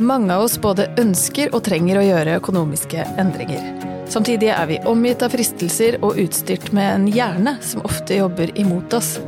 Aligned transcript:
Mange 0.00 0.32
av 0.32 0.46
oss 0.46 0.54
både 0.56 0.86
ønsker 0.96 1.50
og 1.52 1.60
trenger 1.66 1.98
å 2.00 2.04
gjøre 2.06 2.38
økonomiske 2.38 3.02
endringer. 3.20 3.66
Samtidig 4.08 4.48
er 4.48 4.70
vi 4.70 4.78
omgitt 4.88 5.20
av 5.20 5.34
fristelser 5.34 5.98
og 6.00 6.16
utstyrt 6.22 6.70
med 6.72 6.88
en 6.88 7.04
hjerne 7.12 7.58
som 7.60 7.84
ofte 7.84 8.16
jobber 8.16 8.48
imot 8.56 8.96
oss. 8.96 9.18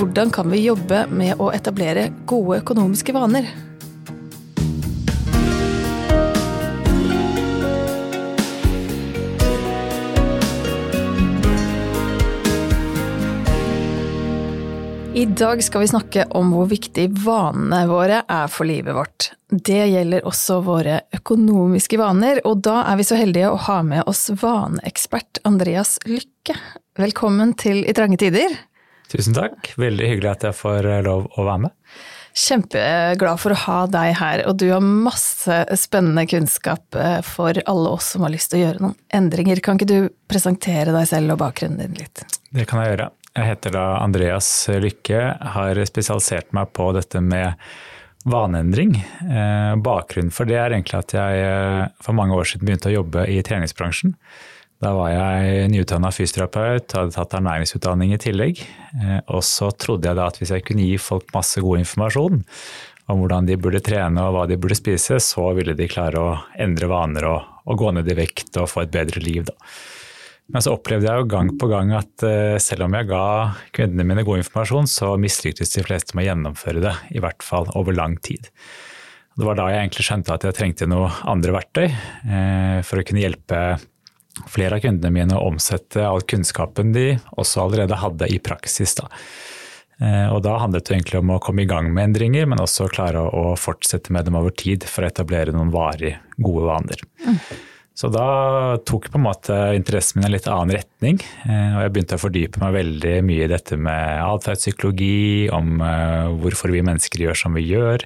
Hvordan 0.00 0.32
kan 0.32 0.48
vi 0.48 0.64
jobbe 0.64 1.04
med 1.12 1.36
å 1.36 1.50
etablere 1.52 2.08
gode 2.24 2.62
økonomiske 2.62 3.12
vaner? 3.12 3.52
Dag 15.38 15.64
skal 15.64 15.80
vi 15.80 15.88
snakke 15.88 16.24
om 16.34 16.48
hvor 16.50 16.66
viktig 16.66 17.04
vanene 17.22 17.84
våre 17.86 18.22
er 18.26 18.48
for 18.50 18.66
livet 18.66 18.96
vårt. 18.96 19.28
Det 19.48 19.84
gjelder 19.86 20.26
også 20.26 20.56
våre 20.66 20.96
økonomiske 21.14 21.98
vaner, 22.00 22.40
og 22.48 22.64
da 22.66 22.80
er 22.90 22.98
vi 22.98 23.06
så 23.06 23.18
heldige 23.20 23.52
å 23.52 23.60
ha 23.68 23.76
med 23.86 24.02
oss 24.10 24.24
vaneekspert 24.40 25.38
Andreas 25.46 25.94
Lykke. 26.08 26.56
Velkommen 26.98 27.54
til 27.60 27.84
I 27.86 27.94
trange 27.94 28.18
tider. 28.18 28.56
Tusen 29.12 29.36
takk, 29.36 29.70
veldig 29.78 30.08
hyggelig 30.10 30.32
at 30.32 30.48
jeg 30.48 30.58
får 30.58 30.88
eh, 30.90 31.04
lov 31.06 31.28
å 31.30 31.46
være 31.46 31.68
med. 31.68 31.76
Kjempeglad 32.38 33.40
for 33.40 33.54
å 33.54 33.60
ha 33.62 33.78
deg 33.94 34.16
her, 34.18 34.42
og 34.50 34.58
du 34.58 34.66
har 34.72 34.82
masse 34.82 35.60
spennende 35.78 36.26
kunnskap 36.30 36.98
eh, 36.98 37.20
for 37.26 37.62
alle 37.62 37.94
oss 37.94 38.10
som 38.16 38.26
har 38.26 38.34
lyst 38.34 38.50
til 38.50 38.58
å 38.58 38.64
gjøre 38.66 38.84
noen 38.88 38.98
endringer. 39.14 39.62
Kan 39.62 39.78
ikke 39.78 39.92
du 39.92 40.10
presentere 40.26 40.90
deg 40.90 41.06
selv 41.14 41.36
og 41.36 41.44
bakgrunnen 41.46 41.78
din 41.86 41.96
litt? 42.02 42.26
Det 42.50 42.66
kan 42.66 42.82
jeg 42.82 42.96
gjøre. 42.96 43.12
Jeg 43.38 43.52
heter 43.52 43.74
da 43.76 43.84
Andreas 44.02 44.48
Lykke, 44.82 45.18
har 45.54 45.78
spesialisert 45.86 46.50
meg 46.56 46.72
på 46.74 46.88
dette 46.96 47.20
med 47.22 47.54
vaneendring. 48.26 48.96
Eh, 48.98 49.74
bakgrunnen 49.78 50.32
for 50.34 50.48
det 50.48 50.56
er 50.58 50.74
egentlig 50.74 50.98
at 50.98 51.14
jeg 51.14 51.44
eh, 51.46 51.84
for 52.02 52.18
mange 52.18 52.34
år 52.34 52.48
siden 52.50 52.66
begynte 52.66 52.90
å 52.90 52.96
jobbe 52.96 53.28
i 53.30 53.38
treningsbransjen. 53.46 54.16
Da 54.82 54.90
var 54.94 55.12
jeg 55.12 55.68
nyutdanna 55.70 56.10
fysioterapeut, 56.14 56.96
hadde 56.98 57.14
tatt 57.14 57.36
ernæringsutdanning 57.38 58.16
i 58.16 58.18
tillegg. 58.22 58.64
Eh, 58.98 59.20
og 59.30 59.44
så 59.46 59.70
trodde 59.70 60.10
jeg 60.10 60.18
da 60.18 60.26
at 60.32 60.40
hvis 60.42 60.54
jeg 60.56 60.66
kunne 60.66 60.88
gi 60.88 60.98
folk 61.02 61.30
masse 61.36 61.62
god 61.62 61.84
informasjon 61.84 62.42
om 63.08 63.22
hvordan 63.22 63.46
de 63.46 63.58
burde 63.60 63.84
trene 63.86 64.24
og 64.26 64.34
hva 64.34 64.48
de 64.50 64.58
burde 64.58 64.76
spise, 64.78 65.20
så 65.22 65.46
ville 65.56 65.78
de 65.78 65.86
klare 65.90 66.18
å 66.18 66.34
endre 66.58 66.90
vaner 66.90 67.30
og, 67.30 67.46
og 67.70 67.78
gå 67.84 67.94
ned 67.94 68.10
i 68.10 68.18
vekt 68.18 68.58
og 68.58 68.66
få 68.74 68.82
et 68.82 68.92
bedre 68.98 69.22
liv. 69.22 69.46
da. 69.46 69.54
Men 70.48 70.64
så 70.64 70.72
opplevde 70.72 71.10
jeg 71.10 71.20
jo 71.20 71.28
gang 71.28 71.50
på 71.60 71.68
gang 71.68 71.90
at 71.98 72.24
uh, 72.24 72.56
selv 72.62 72.86
om 72.86 72.94
jeg 72.96 73.10
ga 73.10 73.24
kundene 73.76 74.06
mine 74.08 74.24
god 74.24 74.40
informasjon, 74.40 74.88
så 74.88 75.12
mislyktes 75.20 75.74
de 75.74 75.84
fleste 75.84 76.16
med 76.16 76.24
å 76.24 76.30
gjennomføre 76.30 76.84
det, 76.84 76.94
i 77.12 77.20
hvert 77.24 77.44
fall 77.44 77.68
over 77.76 77.96
lang 77.96 78.16
tid. 78.24 78.48
Det 79.38 79.46
var 79.46 79.58
da 79.58 79.68
jeg 79.70 79.84
egentlig 79.84 80.08
skjønte 80.08 80.34
at 80.34 80.48
jeg 80.48 80.56
trengte 80.56 80.88
noe 80.90 81.12
andre 81.28 81.54
verktøy 81.58 81.86
uh, 81.92 82.80
for 82.86 83.00
å 83.00 83.06
kunne 83.06 83.26
hjelpe 83.26 83.62
flere 84.48 84.78
av 84.78 84.84
kundene 84.86 85.12
mine 85.12 85.36
å 85.36 85.46
omsette 85.50 86.02
all 86.06 86.24
kunnskapen 86.26 86.94
de 86.94 87.10
også 87.36 87.66
allerede 87.66 87.98
hadde 88.00 88.32
i 88.32 88.40
praksis. 88.40 88.96
Da. 88.98 89.08
Uh, 90.00 90.28
og 90.32 90.40
da 90.48 90.56
handlet 90.62 90.88
det 90.88 90.96
egentlig 90.96 91.20
om 91.20 91.34
å 91.34 91.42
komme 91.44 91.66
i 91.66 91.68
gang 91.68 91.92
med 91.92 92.08
endringer, 92.08 92.48
men 92.48 92.64
også 92.64 92.88
klare 92.88 93.20
å 93.20 93.52
fortsette 93.60 94.16
med 94.16 94.30
dem 94.30 94.40
over 94.40 94.56
tid 94.56 94.88
for 94.88 95.04
å 95.04 95.12
etablere 95.12 95.52
noen 95.52 95.74
varig 95.76 96.16
gode 96.40 96.70
vaner. 96.70 97.04
Mm. 97.26 97.42
Så 97.98 98.06
da 98.14 98.78
tok 98.86 99.08
på 99.10 99.18
en 99.18 99.24
måte 99.24 99.54
interessen 99.74 100.20
min 100.20 100.28
en 100.28 100.34
litt 100.36 100.46
annen 100.46 100.76
retning. 100.76 101.16
Eh, 101.48 101.72
og 101.74 101.80
jeg 101.82 101.94
begynte 101.94 102.18
å 102.18 102.22
fordype 102.22 102.60
meg 102.62 102.76
veldig 102.76 103.14
mye 103.26 103.48
i 103.48 103.50
dette 103.50 103.78
med 103.80 104.20
atferdspsykologi, 104.22 105.48
om 105.54 105.82
eh, 105.82 106.28
hvorfor 106.38 106.70
vi 106.70 106.84
mennesker 106.86 107.24
gjør 107.24 107.40
som 107.40 107.58
vi 107.58 107.64
gjør, 107.66 108.04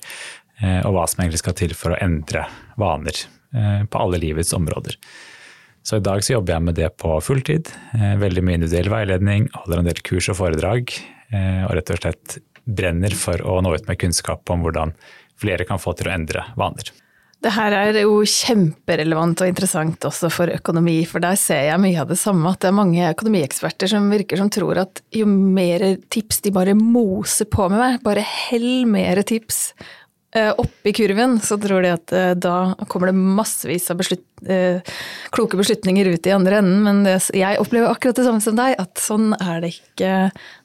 eh, 0.62 0.78
og 0.86 0.96
hva 0.96 1.04
som 1.10 1.20
egentlig 1.20 1.42
skal 1.42 1.58
til 1.60 1.76
for 1.76 1.92
å 1.92 2.00
endre 2.00 2.46
vaner 2.80 3.24
på 3.52 4.00
alle 4.00 4.16
livets 4.16 4.54
områder. 4.56 4.94
Så 5.84 5.98
i 5.98 6.04
dag 6.06 6.22
så 6.24 6.38
jobber 6.38 6.54
jeg 6.54 6.64
med 6.64 6.78
det 6.78 6.86
på 6.96 7.18
fulltid. 7.20 7.68
Veldig 8.22 8.46
mye 8.48 8.56
individuell 8.56 8.88
veiledning, 8.88 9.50
holder 9.52 9.82
en 9.82 9.90
del 9.90 10.00
kurs 10.08 10.30
og 10.32 10.38
foredrag. 10.38 10.94
Og 11.36 11.76
rett 11.76 11.92
og 11.92 12.00
slett 12.00 12.38
brenner 12.64 13.12
for 13.12 13.44
å 13.44 13.60
nå 13.60 13.76
ut 13.76 13.92
med 13.92 14.00
kunnskap 14.00 14.56
om 14.56 14.64
hvordan 14.64 14.96
flere 15.36 15.68
kan 15.68 15.82
få 15.84 15.92
til 16.00 16.08
å 16.08 16.16
endre 16.16 16.48
vaner. 16.56 16.94
Det 17.42 17.50
her 17.56 17.74
er 17.74 17.96
jo 18.04 18.20
kjemperelevant 18.22 19.40
og 19.42 19.48
interessant 19.50 20.04
også 20.06 20.28
for 20.30 20.52
økonomi, 20.52 21.00
for 21.10 21.22
der 21.24 21.34
ser 21.40 21.64
jeg 21.66 21.80
mye 21.82 21.98
av 21.98 22.12
det 22.12 22.18
samme, 22.20 22.52
at 22.52 22.62
det 22.62 22.70
er 22.70 22.76
mange 22.76 23.08
økonomieksperter 23.08 23.90
som 23.90 24.06
virker 24.12 24.38
som 24.38 24.50
tror 24.52 24.78
at 24.84 25.02
jo 25.14 25.26
mer 25.26 25.82
tips 26.12 26.38
de 26.44 26.52
bare 26.54 26.76
moser 26.78 27.50
på 27.50 27.66
med 27.72 27.82
meg, 27.82 27.98
bare 28.06 28.22
hell 28.22 28.86
mer 28.90 29.24
tips 29.26 29.72
eh, 30.38 30.52
oppi 30.54 30.94
kurven, 30.94 31.40
så 31.42 31.58
tror 31.60 31.82
de 31.82 31.90
at 31.96 32.14
eh, 32.14 32.30
da 32.38 32.76
kommer 32.86 33.10
det 33.10 33.18
massevis 33.18 33.90
av 33.90 33.98
beslut, 33.98 34.22
eh, 34.46 34.94
kloke 35.34 35.58
beslutninger 35.58 36.12
ut 36.14 36.30
i 36.30 36.36
andre 36.36 36.60
enden. 36.62 36.78
Men 36.86 37.02
jeg 37.10 37.58
opplever 37.58 37.90
akkurat 37.90 38.22
det 38.22 38.28
samme 38.28 38.44
som 38.44 38.58
deg, 38.58 38.78
at 38.78 39.02
sånn 39.02 39.32
er 39.40 39.64
det 39.64 39.74
ikke 39.80 40.14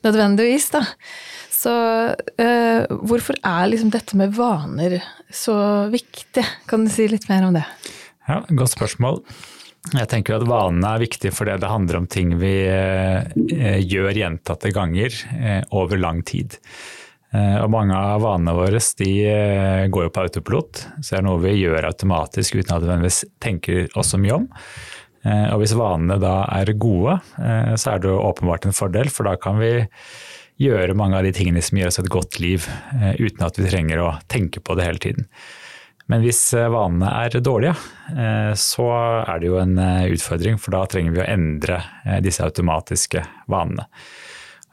nødvendigvis, 0.05 0.69
da. 0.77 0.85
Så 1.57 1.73
eh, 2.37 2.85
hvorfor 2.87 3.37
er 3.41 3.69
liksom 3.71 3.91
dette 3.93 4.17
med 4.19 4.35
vaner 4.37 4.99
så 5.33 5.57
viktig? 5.89 6.43
Kan 6.69 6.85
du 6.85 6.91
si 6.93 7.07
litt 7.09 7.27
mer 7.31 7.47
om 7.47 7.57
det? 7.57 7.65
Ja, 8.27 8.43
Godt 8.49 8.75
spørsmål. 8.75 9.23
Jeg 9.87 10.09
tenker 10.11 10.35
at 10.35 10.45
Vanene 10.49 10.97
er 10.97 11.03
viktige 11.05 11.31
fordi 11.31 11.55
det 11.61 11.71
handler 11.71 12.01
om 12.01 12.07
ting 12.11 12.33
vi 12.41 12.53
eh, 12.67 13.79
gjør 13.79 14.19
gjentatte 14.19 14.73
ganger 14.75 15.15
eh, 15.37 15.61
over 15.71 16.01
lang 16.01 16.23
tid. 16.27 16.59
Og 17.37 17.67
mange 17.69 17.91
av 17.91 18.21
vanene 18.23 18.53
våre 18.55 18.79
de 18.97 19.07
går 19.91 20.05
jo 20.05 20.11
på 20.15 20.21
autopilot, 20.23 20.79
så 21.03 21.11
det 21.11 21.17
er 21.19 21.25
noe 21.25 21.41
vi 21.43 21.51
gjør 21.59 21.89
automatisk 21.89 22.55
uten 22.55 22.71
at 22.77 23.01
vi 23.03 23.11
tenker 23.43 23.97
oss 23.99 24.13
så 24.13 24.17
mye 24.17 24.37
om. 24.37 24.45
Og 25.27 25.59
hvis 25.59 25.75
vanene 25.77 26.15
da 26.23 26.37
er 26.55 26.71
gode, 26.79 27.17
så 27.35 27.91
er 27.91 28.01
det 28.01 28.09
jo 28.09 28.23
åpenbart 28.23 28.69
en 28.69 28.77
fordel, 28.79 29.11
for 29.11 29.27
da 29.27 29.35
kan 29.43 29.59
vi 29.59 29.73
gjøre 30.61 30.97
mange 30.97 31.17
av 31.19 31.25
de 31.25 31.33
tingene 31.35 31.61
som 31.63 31.77
gir 31.77 31.89
oss 31.89 31.99
et 32.01 32.11
godt 32.11 32.39
liv, 32.41 32.65
eh, 32.97 33.15
uten 33.19 33.45
at 33.45 33.57
vi 33.59 33.69
trenger 33.69 34.01
å 34.01 34.11
tenke 34.29 34.61
på 34.61 34.77
det 34.77 34.87
hele 34.87 35.01
tiden. 35.01 35.27
Men 36.07 36.23
hvis 36.23 36.39
eh, 36.57 36.69
vanene 36.71 37.11
er 37.25 37.37
dårlige, 37.43 37.75
eh, 38.13 38.53
så 38.57 38.87
er 39.21 39.41
det 39.41 39.51
jo 39.51 39.59
en 39.61 39.75
utfordring, 39.77 40.57
for 40.61 40.73
da 40.73 40.85
trenger 40.89 41.13
vi 41.13 41.23
å 41.23 41.29
endre 41.29 41.81
disse 42.25 42.45
automatiske 42.45 43.23
vanene. 43.51 43.87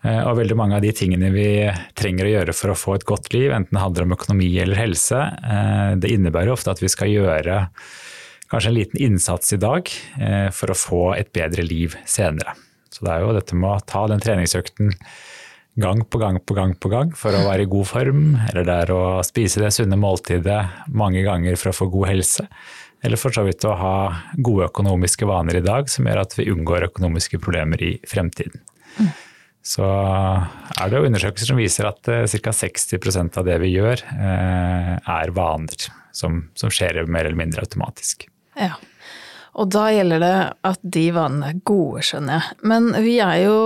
Og 0.05 0.35
veldig 0.37 0.57
mange 0.61 0.77
av 0.77 0.83
de 0.85 0.91
tingene 0.93 1.31
vi 1.33 1.65
trenger 1.97 2.27
å 2.29 2.33
gjøre 2.35 2.53
for 2.53 2.71
å 2.71 2.77
få 2.77 2.97
et 2.99 3.07
godt 3.09 3.31
liv, 3.33 3.47
enten 3.57 3.73
det 3.73 3.81
handler 3.81 4.05
om 4.05 4.13
økonomi 4.13 4.51
eller 4.61 4.77
helse, 4.77 5.17
det 5.97 6.11
innebærer 6.13 6.53
ofte 6.53 6.75
at 6.75 6.83
vi 6.83 6.91
skal 6.93 7.09
gjøre 7.09 7.63
kanskje 8.53 8.69
en 8.69 8.77
liten 8.77 9.01
innsats 9.01 9.57
i 9.57 9.59
dag 9.63 9.89
for 10.53 10.75
å 10.75 10.77
få 10.77 11.01
et 11.17 11.33
bedre 11.33 11.65
liv 11.65 11.97
senere. 12.05 12.53
Så 12.93 13.09
det 13.09 13.15
er 13.15 13.25
jo 13.25 13.33
dette 13.33 13.57
med 13.57 13.71
å 13.71 13.87
ta 13.89 14.05
den 14.13 14.21
treningsøkten 14.21 14.93
gang 15.75 16.05
på 16.07 16.19
gang 16.19 16.39
på 16.41 16.55
gang 16.55 16.75
på 16.79 16.91
gang 16.93 17.13
for 17.19 17.35
å 17.35 17.45
være 17.49 17.67
i 17.67 17.71
god 17.71 17.89
form, 17.91 18.25
eller 18.49 18.67
det 18.67 18.79
er 18.85 18.95
å 18.95 19.03
spise 19.27 19.63
det 19.63 19.73
sunne 19.75 19.99
måltidet 19.99 20.61
mange 20.95 21.25
ganger 21.27 21.59
for 21.59 21.73
å 21.73 21.77
få 21.77 21.91
god 21.93 22.13
helse. 22.13 22.47
Eller 23.05 23.21
for 23.21 23.35
så 23.35 23.45
vidt 23.45 23.67
å 23.69 23.75
ha 23.77 23.97
gode 24.39 24.71
økonomiske 24.71 25.27
vaner 25.29 25.59
i 25.59 25.65
dag 25.65 25.91
som 25.93 26.07
gjør 26.09 26.23
at 26.23 26.39
vi 26.39 26.49
unngår 26.53 26.87
økonomiske 26.89 27.41
problemer 27.43 27.83
i 27.85 27.93
fremtiden. 28.09 28.63
Så 29.65 29.85
er 29.85 30.91
det 30.93 30.99
jo 30.99 31.09
undersøkelser 31.09 31.51
som 31.51 31.61
viser 31.61 31.89
at 31.89 32.09
uh, 32.13 32.25
ca. 32.29 32.53
60% 32.53 33.39
av 33.41 33.47
det 33.49 33.59
vi 33.63 33.75
gjør, 33.75 34.03
uh, 34.13 34.97
er 35.01 35.33
vaner 35.37 35.87
som, 36.13 36.43
som 36.57 36.73
skjer 36.73 37.03
mer 37.09 37.27
eller 37.27 37.41
mindre 37.41 37.65
automatisk. 37.65 38.29
Ja. 38.61 38.77
Og 39.55 39.71
da 39.71 39.85
gjelder 39.95 40.23
det 40.23 40.35
at 40.67 40.81
de 40.97 41.05
vanene 41.15 41.53
er 41.53 41.63
gode, 41.67 42.03
skjønner 42.07 42.41
jeg. 42.41 42.59
Men 42.67 42.91
vi 43.05 43.19
er 43.23 43.45
jo 43.45 43.57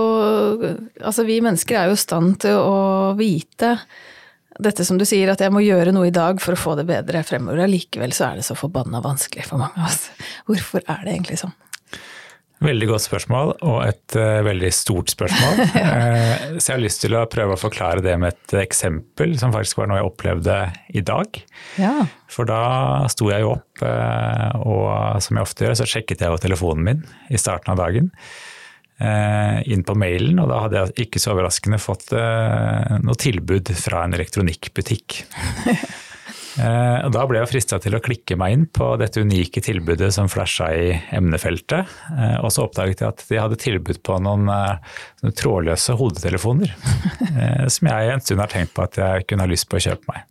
Altså, 1.01 1.25
vi 1.25 1.39
mennesker 1.41 1.79
er 1.79 1.89
jo 1.89 1.97
i 1.97 2.01
stand 2.03 2.39
til 2.43 2.59
å 2.61 2.77
vite 3.17 3.75
dette 4.59 4.83
som 4.83 4.97
du 4.99 5.05
sier, 5.07 5.29
at 5.31 5.39
jeg 5.39 5.53
må 5.55 5.61
gjøre 5.63 5.93
noe 5.95 6.09
i 6.09 6.15
dag 6.15 6.41
for 6.43 6.51
å 6.55 6.59
få 6.59 6.75
det 6.75 6.83
bedre 6.89 7.21
fremover. 7.23 7.63
Allikevel 7.63 8.11
så 8.15 8.27
er 8.27 8.39
det 8.39 8.47
så 8.47 8.57
forbanna 8.59 8.99
vanskelig 9.03 9.45
for 9.47 9.61
mange 9.61 9.79
av 9.79 9.87
oss. 9.87 10.09
Hvorfor 10.49 10.83
er 10.83 11.05
det 11.05 11.13
egentlig 11.15 11.39
sånn? 11.39 11.55
Veldig 12.59 12.89
godt 12.89 13.05
spørsmål, 13.05 13.53
og 13.63 13.77
et 13.85 14.15
uh, 14.19 14.41
veldig 14.43 14.69
stort 14.75 15.13
spørsmål. 15.13 15.61
uh, 15.63 16.41
så 16.59 16.65
jeg 16.65 16.73
har 16.73 16.81
lyst 16.83 17.03
til 17.05 17.15
å 17.15 17.23
prøve 17.31 17.55
å 17.55 17.59
forklare 17.59 18.03
det 18.03 18.17
med 18.19 18.35
et 18.35 18.55
eksempel, 18.65 19.37
som 19.39 19.53
faktisk 19.55 19.79
var 19.79 19.87
noe 19.87 20.01
jeg 20.01 20.09
opplevde 20.09 20.57
i 20.91 21.03
dag. 21.07 21.39
Ja. 21.79 21.93
For 22.27 22.49
da 22.49 22.61
sto 23.11 23.31
jeg 23.31 23.45
jo 23.45 23.53
opp, 23.55 23.83
uh, 23.85 24.59
og 24.59 25.23
som 25.23 25.39
jeg 25.39 25.47
ofte 25.47 25.67
gjør, 25.67 25.79
så 25.79 25.87
sjekket 25.87 26.25
jeg 26.25 26.35
jo 26.35 26.41
telefonen 26.43 26.83
min 26.89 27.05
i 27.31 27.39
starten 27.39 27.71
av 27.75 27.79
dagen. 27.79 28.11
inn 28.99 29.85
på 29.87 29.93
mailen, 29.95 30.41
og 30.43 30.49
da 30.51 30.57
hadde 30.65 30.79
jeg 30.81 31.05
ikke 31.05 31.21
så 31.23 31.31
overraskende 31.31 31.77
fått 31.79 32.11
noe 32.11 33.15
tilbud 33.15 33.71
fra 33.79 34.03
en 34.03 34.17
elektronikkbutikk. 34.17 35.21
Eh, 36.57 37.09
da 37.13 37.25
ble 37.29 37.41
jeg 37.43 37.51
frista 37.51 37.77
til 37.81 37.95
å 37.95 38.01
klikke 38.03 38.37
meg 38.39 38.55
inn 38.55 38.65
på 38.73 38.89
dette 38.99 39.21
unike 39.21 39.61
tilbudet 39.63 40.09
som 40.15 40.29
flasha 40.31 40.71
i 40.73 40.87
emnefeltet. 41.15 41.93
Eh, 42.15 42.37
og 42.41 42.49
så 42.53 42.65
oppdaget 42.65 43.03
jeg 43.03 43.11
at 43.13 43.23
de 43.29 43.41
hadde 43.41 43.59
tilbud 43.61 44.01
på 44.05 44.17
noen, 44.23 44.49
eh, 44.49 45.29
trådløse 45.29 45.97
hodetelefoner. 45.99 46.73
som 47.73 47.91
jeg 47.91 48.11
en 48.15 48.23
stund 48.23 48.41
har 48.41 48.51
tenkt 48.51 48.73
på 48.75 48.83
at 48.87 48.97
jeg 48.97 49.29
kunne 49.29 49.45
ha 49.45 49.51
lyst 49.51 49.69
på 49.69 49.77
å 49.77 49.85
kjøpe 49.89 50.09
meg. 50.09 50.25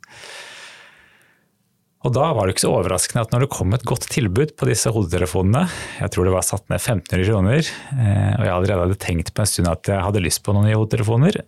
Og 2.06 2.12
da 2.14 2.28
var 2.32 2.46
det 2.46 2.54
ikke 2.54 2.62
så 2.62 2.74
overraskende 2.76 3.24
at 3.24 3.32
når 3.34 3.44
det 3.44 3.50
kom 3.52 3.72
et 3.74 3.86
godt 3.86 4.06
tilbud 4.12 4.52
på 4.56 4.68
disse 4.68 4.90
hodetelefonene, 4.94 5.64
jeg 5.98 6.12
tror 6.14 6.28
det 6.28 6.34
var 6.34 6.46
satt 6.46 6.68
ned 6.70 6.78
1500 6.78 7.26
kroner, 7.26 7.70
og 7.90 8.44
jeg 8.46 8.52
allerede 8.54 8.84
hadde 8.84 9.00
tenkt 9.02 9.32
på 9.34 9.42
en 9.42 9.50
stund 9.50 9.70
at 9.72 9.90
jeg 9.90 10.04
hadde 10.06 10.22
lyst 10.22 10.44
på 10.46 10.54
noen 10.54 10.68
nye 10.70 10.78
hodetelefoner, 10.78 11.40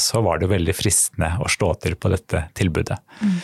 så 0.00 0.24
var 0.24 0.40
det 0.40 0.48
veldig 0.50 0.74
fristende 0.74 1.34
å 1.44 1.50
slå 1.52 1.74
til 1.84 1.98
på 2.00 2.10
dette 2.14 2.46
tilbudet. 2.56 2.96
Mm. 3.20 3.36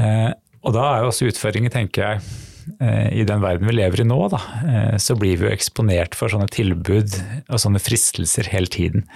Og 0.00 0.72
da 0.76 0.84
er 0.86 1.02
jo 1.02 1.10
også 1.10 1.28
utfordringen, 1.30 1.72
tenker 1.72 2.06
jeg, 2.06 2.30
i 3.12 3.24
den 3.26 3.40
verden 3.42 3.66
vi 3.66 3.74
lever 3.74 4.02
i 4.02 4.06
nå, 4.06 4.18
da, 4.32 4.38
så 5.00 5.16
blir 5.18 5.40
vi 5.40 5.48
jo 5.48 5.52
eksponert 5.52 6.14
for 6.16 6.32
sånne 6.32 6.48
tilbud 6.52 7.16
og 7.50 7.60
sånne 7.60 7.80
fristelser 7.82 8.48
hele 8.52 8.70
tiden. 8.70 9.06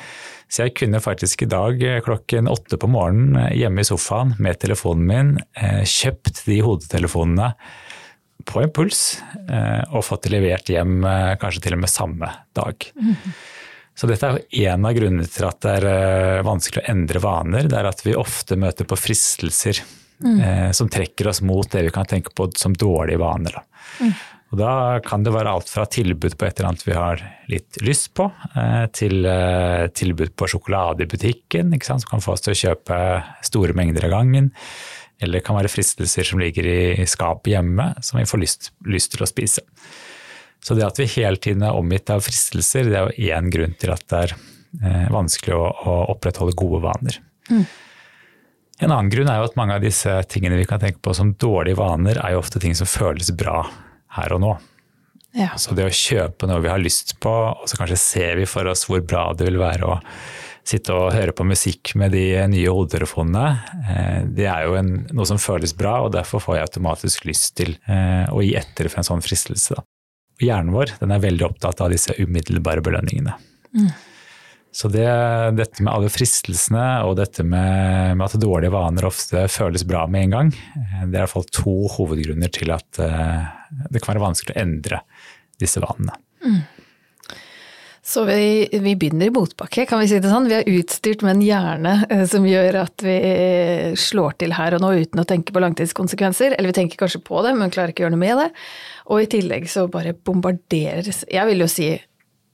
Så 0.54 0.68
jeg 0.68 0.76
kunne 0.78 1.00
faktisk 1.02 1.42
i 1.42 1.50
dag 1.50 1.80
eh, 1.82 2.02
klokken 2.04 2.50
åtte 2.50 2.78
på 2.80 2.90
morgenen 2.90 3.38
eh, 3.40 3.56
hjemme 3.62 3.82
i 3.82 3.88
sofaen 3.88 4.36
med 4.42 4.60
telefonen 4.62 5.08
min 5.08 5.32
eh, 5.58 5.82
kjøpt 5.88 6.44
de 6.46 6.60
hodetelefonene 6.64 7.50
på 8.44 8.60
impuls 8.60 9.22
og 9.94 10.02
fått 10.04 10.26
det 10.26 10.32
levert 10.34 10.68
hjem 10.68 11.06
kanskje 11.40 11.62
til 11.64 11.76
og 11.76 11.80
med 11.80 11.88
samme 11.88 12.28
dag. 12.52 12.84
Mm. 12.92 13.14
Så 13.96 14.08
dette 14.10 14.26
er 14.26 14.34
jo 14.34 14.64
en 14.74 14.88
av 14.90 14.96
grunnene 14.98 15.28
til 15.30 15.46
at 15.48 15.60
det 15.64 15.76
er 15.78 16.42
vanskelig 16.44 16.82
å 16.82 16.90
endre 16.92 17.22
vaner. 17.24 17.70
Det 17.70 17.78
er 17.78 17.88
at 17.88 18.02
vi 18.04 18.16
ofte 18.18 18.58
møter 18.60 18.90
på 18.90 18.98
fristelser 19.00 19.80
mm. 20.24 20.72
som 20.74 20.88
trekker 20.88 21.28
oss 21.30 21.42
mot 21.44 21.68
det 21.70 21.82
vi 21.86 21.92
kan 21.94 22.08
tenke 22.08 22.32
på 22.34 22.48
som 22.58 22.74
dårlige 22.76 23.20
vaner. 23.20 23.58
Mm. 24.00 24.14
Og 24.54 24.60
da 24.60 25.00
kan 25.02 25.24
det 25.26 25.32
være 25.34 25.50
alt 25.50 25.66
fra 25.66 25.82
tilbud 25.90 26.36
på 26.38 26.46
et 26.46 26.60
eller 26.60 26.70
annet 26.70 26.84
vi 26.86 26.94
har 26.94 27.22
litt 27.50 27.78
lyst 27.82 28.12
på, 28.14 28.28
eh, 28.54 28.84
til 28.94 29.26
eh, 29.26 29.88
tilbud 29.90 30.30
på 30.38 30.46
sjokolade 30.52 31.02
i 31.02 31.10
butikken, 31.10 31.74
som 31.82 31.98
kan 32.06 32.22
få 32.22 32.36
oss 32.36 32.44
til 32.44 32.54
å 32.54 32.60
kjøpe 32.60 32.98
store 33.42 33.74
mengder 33.74 34.06
av 34.06 34.14
gangen. 34.14 34.52
Eller 35.18 35.40
det 35.40 35.46
kan 35.48 35.58
være 35.58 35.72
fristelser 35.72 36.28
som 36.28 36.38
ligger 36.38 36.68
i 36.70 37.06
skapet 37.10 37.50
hjemme, 37.50 37.88
som 37.98 38.20
vi 38.20 38.28
får 38.30 38.42
lyst, 38.44 38.70
lyst, 38.86 39.10
til 39.16 39.26
å 39.26 39.30
spise. 39.30 39.64
Så 40.62 40.78
det 40.78 40.86
at 40.86 41.02
vi 41.02 41.10
hele 41.16 41.40
tiden 41.42 41.66
er 41.66 41.74
omgitt 41.74 42.14
av 42.14 42.22
fristelser, 42.22 42.92
det 42.92 43.00
er 43.00 43.10
jo 43.10 43.34
én 43.34 43.50
grunn 43.50 43.74
til 43.80 43.90
at 43.94 44.06
det 44.06 44.20
er 44.20 44.36
eh, 44.36 45.08
vanskelig 45.10 45.58
å, 45.58 45.66
å 45.66 45.96
opprettholde 46.14 46.54
gode 46.62 46.84
vaner. 46.86 47.18
Mm. 47.50 47.66
En 48.82 48.90
annen 48.90 49.10
grunn 49.12 49.30
er 49.30 49.38
jo 49.38 49.48
at 49.48 49.58
mange 49.58 49.76
av 49.76 49.84
disse 49.84 50.12
tingene 50.30 50.58
vi 50.58 50.66
kan 50.66 50.82
tenke 50.82 50.98
på 51.04 51.14
som 51.14 51.34
dårlige 51.38 51.78
vaner, 51.78 52.18
er 52.18 52.34
jo 52.34 52.42
ofte 52.42 52.62
ting 52.62 52.74
som 52.74 52.90
føles 52.90 53.30
bra 53.38 53.62
her 54.18 54.34
og 54.34 54.42
nå. 54.42 54.54
Ja. 55.34 55.52
Så 55.58 55.74
det 55.74 55.86
å 55.86 55.94
kjøpe 55.94 56.46
noe 56.46 56.62
vi 56.62 56.70
har 56.70 56.82
lyst 56.82 57.16
på, 57.22 57.30
og 57.30 57.68
så 57.70 57.78
kanskje 57.78 57.98
ser 57.98 58.38
vi 58.38 58.46
for 58.46 58.66
oss 58.70 58.86
hvor 58.86 59.02
bra 59.02 59.28
det 59.34 59.48
vil 59.48 59.58
være 59.62 59.86
å 59.86 59.98
sitte 60.64 60.94
og 60.96 61.12
høre 61.12 61.34
på 61.36 61.44
musikk 61.46 61.92
med 62.00 62.14
de 62.14 62.24
nye 62.48 62.72
hodetelefonene, 62.72 63.48
eh, 63.84 64.20
det 64.36 64.46
er 64.48 64.68
jo 64.68 64.78
en, 64.78 64.92
noe 65.12 65.26
som 65.28 65.40
føles 65.42 65.74
bra, 65.76 65.98
og 66.06 66.14
derfor 66.14 66.40
får 66.40 66.56
jeg 66.56 66.68
automatisk 66.68 67.26
lyst 67.28 67.52
til 67.60 67.74
eh, 67.90 68.24
å 68.32 68.40
gi 68.42 68.54
etter 68.58 68.88
for 68.88 69.02
en 69.02 69.10
sånn 69.10 69.24
fristelse. 69.24 69.76
Da. 69.76 69.84
Og 70.38 70.46
hjernen 70.48 70.74
vår 70.74 70.96
den 71.02 71.12
er 71.14 71.22
veldig 71.22 71.46
opptatt 71.50 71.82
av 71.84 71.92
disse 71.92 72.16
umiddelbare 72.16 72.82
belønningene. 72.84 73.36
Mm. 73.76 73.90
Så 74.74 74.88
det, 74.90 75.06
dette 75.54 75.84
med 75.86 75.92
alle 75.94 76.10
fristelsene 76.10 76.84
og 77.06 77.14
dette 77.20 77.44
med, 77.46 78.16
med, 78.18 78.24
at 78.26 78.40
dårlige 78.42 78.74
vaner 78.74 79.06
ofte 79.06 79.44
føles 79.46 79.84
bra 79.86 80.02
med 80.10 80.26
en 80.26 80.32
gang, 80.34 80.48
eh, 80.50 81.02
det 81.04 81.12
er 81.12 81.20
i 81.20 81.20
hvert 81.20 81.34
fall 81.36 81.50
to 81.54 81.74
hovedgrunner 81.94 82.50
til 82.50 82.72
at 82.74 82.98
uh, 82.98 83.44
det 83.94 84.02
kan 84.02 84.16
være 84.16 84.24
vanskelig 84.24 84.56
å 84.56 84.64
endre 84.64 84.98
disse 85.62 85.78
vanene. 85.78 86.16
Mm. 86.42 86.64
Så 88.04 88.24
vi, 88.26 88.66
vi, 88.72 88.96
begynner 88.98 89.30
i 89.30 89.32
motbakke, 89.32 89.84
kan 89.88 90.02
vi 90.02 90.08
si 90.10 90.18
det 90.20 90.32
sånn. 90.32 90.50
Vi 90.50 90.56
er 90.58 90.72
utstyrt 90.74 91.22
med 91.22 91.36
en 91.36 91.44
hjerne 91.46 91.92
uh, 92.10 92.24
som 92.32 92.48
gjør 92.50 92.80
at 92.82 93.04
vi 93.06 93.14
slår 93.94 94.34
til 94.42 94.56
her 94.58 94.74
og 94.74 94.82
nå 94.82 94.90
uten 95.04 95.22
å 95.22 95.26
tenke 95.30 95.54
på 95.54 95.62
langtidskonsekvenser. 95.62 96.56
Eller 96.58 96.72
vi 96.72 96.80
tenker 96.80 96.98
kanskje 97.04 97.22
på 97.22 97.46
det, 97.46 97.54
men 97.54 97.70
klarer 97.70 97.94
ikke 97.94 98.02
å 98.02 98.08
gjøre 98.08 98.16
noe 98.16 98.24
med 98.26 98.42
det. 98.42 98.50
Og 99.06 99.22
i 99.22 99.30
tillegg 99.38 99.70
så 99.70 99.86
bare 99.92 100.16
bombarderes 100.18 101.22
Jeg 101.30 101.46
vil 101.52 101.62
jo 101.62 101.70
si 101.70 101.92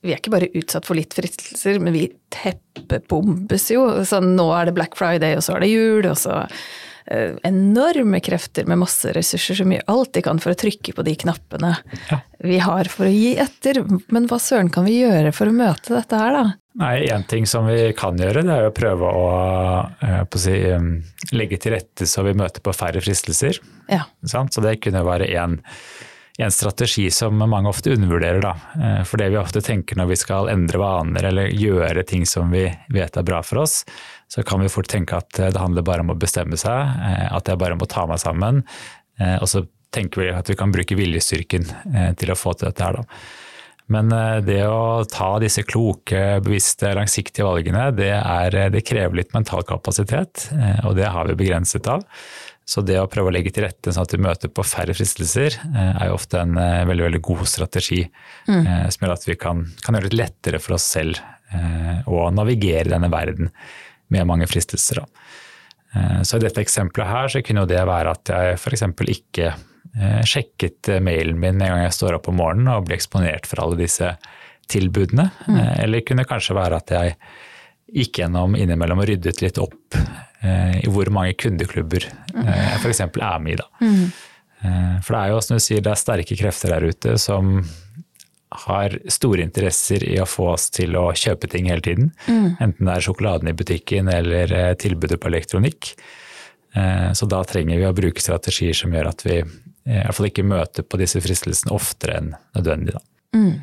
vi 0.00 0.14
er 0.14 0.20
ikke 0.20 0.32
bare 0.32 0.48
utsatt 0.56 0.86
for 0.88 0.96
litt 0.96 1.14
fristelser, 1.16 1.80
men 1.82 1.92
vi 1.92 2.06
teppebombes 2.32 3.68
jo. 3.74 3.84
Så 4.08 4.22
nå 4.24 4.46
er 4.56 4.70
det 4.70 4.76
Black 4.78 4.96
Friday, 4.96 5.36
og 5.36 5.44
så 5.44 5.56
er 5.56 5.64
det 5.64 5.72
jul, 5.74 6.08
og 6.08 6.16
så 6.16 6.38
uh, 6.46 7.34
enorme 7.46 8.22
krefter 8.24 8.68
med 8.70 8.80
masse 8.80 9.12
ressurser 9.16 9.60
som 9.60 9.74
gjør 9.74 9.84
alt 9.92 10.14
de 10.16 10.24
kan 10.24 10.40
for 10.40 10.54
å 10.54 10.60
trykke 10.62 10.96
på 10.96 11.04
de 11.04 11.16
knappene 11.20 11.74
ja. 12.08 12.20
vi 12.40 12.62
har 12.64 12.88
for 12.92 13.10
å 13.10 13.12
gi 13.12 13.34
etter. 13.44 13.82
Men 14.08 14.30
hva 14.30 14.40
søren 14.40 14.72
kan 14.72 14.88
vi 14.88 15.02
gjøre 15.02 15.34
for 15.36 15.52
å 15.52 15.56
møte 15.60 15.92
dette 15.98 16.24
her, 16.24 16.36
da? 16.38 16.46
Nei, 16.80 16.94
Én 17.10 17.26
ting 17.28 17.44
som 17.50 17.66
vi 17.68 17.90
kan 17.98 18.16
gjøre, 18.16 18.46
det 18.46 18.56
er 18.56 18.68
å 18.70 18.74
prøve 18.74 19.04
å, 19.04 19.30
uh, 20.00 20.20
å 20.24 20.40
si, 20.40 20.56
legge 21.36 21.60
til 21.60 21.76
rette 21.76 22.08
så 22.08 22.24
vi 22.24 22.38
møter 22.40 22.64
på 22.64 22.72
færre 22.72 23.04
fristelser. 23.04 23.60
Ja. 23.90 24.06
Så 24.24 24.64
det 24.64 24.78
kunne 24.80 25.04
være 25.04 25.28
én 25.28 25.60
en 26.42 26.50
strategi 26.50 27.10
som 27.10 27.38
mange 27.38 27.68
ofte 27.68 27.92
undervurderer. 27.92 28.40
Da. 28.40 28.54
Eh, 28.82 29.02
for 29.04 29.20
det 29.20 29.30
vi 29.32 29.38
ofte 29.40 29.62
tenker 29.64 29.98
når 29.98 30.12
vi 30.12 30.18
skal 30.20 30.48
endre 30.52 30.80
vaner 30.80 31.28
eller 31.30 31.52
gjøre 31.52 32.04
ting 32.08 32.26
som 32.28 32.52
vi 32.54 32.66
vet 32.92 33.16
er 33.16 33.26
bra 33.26 33.42
for 33.46 33.64
oss, 33.64 33.82
så 34.30 34.44
kan 34.46 34.62
vi 34.62 34.70
fort 34.72 34.88
tenke 34.90 35.18
at 35.18 35.30
det 35.36 35.60
handler 35.60 35.86
bare 35.86 36.04
om 36.04 36.14
å 36.14 36.18
bestemme 36.18 36.58
seg, 36.60 36.96
eh, 37.04 37.28
at 37.28 37.50
jeg 37.50 37.60
bare 37.60 37.78
må 37.78 37.88
ta 37.90 38.06
meg 38.08 38.22
sammen. 38.22 38.64
Eh, 39.20 39.36
og 39.36 39.48
så 39.50 39.66
tenker 39.90 40.22
vi 40.22 40.32
at 40.32 40.48
vi 40.48 40.56
kan 40.58 40.72
bruke 40.72 40.94
viljestyrken 40.94 41.64
til 42.14 42.30
å 42.30 42.38
få 42.38 42.52
til 42.54 42.68
dette 42.68 42.84
her, 42.84 43.00
da. 43.00 43.22
Men 43.90 44.12
det 44.46 44.60
å 44.70 45.02
ta 45.10 45.32
disse 45.42 45.64
kloke, 45.66 46.38
bevisste, 46.46 46.92
langsiktige 46.94 47.42
valgene, 47.42 47.88
det, 47.98 48.12
er, 48.14 48.54
det 48.70 48.84
krever 48.86 49.18
litt 49.18 49.34
mental 49.34 49.64
kapasitet, 49.66 50.44
og 50.86 50.94
det 50.94 51.08
har 51.10 51.26
vi 51.26 51.34
begrenset 51.40 51.90
av. 51.90 52.04
Så 52.70 52.84
det 52.86 53.00
å 53.02 53.08
prøve 53.10 53.32
å 53.32 53.34
legge 53.34 53.50
til 53.50 53.64
rette 53.66 53.90
sånn 53.90 54.04
at 54.06 54.12
du 54.14 54.22
møter 54.22 54.50
på 54.54 54.62
færre 54.62 54.94
fristelser, 54.94 55.56
eh, 55.72 55.90
er 55.90 56.10
jo 56.10 56.14
ofte 56.14 56.38
en 56.38 56.54
eh, 56.60 56.84
veldig 56.86 57.06
veldig 57.08 57.20
god 57.26 57.48
strategi. 57.50 58.04
Mm. 58.46 58.60
Eh, 58.60 58.84
som 58.94 59.06
gjør 59.06 59.14
at 59.16 59.26
vi 59.26 59.36
kan, 59.40 59.64
kan, 59.82 59.98
gjøre 59.98 60.06
det 60.06 60.12
litt 60.12 60.20
lettere 60.20 60.60
for 60.62 60.78
oss 60.78 60.86
selv 60.98 61.18
å 61.50 62.28
navigere 62.30 62.92
denne 62.92 63.08
verden 63.10 63.48
med 64.14 64.26
mange 64.28 64.46
fristelser. 64.46 65.00
Så 66.22 66.38
i 66.38 66.42
dette 66.44 66.62
eksempelet 66.62 67.10
her 67.10 67.32
så 67.32 67.42
kunne 67.42 67.64
det 67.66 67.80
være 67.90 68.12
at 68.14 68.30
jeg 68.30 68.52
f.eks. 68.54 68.84
ikke 69.16 69.48
sjekket 70.30 70.92
mailen 71.02 71.40
min 71.42 71.58
med 71.58 71.66
en 71.66 71.74
gang 71.74 71.82
jeg 71.88 71.96
står 71.96 72.20
opp 72.20 72.30
om 72.30 72.38
morgenen 72.38 72.70
og 72.70 72.86
blir 72.86 73.00
eksponert 73.00 73.50
for 73.50 73.64
alle 73.64 73.80
disse 73.82 74.12
tilbudene. 74.70 75.26
Mm. 75.50 75.58
Eller 75.88 76.06
kunne 76.06 76.28
kanskje 76.30 76.54
være 76.54 76.78
at 76.78 76.94
jeg 76.94 77.18
gikk 77.98 78.22
gjennom 78.22 78.54
innimellom 78.54 79.02
og 79.02 79.10
ryddet 79.10 79.42
litt 79.42 79.58
opp 79.58 79.98
i 80.80 80.90
hvor 80.90 81.10
mange 81.12 81.36
kundeklubber 81.40 82.06
eh, 82.06 82.48
jeg 82.48 82.80
f.eks. 82.80 83.02
er 83.04 83.42
med 83.44 83.54
i. 83.54 83.58
Da. 83.60 83.68
Mm. 83.84 84.06
Eh, 84.60 84.96
for 85.04 85.14
det 85.14 85.20
er 85.20 85.34
jo 85.34 85.44
som 85.44 85.58
du 85.58 85.64
sier, 85.64 85.84
det 85.84 85.92
er 85.92 86.00
sterke 86.00 86.38
krefter 86.38 86.74
der 86.74 86.88
ute 86.90 87.16
som 87.20 87.60
har 88.66 88.96
store 89.12 89.44
interesser 89.46 90.02
i 90.08 90.16
å 90.18 90.26
få 90.26 90.48
oss 90.56 90.70
til 90.74 90.96
å 90.98 91.10
kjøpe 91.14 91.50
ting 91.52 91.68
hele 91.70 91.84
tiden. 91.86 92.10
Mm. 92.26 92.56
Enten 92.58 92.88
det 92.88 92.96
er 92.96 93.06
sjokoladen 93.06 93.52
i 93.52 93.54
butikken 93.54 94.10
eller 94.10 94.54
tilbudet 94.80 95.20
på 95.22 95.30
elektronikk. 95.30 95.92
Så 97.14 97.28
da 97.30 97.44
trenger 97.46 97.78
vi 97.78 97.86
å 97.86 97.94
bruke 97.94 98.22
strategier 98.22 98.74
som 98.74 98.90
gjør 98.94 99.12
at 99.12 99.22
vi 99.22 99.36
i 99.38 99.46
hvert 100.00 100.18
fall 100.18 100.28
ikke 100.32 100.48
møter 100.50 100.82
på 100.82 100.98
disse 100.98 101.22
fristelsene 101.22 101.70
oftere 101.76 102.18
enn 102.18 102.32
nødvendig. 102.58 102.98
Da. 102.98 103.38
Mm. 103.38 103.54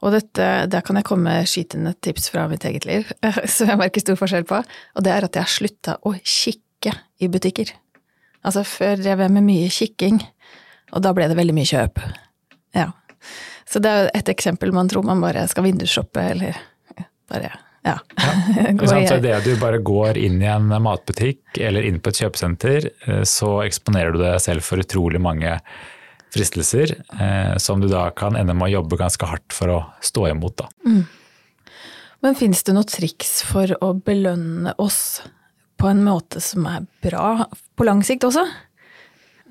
Og 0.00 0.14
dette, 0.14 0.48
der 0.72 0.84
kan 0.84 0.96
jeg 0.96 1.06
komme 1.08 1.28
med 1.28 1.48
skytende 1.50 1.92
tips 2.00 2.30
fra 2.32 2.46
mitt 2.48 2.64
eget 2.64 2.86
liv, 2.88 3.10
som 3.54 3.68
jeg 3.68 3.80
merker 3.80 4.04
stor 4.04 4.18
forskjell 4.20 4.46
på. 4.48 4.62
Og 4.96 5.04
det 5.04 5.12
er 5.12 5.26
at 5.26 5.36
jeg 5.36 5.44
har 5.44 5.52
slutta 5.52 5.98
å 6.08 6.14
kikke 6.18 6.94
i 7.20 7.28
butikker. 7.32 7.74
Altså, 8.40 8.64
før 8.64 8.96
drev 9.02 9.20
jeg 9.20 9.34
med 9.36 9.44
mye 9.44 9.68
kikking, 9.72 10.22
og 10.96 11.04
da 11.04 11.12
ble 11.16 11.28
det 11.28 11.36
veldig 11.38 11.56
mye 11.56 11.68
kjøp. 11.68 12.00
Ja. 12.76 12.88
Så 13.68 13.82
det 13.84 13.90
er 13.92 14.08
et 14.16 14.30
eksempel 14.32 14.72
man 14.74 14.88
tror 14.90 15.04
man 15.06 15.20
bare 15.22 15.44
skal 15.50 15.68
vindusshoppe, 15.68 16.24
eller 16.32 16.56
bare 17.30 17.50
ja. 17.50 17.52
ja. 17.86 17.98
Så 19.08 19.20
det 19.22 19.36
du 19.44 19.54
bare 19.60 19.78
går 19.84 20.18
inn 20.18 20.40
i 20.42 20.48
en 20.50 20.72
matbutikk 20.82 21.60
eller 21.60 21.86
inn 21.86 22.00
på 22.00 22.12
et 22.12 22.22
kjøpesenter, 22.24 22.90
eh, 23.06 23.22
så 23.28 23.60
eksponerer 23.64 24.16
du 24.16 24.20
deg 24.24 24.40
selv 24.42 24.66
for 24.66 24.82
utrolig 24.82 25.20
mange 25.22 25.54
fristelser 26.34 26.94
eh, 27.20 27.56
som 27.58 27.82
du 27.82 27.88
da 27.90 28.08
kan 28.16 28.36
ende 28.38 28.54
med 28.54 28.70
å 28.70 28.74
jobbe 28.80 29.00
ganske 29.00 29.26
hardt 29.26 29.54
for 29.56 29.72
å 29.72 29.80
stå 30.04 30.28
imot. 30.30 30.62
Da. 30.62 30.70
Mm. 30.86 31.04
Men 32.20 32.36
fins 32.36 32.62
det 32.66 32.76
noen 32.76 32.88
triks 32.88 33.40
for 33.48 33.72
å 33.80 33.92
belønne 33.96 34.74
oss 34.78 35.20
på 35.80 35.88
en 35.88 36.02
måte 36.04 36.42
som 36.44 36.66
er 36.68 36.84
bra 37.04 37.46
på 37.76 37.86
lang 37.88 38.02
sikt 38.04 38.26
også? 38.28 38.44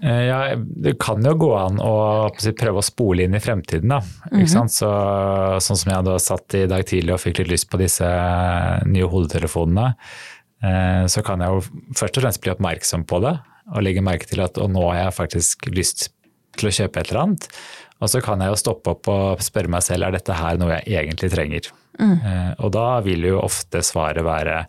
Eh, 0.03 0.23
ja, 0.29 0.55
det 0.55 0.95
kan 1.01 1.25
jo 1.25 1.33
gå 1.35 1.49
an 1.57 1.79
å 1.83 1.93
prøve 2.31 2.79
å 2.79 2.85
spole 2.85 3.25
inn 3.25 3.35
i 3.35 3.41
fremtiden. 3.43 3.89
Da. 3.89 3.99
Mm 4.31 4.45
-hmm. 4.45 4.67
Så, 4.67 4.89
sånn 5.59 5.77
som 5.77 5.91
jeg 5.91 6.05
da 6.05 6.19
satt 6.19 6.53
i 6.53 6.67
dag 6.67 6.85
tidlig 6.85 7.13
og 7.13 7.19
fikk 7.19 7.39
litt 7.39 7.51
lyst 7.51 7.69
på 7.69 7.77
disse 7.77 8.05
nye 8.85 9.03
hodetelefonene, 9.03 9.95
eh, 10.63 11.05
så 11.07 11.21
kan 11.23 11.41
jeg 11.41 11.49
jo 11.49 11.61
først 11.95 12.17
og 12.17 12.23
fremst 12.23 12.41
bli 12.41 12.51
oppmerksom 12.51 13.03
på 13.03 13.19
det 13.19 13.39
og 13.75 13.83
legge 13.83 14.01
merke 14.01 14.25
til 14.25 14.41
at 14.41 14.55
nå 14.57 14.91
har 14.91 15.03
jeg 15.03 15.13
faktisk 15.13 15.67
lyst 15.67 16.09
til 16.61 16.71
å 16.71 16.75
kjøpe 16.81 17.01
et 17.01 17.11
eller 17.11 17.23
annet. 17.25 17.47
Og 17.99 18.11
så 18.11 18.21
kan 18.23 18.39
jeg 18.39 18.53
jo 18.53 18.59
stoppe 18.59 18.93
opp 18.93 19.09
og 19.11 19.41
spørre 19.43 19.71
meg 19.71 19.83
selv 19.83 20.07
er 20.07 20.15
dette 20.15 20.35
her 20.35 20.59
noe 20.59 20.77
jeg 20.77 21.01
egentlig 21.01 21.31
trenger. 21.33 21.71
Mm. 21.99 22.13
Eh, 22.15 22.51
og 22.63 22.71
da 22.75 22.85
vil 23.03 23.25
jo 23.27 23.41
ofte 23.41 23.81
svaret 23.83 24.23
være 24.25 24.61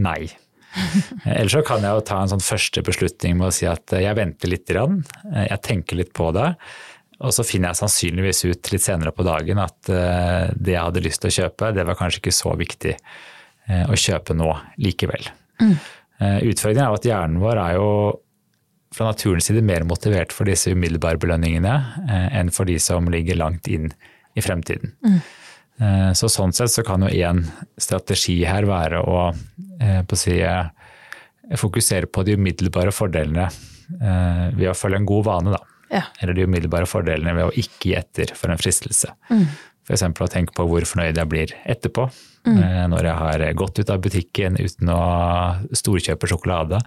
nei. 0.00 0.30
Eller 1.26 1.50
så 1.52 1.64
kan 1.66 1.84
jeg 1.84 1.98
jo 1.98 2.06
ta 2.08 2.22
en 2.22 2.32
sånn 2.32 2.44
første 2.44 2.84
beslutning 2.86 3.36
med 3.36 3.50
å 3.50 3.54
si 3.54 3.68
at 3.68 3.92
jeg 4.00 4.16
venter 4.16 4.52
litt, 4.52 4.70
jeg 4.70 5.60
tenker 5.66 6.00
litt 6.00 6.14
på 6.16 6.30
det. 6.36 6.54
Og 7.20 7.34
så 7.36 7.44
finner 7.44 7.72
jeg 7.72 7.82
sannsynligvis 7.82 8.46
ut 8.48 8.72
litt 8.72 8.84
senere 8.84 9.12
på 9.12 9.26
dagen 9.26 9.60
at 9.60 9.90
det 9.90 10.72
jeg 10.72 10.80
hadde 10.80 11.02
lyst 11.04 11.20
til 11.20 11.28
å 11.28 11.34
kjøpe, 11.34 11.72
det 11.76 11.84
var 11.84 11.98
kanskje 11.98 12.22
ikke 12.22 12.32
så 12.32 12.54
viktig 12.56 12.94
å 13.68 13.98
kjøpe 13.98 14.32
nå 14.38 14.48
likevel. 14.80 15.28
Mm. 15.60 15.74
Utfordringen 16.48 16.80
er 16.86 16.88
jo 16.88 16.96
at 16.96 17.08
hjernen 17.10 17.42
vår 17.42 17.60
er 17.60 17.74
jo 17.76 17.90
fra 18.94 19.04
naturens 19.04 19.44
side 19.44 19.62
mer 19.62 19.84
motivert 19.86 20.32
for 20.34 20.50
disse 20.50 20.72
umiddelbare 20.74 21.20
belønningene 21.22 21.74
eh, 22.08 22.26
enn 22.40 22.50
for 22.54 22.68
de 22.68 22.78
som 22.82 23.06
ligger 23.12 23.38
langt 23.38 23.70
inn 23.70 23.90
i 24.34 24.42
fremtiden. 24.42 24.94
Mm. 25.06 25.20
Eh, 25.80 26.10
så 26.18 26.30
sånn 26.32 26.54
sett 26.56 26.74
så 26.74 26.84
kan 26.86 27.06
jo 27.06 27.10
én 27.10 27.44
strategi 27.80 28.40
her 28.48 28.66
være 28.68 29.02
å, 29.06 29.30
eh, 29.80 30.02
å 30.02 30.18
si, 30.18 30.40
fokusere 31.60 32.10
på 32.10 32.26
de 32.26 32.36
umiddelbare 32.38 32.94
fordelene 32.94 33.48
ved 33.90 34.68
å 34.70 34.74
følge 34.78 35.00
en 35.00 35.06
god 35.08 35.24
vane, 35.26 35.50
da. 35.50 35.58
Ja. 35.90 36.02
Eller 36.22 36.36
de 36.36 36.44
umiddelbare 36.46 36.86
fordelene 36.86 37.32
ved 37.34 37.48
å 37.48 37.54
ikke 37.58 37.88
gi 37.88 37.94
etter 37.98 38.30
for 38.38 38.52
en 38.52 38.60
fristelse. 38.60 39.10
Mm. 39.32 39.48
F.eks. 39.82 40.04
å 40.06 40.28
tenke 40.30 40.54
på 40.54 40.66
hvor 40.70 40.86
fornøyd 40.86 41.18
jeg 41.18 41.30
blir 41.32 41.54
etterpå. 41.66 42.04
Mm. 42.46 42.60
Når 42.92 43.08
jeg 43.08 43.16
har 43.18 43.42
gått 43.58 43.80
ut 43.82 43.90
av 43.90 43.98
butikken 44.04 44.60
uten 44.62 44.92
å 44.94 45.00
storkjøpe 45.74 46.30
sjokolade. 46.30 46.78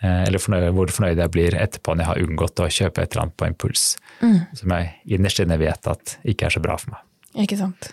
Eh, 0.00 0.22
eller 0.26 0.40
fornøyd, 0.40 0.70
hvor 0.76 0.92
fornøyd 0.94 1.18
jeg 1.20 1.32
blir 1.34 1.56
etterpå 1.60 1.92
når 1.92 2.02
jeg 2.04 2.10
har 2.10 2.22
unngått 2.24 2.62
å 2.64 2.68
kjøpe 2.72 3.02
et 3.02 3.12
eller 3.12 3.26
annet 3.26 3.36
på 3.36 3.48
impuls. 3.50 3.84
Mm. 4.22 4.38
Som 4.56 4.72
jeg 4.76 5.16
innerst 5.16 5.42
inne 5.44 5.60
vet 5.60 5.90
at 5.92 6.16
ikke 6.24 6.48
er 6.48 6.56
så 6.56 6.62
bra 6.64 6.78
for 6.80 6.94
meg. 6.94 7.04
Ikke 7.44 7.58
sant. 7.60 7.90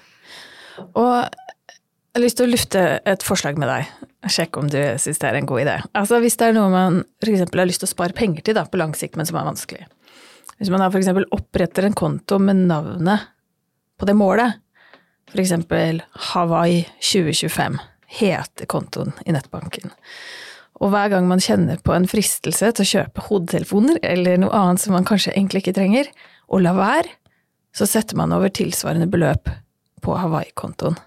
Og 0.88 1.12
jeg 1.18 2.22
har 2.22 2.24
lyst 2.24 2.40
til 2.40 2.48
å 2.48 2.54
lufte 2.54 2.86
et 3.12 3.26
forslag 3.26 3.60
med 3.60 3.70
deg. 3.70 3.92
Sjekk 4.32 4.58
om 4.58 4.72
du 4.72 4.80
syns 5.02 5.20
det 5.22 5.28
er 5.30 5.38
en 5.38 5.50
god 5.50 5.66
idé. 5.66 5.76
Altså 6.00 6.22
Hvis 6.24 6.40
det 6.40 6.48
er 6.48 6.56
noe 6.56 6.72
man 6.74 7.04
f.eks. 7.22 7.44
har 7.44 7.70
lyst 7.70 7.84
til 7.84 7.90
å 7.90 7.92
spare 7.92 8.16
penger 8.18 8.48
til 8.48 8.58
da, 8.58 8.64
på 8.66 8.80
lang 8.80 8.96
sikt, 8.98 9.20
men 9.20 9.28
som 9.28 9.38
er 9.42 9.50
vanskelig. 9.50 9.84
Hvis 10.58 10.72
man 10.74 10.82
da 10.82 10.88
f.eks. 10.90 11.12
oppretter 11.36 11.86
en 11.86 11.98
konto 11.98 12.40
med 12.42 12.64
navnet 12.72 13.28
på 14.00 14.08
det 14.08 14.16
målet, 14.18 14.64
f.eks. 15.30 15.54
Hawaii 16.32 16.82
2025, 17.04 17.78
heter 18.18 18.72
kontoen 18.72 19.12
i 19.28 19.36
nettbanken. 19.36 19.92
Og 20.78 20.92
hver 20.94 21.10
gang 21.14 21.28
man 21.30 21.42
kjenner 21.42 21.80
på 21.82 21.94
en 21.96 22.08
fristelse 22.10 22.70
til 22.76 22.86
å 22.86 22.92
kjøpe 22.92 23.24
hodetelefoner 23.30 24.02
eller 24.06 24.42
noe 24.42 24.54
annet 24.54 24.84
som 24.84 24.94
man 24.94 25.08
kanskje 25.08 25.34
egentlig 25.34 25.64
ikke 25.64 25.78
trenger, 25.80 26.12
og 26.48 26.62
la 26.64 26.74
være, 26.78 27.10
så 27.76 27.88
setter 27.90 28.18
man 28.20 28.34
over 28.34 28.52
tilsvarende 28.54 29.10
beløp 29.12 29.50
på 30.06 30.18
Hawaii-kontoen. 30.18 30.98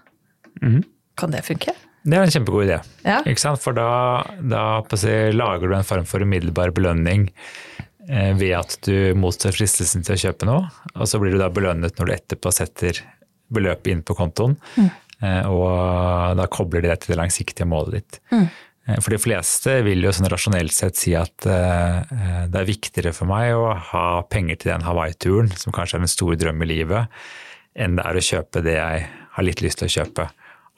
Mm. 0.61 0.81
Kan 1.19 1.33
det 1.33 1.43
funke? 1.47 1.73
Det 2.01 2.17
er 2.17 2.25
en 2.25 2.33
kjempegod 2.33 2.65
idé. 2.65 2.79
Ja. 3.05 3.21
For 3.61 3.77
da, 3.77 3.89
da 4.41 4.63
si, 4.97 5.13
lager 5.35 5.69
du 5.69 5.75
en 5.77 5.87
form 5.87 6.07
for 6.09 6.23
umiddelbar 6.25 6.73
belønning 6.75 7.27
eh, 8.09 8.31
ved 8.37 8.55
at 8.57 8.77
du 8.87 9.13
mottar 9.19 9.53
fristelsen 9.55 10.05
til 10.07 10.17
å 10.17 10.21
kjøpe 10.25 10.49
noe, 10.49 10.65
og 10.95 11.09
så 11.09 11.21
blir 11.21 11.35
du 11.35 11.41
da 11.41 11.51
belønnet 11.53 11.99
når 11.99 12.09
du 12.09 12.15
etterpå 12.15 12.53
setter 12.55 13.03
beløpet 13.53 13.91
inn 13.93 14.03
på 14.07 14.17
kontoen. 14.17 14.57
Mm. 14.79 14.89
Eh, 15.21 15.45
og 15.51 16.35
da 16.39 16.49
kobler 16.49 16.81
de 16.81 16.89
deg 16.89 17.03
til 17.03 17.13
det 17.13 17.21
langsiktige 17.21 17.69
målet 17.69 17.99
ditt. 17.99 18.21
Mm. 18.33 18.47
Eh, 18.91 18.99
for 19.01 19.13
de 19.13 19.19
fleste 19.21 19.77
vil 19.85 20.03
jo 20.05 20.13
sånn 20.15 20.29
rasjonelt 20.31 20.75
sett 20.75 20.99
si 20.99 21.15
at 21.17 21.47
uh, 21.47 22.01
det 22.51 22.61
er 22.61 22.67
viktigere 22.69 23.15
for 23.15 23.29
meg 23.29 23.53
å 23.55 23.71
ha 23.91 24.05
penger 24.31 24.61
til 24.61 24.73
den 24.73 24.85
Hawaii-turen, 24.87 25.51
som 25.57 25.75
kanskje 25.75 25.99
er 25.99 26.05
en 26.05 26.11
stor 26.11 26.37
drøm 26.39 26.63
i 26.65 26.69
livet, 26.73 27.23
enn 27.75 27.97
det 27.97 28.05
er 28.07 28.19
å 28.19 28.27
kjøpe 28.31 28.63
det 28.65 28.77
jeg 28.77 29.09
har 29.35 29.47
litt 29.47 29.63
lyst 29.63 29.81
til 29.81 29.87
å 29.89 29.95
kjøpe 29.99 30.27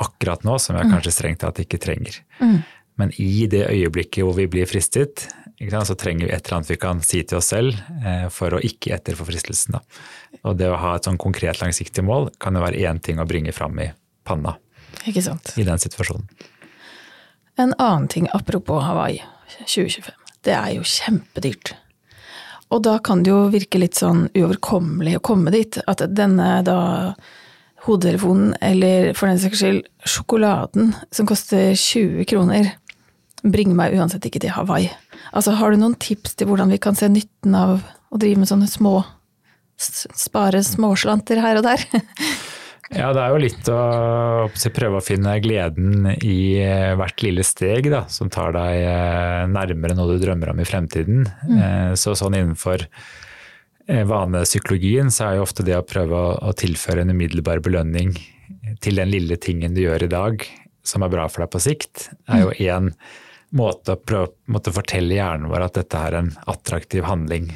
akkurat 0.04 0.44
nå, 0.46 0.58
som 0.62 0.78
jeg 0.78 0.90
mm. 0.90 0.94
kanskje 0.94 1.14
strengt 1.16 1.42
tatt 1.44 1.62
ikke 1.64 1.82
trenger. 1.82 2.20
Mm. 2.42 2.60
Men 3.02 3.14
i 3.22 3.48
det 3.50 3.64
øyeblikket 3.72 4.26
hvor 4.26 4.36
vi 4.38 4.46
blir 4.52 4.70
fristet, 4.70 5.26
så 5.58 5.96
trenger 5.98 6.28
vi 6.28 6.34
et 6.36 6.44
eller 6.44 6.60
annet 6.60 6.70
vi 6.74 6.78
kan 6.82 7.00
si 7.06 7.22
til 7.26 7.40
oss 7.40 7.50
selv 7.54 7.78
for 8.36 8.54
å 8.54 8.60
ikke 8.62 8.92
etter 8.94 9.18
fristelsen. 9.18 9.78
Da. 9.78 9.82
Og 10.50 10.58
det 10.60 10.68
å 10.70 10.78
ha 10.78 10.92
et 10.98 11.08
sånn 11.08 11.18
konkret 11.22 11.62
langsiktig 11.62 12.04
mål 12.06 12.30
kan 12.42 12.58
jo 12.58 12.62
være 12.66 12.84
én 12.84 13.00
ting 13.02 13.22
å 13.22 13.26
bringe 13.30 13.54
fram 13.56 13.80
i 13.82 13.88
panna 14.28 14.58
i 15.58 15.66
den 15.66 15.82
situasjonen. 15.82 16.28
En 17.56 17.74
annen 17.78 18.08
ting 18.08 18.28
apropos 18.34 18.84
Hawaii 18.84 19.22
2025. 19.60 20.12
Det 20.44 20.54
er 20.56 20.74
jo 20.76 20.84
kjempedyrt. 20.88 21.76
Og 22.74 22.82
da 22.84 22.98
kan 23.06 23.22
det 23.24 23.30
jo 23.30 23.46
virke 23.54 23.78
litt 23.78 24.00
sånn 24.00 24.26
uoverkommelig 24.34 25.20
å 25.20 25.24
komme 25.24 25.54
dit. 25.54 25.78
At 25.88 26.02
denne 26.18 26.64
da 26.66 26.78
hodetelefonen, 27.86 28.56
eller 28.64 29.12
for 29.18 29.30
den 29.30 29.42
saks 29.42 29.62
skyld 29.62 29.84
sjokoladen, 30.08 30.94
som 31.14 31.28
koster 31.30 31.76
20 31.78 32.26
kroner, 32.32 32.72
bringer 33.44 33.78
meg 33.78 33.98
uansett 34.00 34.26
ikke 34.26 34.42
til 34.42 34.56
Hawaii. 34.56 34.90
Altså, 35.36 35.54
har 35.60 35.74
du 35.74 35.82
noen 35.82 35.98
tips 36.00 36.38
til 36.40 36.50
hvordan 36.50 36.72
vi 36.74 36.80
kan 36.82 36.98
se 36.98 37.12
nytten 37.12 37.54
av 37.60 37.84
å 37.84 38.22
drive 38.22 38.42
med 38.42 38.52
sånne 38.52 38.72
små 38.72 39.02
Spare 39.84 40.62
småslanter 40.64 41.42
her 41.44 41.58
og 41.60 41.66
der? 41.66 41.82
Ja, 42.92 43.14
det 43.16 43.22
er 43.24 43.32
jo 43.32 43.40
litt 43.40 43.70
å, 43.72 43.80
å 44.52 44.72
prøve 44.76 45.00
å 45.00 45.04
finne 45.04 45.38
gleden 45.44 46.08
i 46.20 46.60
eh, 46.60 46.92
hvert 47.00 47.24
lille 47.24 47.46
steg 47.48 47.88
da, 47.94 48.04
som 48.12 48.32
tar 48.34 48.52
deg 48.56 48.84
eh, 48.84 49.44
nærmere 49.50 49.96
noe 49.96 50.18
du 50.18 50.24
drømmer 50.26 50.52
om 50.52 50.60
i 50.60 50.68
fremtiden. 50.68 51.24
Mm. 51.48 51.58
Eh, 51.58 51.92
så 52.00 52.16
sånn 52.18 52.36
innenfor 52.40 52.88
vanepsykologien 53.84 55.10
så 55.12 55.26
er 55.26 55.38
jo 55.38 55.44
ofte 55.44 55.64
det 55.68 55.76
å 55.76 55.84
prøve 55.84 56.16
å, 56.16 56.36
å 56.48 56.54
tilføre 56.56 57.04
en 57.04 57.12
umiddelbar 57.12 57.60
belønning 57.64 58.14
til 58.84 58.96
den 58.96 59.12
lille 59.12 59.36
tingen 59.44 59.76
du 59.76 59.82
gjør 59.84 60.06
i 60.06 60.12
dag 60.12 60.46
som 60.88 61.04
er 61.04 61.12
bra 61.12 61.26
for 61.32 61.44
deg 61.44 61.52
på 61.52 61.60
sikt, 61.64 62.06
er 62.32 62.46
jo 62.46 62.54
én 62.64 62.90
mm. 62.92 63.10
måte 63.60 63.98
å 63.98 64.00
prøve, 64.00 64.32
måtte 64.52 64.72
fortelle 64.76 65.18
hjernen 65.18 65.52
vår 65.52 65.68
at 65.68 65.82
dette 65.82 66.00
er 66.00 66.20
en 66.20 66.32
attraktiv 66.52 67.04
handling, 67.08 67.52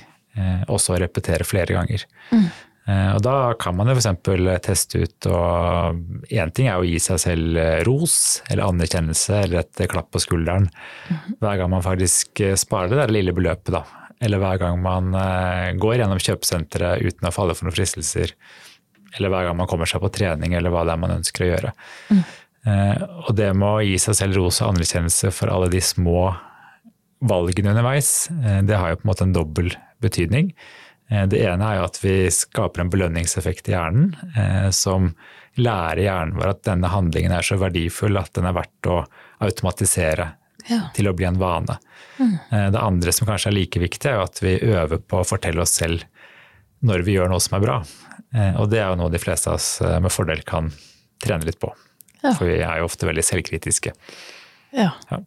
også 0.67 0.97
å 0.97 0.99
repetere 1.01 1.47
flere 1.47 1.75
ganger. 1.79 2.03
Mm. 2.35 2.49
Eh, 2.87 3.09
og 3.17 3.19
da 3.25 3.51
kan 3.59 3.75
man 3.75 3.89
jo 3.91 3.97
f.eks. 3.97 4.07
teste 4.63 5.01
ut 5.03 5.27
og 5.27 6.29
Én 6.31 6.53
ting 6.55 6.69
er 6.71 6.79
å 6.79 6.87
gi 6.87 6.95
seg 7.03 7.19
selv 7.19 7.59
eh, 7.59 7.81
ros 7.87 8.39
eller 8.47 8.63
anerkjennelse 8.63 9.41
eller 9.43 9.59
et 9.65 9.81
klapp 9.91 10.07
på 10.15 10.21
skulderen 10.23 10.69
mhm. 10.69 11.35
hver 11.43 11.59
gang 11.59 11.73
man 11.73 11.83
faktisk 11.83 12.39
eh, 12.45 12.55
sparer 12.59 12.93
det 12.93 13.01
der 13.01 13.15
lille 13.17 13.35
beløpet, 13.35 13.73
da. 13.75 13.83
Eller 14.23 14.41
hver 14.41 14.57
gang 14.57 14.79
man 14.81 15.11
går 15.77 15.99
gjennom 15.99 16.17
kjøpesenteret 16.17 17.03
uten 17.05 17.27
å 17.29 17.31
falle 17.35 17.53
for 17.53 17.67
noen 17.67 17.75
fristelser. 17.75 18.31
Eller 19.13 19.29
hver 19.29 19.45
gang 19.45 19.59
man 19.59 19.69
kommer 19.69 19.85
seg 19.85 20.01
på 20.01 20.09
trening, 20.15 20.55
eller 20.57 20.73
hva 20.73 20.81
det 20.87 20.95
er 20.95 21.01
man 21.03 21.13
ønsker 21.19 21.45
å 21.45 21.49
gjøre. 21.51 21.73
Mm. 22.09 22.23
Og 23.27 23.29
det 23.37 23.51
med 23.53 23.67
å 23.67 23.83
gi 23.85 23.99
seg 24.01 24.17
selv 24.17 24.39
ros 24.39 24.57
og 24.63 24.71
anerkjennelse 24.71 25.29
for 25.37 25.53
alle 25.53 25.69
de 25.69 25.83
små 25.85 26.31
valgene 27.29 27.75
underveis, 27.75 28.09
det 28.65 28.81
har 28.81 28.95
jo 28.95 29.03
på 29.03 29.05
en 29.05 29.11
måte 29.11 29.27
en 29.29 29.37
dobbel 29.37 29.69
betydning. 30.01 30.49
Eh, 31.09 31.27
det 31.27 31.39
ene 31.45 31.71
er 31.73 31.83
at 31.85 31.99
vi 32.03 32.27
skaper 32.33 32.83
en 32.83 32.91
belønningseffekt 32.91 33.69
i 33.69 33.75
hjernen 33.75 34.11
eh, 34.35 34.69
som 34.75 35.13
lærer 35.57 36.03
hjernen 36.03 36.35
vår 36.37 36.51
at 36.51 36.65
denne 36.67 36.91
handlingen 36.91 37.33
er 37.33 37.45
så 37.45 37.57
verdifull 37.59 38.19
at 38.19 38.33
den 38.37 38.49
er 38.49 38.57
verdt 38.57 38.91
å 38.91 38.99
automatisere 39.43 40.33
ja. 40.67 40.81
til 40.95 41.09
å 41.09 41.15
bli 41.17 41.27
en 41.29 41.39
vane. 41.41 41.77
Mm. 42.19 42.35
Eh, 42.51 42.67
det 42.75 42.83
andre 42.83 43.15
som 43.15 43.29
kanskje 43.29 43.53
er 43.53 43.57
like 43.57 43.81
viktig, 43.81 44.11
er 44.11 44.25
at 44.25 44.43
vi 44.43 44.57
øver 44.59 45.01
på 45.01 45.21
å 45.21 45.27
fortelle 45.27 45.63
oss 45.63 45.77
selv 45.79 46.05
når 46.85 47.07
vi 47.07 47.17
gjør 47.17 47.31
noe 47.31 47.41
som 47.41 47.57
er 47.57 47.63
bra. 47.63 47.79
Og 48.59 48.67
det 48.69 48.83
er 48.83 48.91
jo 48.91 48.97
noe 48.99 49.09
de 49.09 49.17
fleste 49.17 49.49
av 49.49 49.55
oss 49.55 49.79
med 50.03 50.11
fordel 50.13 50.43
kan 50.45 50.67
trene 51.23 51.47
litt 51.47 51.57
på. 51.57 51.71
Ja. 52.19 52.35
For 52.35 52.45
vi 52.45 52.59
er 52.59 52.81
jo 52.81 52.85
ofte 52.85 53.07
veldig 53.07 53.23
selvkritiske. 53.25 53.93
Ja. 54.75 54.91
ja. 55.09 55.19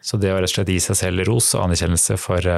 Så 0.00 0.16
det 0.22 0.30
å 0.32 0.38
rett 0.38 0.48
og 0.48 0.54
slett 0.54 0.70
gi 0.72 0.78
seg 0.80 0.96
selv 0.96 1.26
ros 1.28 1.50
og 1.58 1.66
anerkjennelse 1.66 2.16
for 2.22 2.48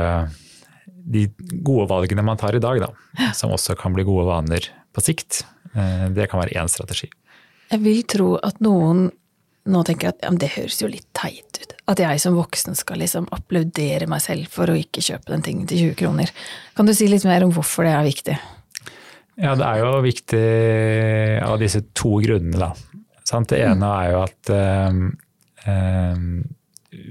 de 0.87 1.27
gode 1.67 1.89
valgene 1.91 2.25
man 2.27 2.39
tar 2.41 2.57
i 2.57 2.63
dag, 2.63 2.81
da, 2.83 3.31
som 3.37 3.55
også 3.55 3.77
kan 3.79 3.95
bli 3.97 4.07
gode 4.07 4.27
vaner 4.29 4.71
på 4.95 5.05
sikt, 5.05 5.45
eh, 5.75 6.09
det 6.15 6.31
kan 6.31 6.43
være 6.43 6.57
én 6.59 6.71
strategi. 6.71 7.11
Jeg 7.71 7.83
vil 7.83 8.03
tro 8.09 8.35
at 8.47 8.61
noen 8.63 9.09
nå 9.67 9.83
tenker 9.87 10.13
at 10.13 10.23
ja, 10.23 10.31
det 10.31 10.53
høres 10.55 10.79
jo 10.79 10.91
litt 10.91 11.07
teit 11.17 11.59
ut. 11.59 11.73
At 11.91 12.01
jeg 12.03 12.21
som 12.23 12.37
voksen 12.39 12.77
skal 12.79 13.01
liksom 13.03 13.27
applaudere 13.35 14.09
meg 14.11 14.23
selv 14.23 14.51
for 14.51 14.71
å 14.71 14.77
ikke 14.79 15.03
kjøpe 15.03 15.33
den 15.33 15.43
tingen 15.47 15.71
til 15.71 15.89
20 15.89 15.99
kroner. 15.99 16.31
Kan 16.79 16.87
du 16.87 16.95
si 16.95 17.09
litt 17.11 17.27
mer 17.27 17.47
om 17.47 17.55
hvorfor 17.55 17.87
det 17.87 17.95
er 17.95 18.07
viktig? 18.07 18.37
Ja, 19.37 19.53
det 19.59 19.67
er 19.67 19.83
jo 19.83 20.05
viktig 20.05 20.45
av 21.45 21.59
disse 21.61 21.83
to 21.99 22.17
grunnene, 22.25 22.71
da. 22.71 22.71
Det 23.27 23.59
ene 23.59 23.89
er 23.91 24.13
jo 24.13 24.21
at 24.23 24.51
um, 24.55 25.01
um, 25.67 26.29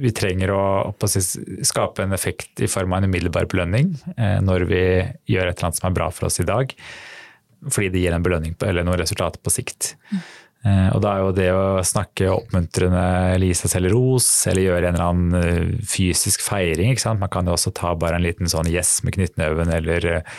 vi 0.02 0.12
trenger 0.16 0.54
å, 0.56 0.64
å 0.92 1.10
skape 1.10 2.06
en 2.06 2.16
effekt 2.16 2.64
i 2.64 2.70
form 2.72 2.94
av 2.94 3.04
en 3.04 3.10
umiddelbar 3.10 3.50
belønning 3.52 3.94
eh, 4.16 4.40
når 4.44 4.68
vi 4.70 4.86
gjør 5.32 5.50
et 5.50 5.58
eller 5.58 5.70
annet 5.70 5.82
som 5.82 5.90
er 5.90 5.98
bra 5.98 6.10
for 6.14 6.30
oss 6.30 6.42
i 6.44 6.48
dag. 6.48 6.74
Fordi 7.66 7.92
det 7.94 8.02
gir 8.04 8.16
en 8.16 8.26
belønning 8.26 8.58
på, 8.58 8.68
eller 8.70 8.86
noen 8.86 9.00
resultater 9.02 9.42
på 9.42 9.54
sikt. 9.54 9.96
Mm. 10.12 10.26
Eh, 10.66 10.88
og 10.96 11.02
da 11.04 11.12
er 11.14 11.22
jo 11.22 11.34
det 11.38 11.50
å 11.54 11.66
snakke 11.86 12.32
oppmuntrende 12.34 13.02
eller 13.36 13.52
gi 13.52 13.58
seg 13.60 13.74
selv 13.76 13.92
ros, 13.94 14.30
eller 14.50 14.66
gjøre 14.66 14.90
en 14.90 14.98
eller 14.98 15.10
annen 15.12 15.36
eh, 15.40 15.84
fysisk 15.86 16.42
feiring. 16.46 16.94
ikke 16.94 17.04
sant? 17.04 17.22
Man 17.22 17.32
kan 17.34 17.46
jo 17.46 17.54
også 17.54 17.74
ta 17.76 17.94
bare 18.00 18.18
en 18.18 18.26
liten 18.26 18.50
sånn 18.50 18.72
yes 18.72 18.98
med 19.06 19.18
knyttneven, 19.18 19.74
eller 19.78 20.10
eh, 20.10 20.34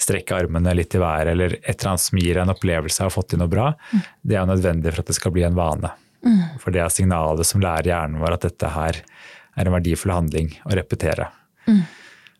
strekke 0.00 0.36
armene 0.36 0.72
litt 0.76 0.96
i 0.96 1.02
været, 1.02 1.34
eller 1.34 1.58
et 1.58 1.74
eller 1.74 1.92
annet 1.92 2.06
som 2.06 2.20
gir 2.20 2.40
en 2.40 2.52
opplevelse 2.52 3.02
av 3.02 3.08
å 3.08 3.12
ha 3.12 3.16
fått 3.18 3.34
til 3.34 3.42
noe 3.42 3.52
bra. 3.52 3.70
Mm. 3.92 4.02
Det 4.22 4.36
er 4.36 4.42
jo 4.42 4.52
nødvendig 4.54 4.94
for 4.94 5.04
at 5.04 5.12
det 5.12 5.18
skal 5.18 5.36
bli 5.36 5.44
en 5.48 5.58
vane. 5.58 5.92
Mm. 6.26 6.58
For 6.60 6.74
det 6.74 6.82
er 6.82 6.92
signalet 6.92 7.46
som 7.46 7.62
lærer 7.62 7.92
hjernen 7.92 8.20
vår 8.22 8.36
at 8.36 8.48
dette 8.48 8.72
her 8.74 8.98
er 9.56 9.68
en 9.68 9.76
verdifull 9.76 10.12
handling 10.12 10.52
å 10.66 10.74
repetere. 10.76 11.30
Mm. 11.66 11.84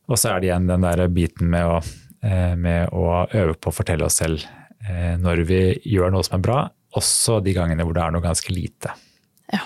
Og 0.06 0.20
så 0.20 0.32
er 0.32 0.42
det 0.42 0.50
igjen 0.50 0.68
den 0.68 0.86
der 0.86 1.06
biten 1.12 1.50
med 1.52 1.66
å, 1.66 1.78
eh, 2.22 2.54
med 2.58 2.92
å 2.94 3.26
øve 3.26 3.56
på 3.58 3.72
å 3.72 3.74
fortelle 3.74 4.06
oss 4.06 4.20
selv 4.22 4.44
eh, 4.86 5.16
når 5.18 5.44
vi 5.48 5.62
gjør 5.94 6.14
noe 6.14 6.26
som 6.26 6.38
er 6.38 6.44
bra, 6.46 6.58
også 6.96 7.40
de 7.44 7.54
gangene 7.56 7.84
hvor 7.84 7.96
det 7.96 8.04
er 8.04 8.14
noe 8.14 8.24
ganske 8.24 8.54
lite. 8.54 8.92
Ja. 9.52 9.62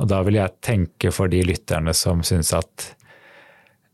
Og 0.00 0.08
da 0.10 0.22
vil 0.26 0.40
jeg 0.40 0.58
tenke 0.64 1.12
for 1.14 1.30
de 1.30 1.42
lytterne 1.46 1.94
som 1.96 2.24
syns 2.26 2.52
at 2.56 2.88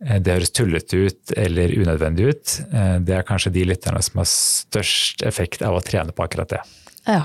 eh, 0.06 0.16
det 0.20 0.38
høres 0.38 0.54
tullete 0.56 1.04
ut 1.08 1.36
eller 1.36 1.76
unødvendig 1.76 2.30
ut, 2.30 2.56
det 3.04 3.18
er 3.18 3.28
kanskje 3.28 3.54
de 3.58 3.68
lytterne 3.68 4.00
som 4.04 4.22
har 4.22 4.30
størst 4.30 5.24
effekt 5.26 5.64
av 5.66 5.76
å 5.76 5.84
trene 5.84 6.14
på 6.16 6.24
akkurat 6.24 6.56
det. 6.56 6.64
Ja. 7.06 7.24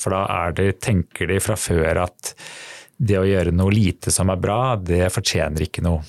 For 0.00 0.14
da 0.14 0.50
det, 0.56 0.72
tenker 0.80 1.30
de 1.30 1.40
fra 1.44 1.56
før 1.60 2.04
at 2.06 2.34
det 3.00 3.16
å 3.20 3.24
gjøre 3.24 3.52
noe 3.56 3.72
lite 3.72 4.12
som 4.12 4.32
er 4.32 4.40
bra, 4.40 4.76
det 4.76 5.06
fortjener 5.12 5.64
ikke 5.64 5.84
noe 5.84 6.02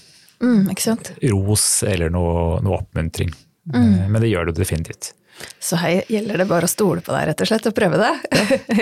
mm, 0.43 0.67
ikke 0.73 0.97
ros 1.31 1.83
eller 1.87 2.11
noe, 2.11 2.59
noe 2.63 2.81
oppmuntring. 2.81 3.31
Mm. 3.71 4.11
Men 4.11 4.21
det 4.23 4.31
gjør 4.31 4.49
det 4.49 4.59
definitivt. 4.59 5.13
Så 5.59 5.77
her 5.79 6.03
gjelder 6.11 6.41
det 6.41 6.45
bare 6.49 6.67
å 6.67 6.71
stole 6.71 7.01
på 7.05 7.13
deg, 7.15 7.29
rett 7.31 7.41
og 7.43 7.49
slett, 7.49 7.67
og 7.69 7.75
prøve 7.77 7.97
det? 8.01 8.11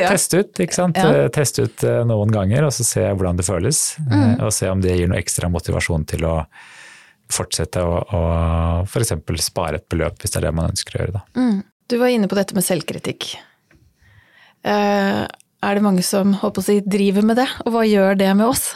ja. 0.01 0.09
Teste 0.13 0.41
ut, 0.41 0.61
ikke 0.65 0.75
sant. 0.75 0.99
Ja. 0.99 1.27
Test 1.33 1.59
ut 1.61 1.85
eh, 1.87 2.01
noen 2.07 2.33
ganger, 2.33 2.67
og 2.67 2.73
så 2.75 2.85
se 2.87 3.05
hvordan 3.05 3.39
det 3.39 3.45
føles. 3.47 3.83
Mm. 4.09 4.39
Og 4.47 4.51
se 4.55 4.69
om 4.71 4.81
det 4.83 4.97
gir 4.97 5.11
noe 5.11 5.21
ekstra 5.21 5.51
motivasjon 5.51 6.07
til 6.09 6.25
å 6.27 6.35
fortsette 7.29 7.83
å, 7.85 7.99
å 8.01 8.21
f.eks. 8.89 9.13
spare 9.45 9.79
et 9.79 9.87
beløp, 9.91 10.17
hvis 10.19 10.33
det 10.33 10.41
er 10.41 10.49
det 10.49 10.55
man 10.57 10.73
ønsker 10.73 10.97
å 10.97 11.03
gjøre. 11.03 11.19
Da. 11.19 11.23
Mm. 11.39 11.61
Du 11.89 11.97
var 12.01 12.13
inne 12.13 12.29
på 12.29 12.37
dette 12.37 12.57
med 12.57 12.65
selvkritikk. 12.65 13.31
Eh, 14.63 15.23
er 15.59 15.75
det 15.75 15.83
mange 15.83 16.03
som 16.05 16.33
håper 16.41 16.61
å 16.61 16.65
si, 16.65 16.79
driver 16.83 17.25
med 17.27 17.39
det, 17.39 17.47
og 17.65 17.73
hva 17.75 17.85
gjør 17.87 18.19
det 18.19 18.29
med 18.37 18.47
oss? 18.49 18.71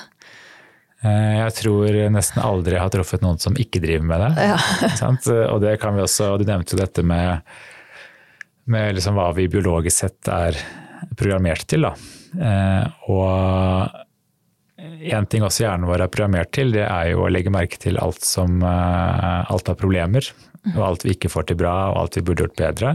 Eh, 1.04 1.40
jeg 1.42 1.56
tror 1.60 1.98
nesten 2.14 2.44
aldri 2.44 2.78
jeg 2.78 2.84
har 2.84 2.94
truffet 2.94 3.24
noen 3.24 3.42
som 3.42 3.58
ikke 3.60 3.82
driver 3.84 4.08
med 4.08 4.24
det. 4.24 4.48
Ja. 4.52 4.60
og 5.52 5.60
det 5.64 5.78
kan 5.82 5.98
vi 5.98 6.06
også, 6.06 6.36
Du 6.40 6.48
nevnte 6.48 6.76
jo 6.76 6.82
dette 6.84 7.04
med, 7.08 7.44
med 8.72 8.96
liksom 9.00 9.20
hva 9.20 9.32
vi 9.36 9.50
biologisk 9.52 10.06
sett 10.06 10.32
er 10.32 10.60
programmert 11.20 11.68
til. 11.68 11.88
Da. 11.88 11.94
Eh, 12.40 13.12
og 13.12 14.02
en 14.84 15.28
ting 15.32 15.44
også 15.44 15.66
hjernen 15.66 15.88
vår 15.88 16.06
er 16.06 16.12
programmert 16.12 16.52
til, 16.56 16.74
det 16.76 16.88
er 16.88 17.14
jo 17.14 17.24
å 17.24 17.32
legge 17.32 17.52
merke 17.54 17.80
til 17.80 18.00
alt 18.04 18.24
som 18.28 18.64
alt 18.64 19.70
av 19.72 19.78
problemer. 19.80 20.28
Og 20.74 20.82
alt 20.84 21.04
vi 21.04 21.14
ikke 21.16 21.32
får 21.32 21.50
til 21.50 21.60
bra, 21.60 21.76
og 21.92 22.02
alt 22.02 22.18
vi 22.18 22.24
burde 22.24 22.46
gjort 22.46 22.60
bedre 22.60 22.92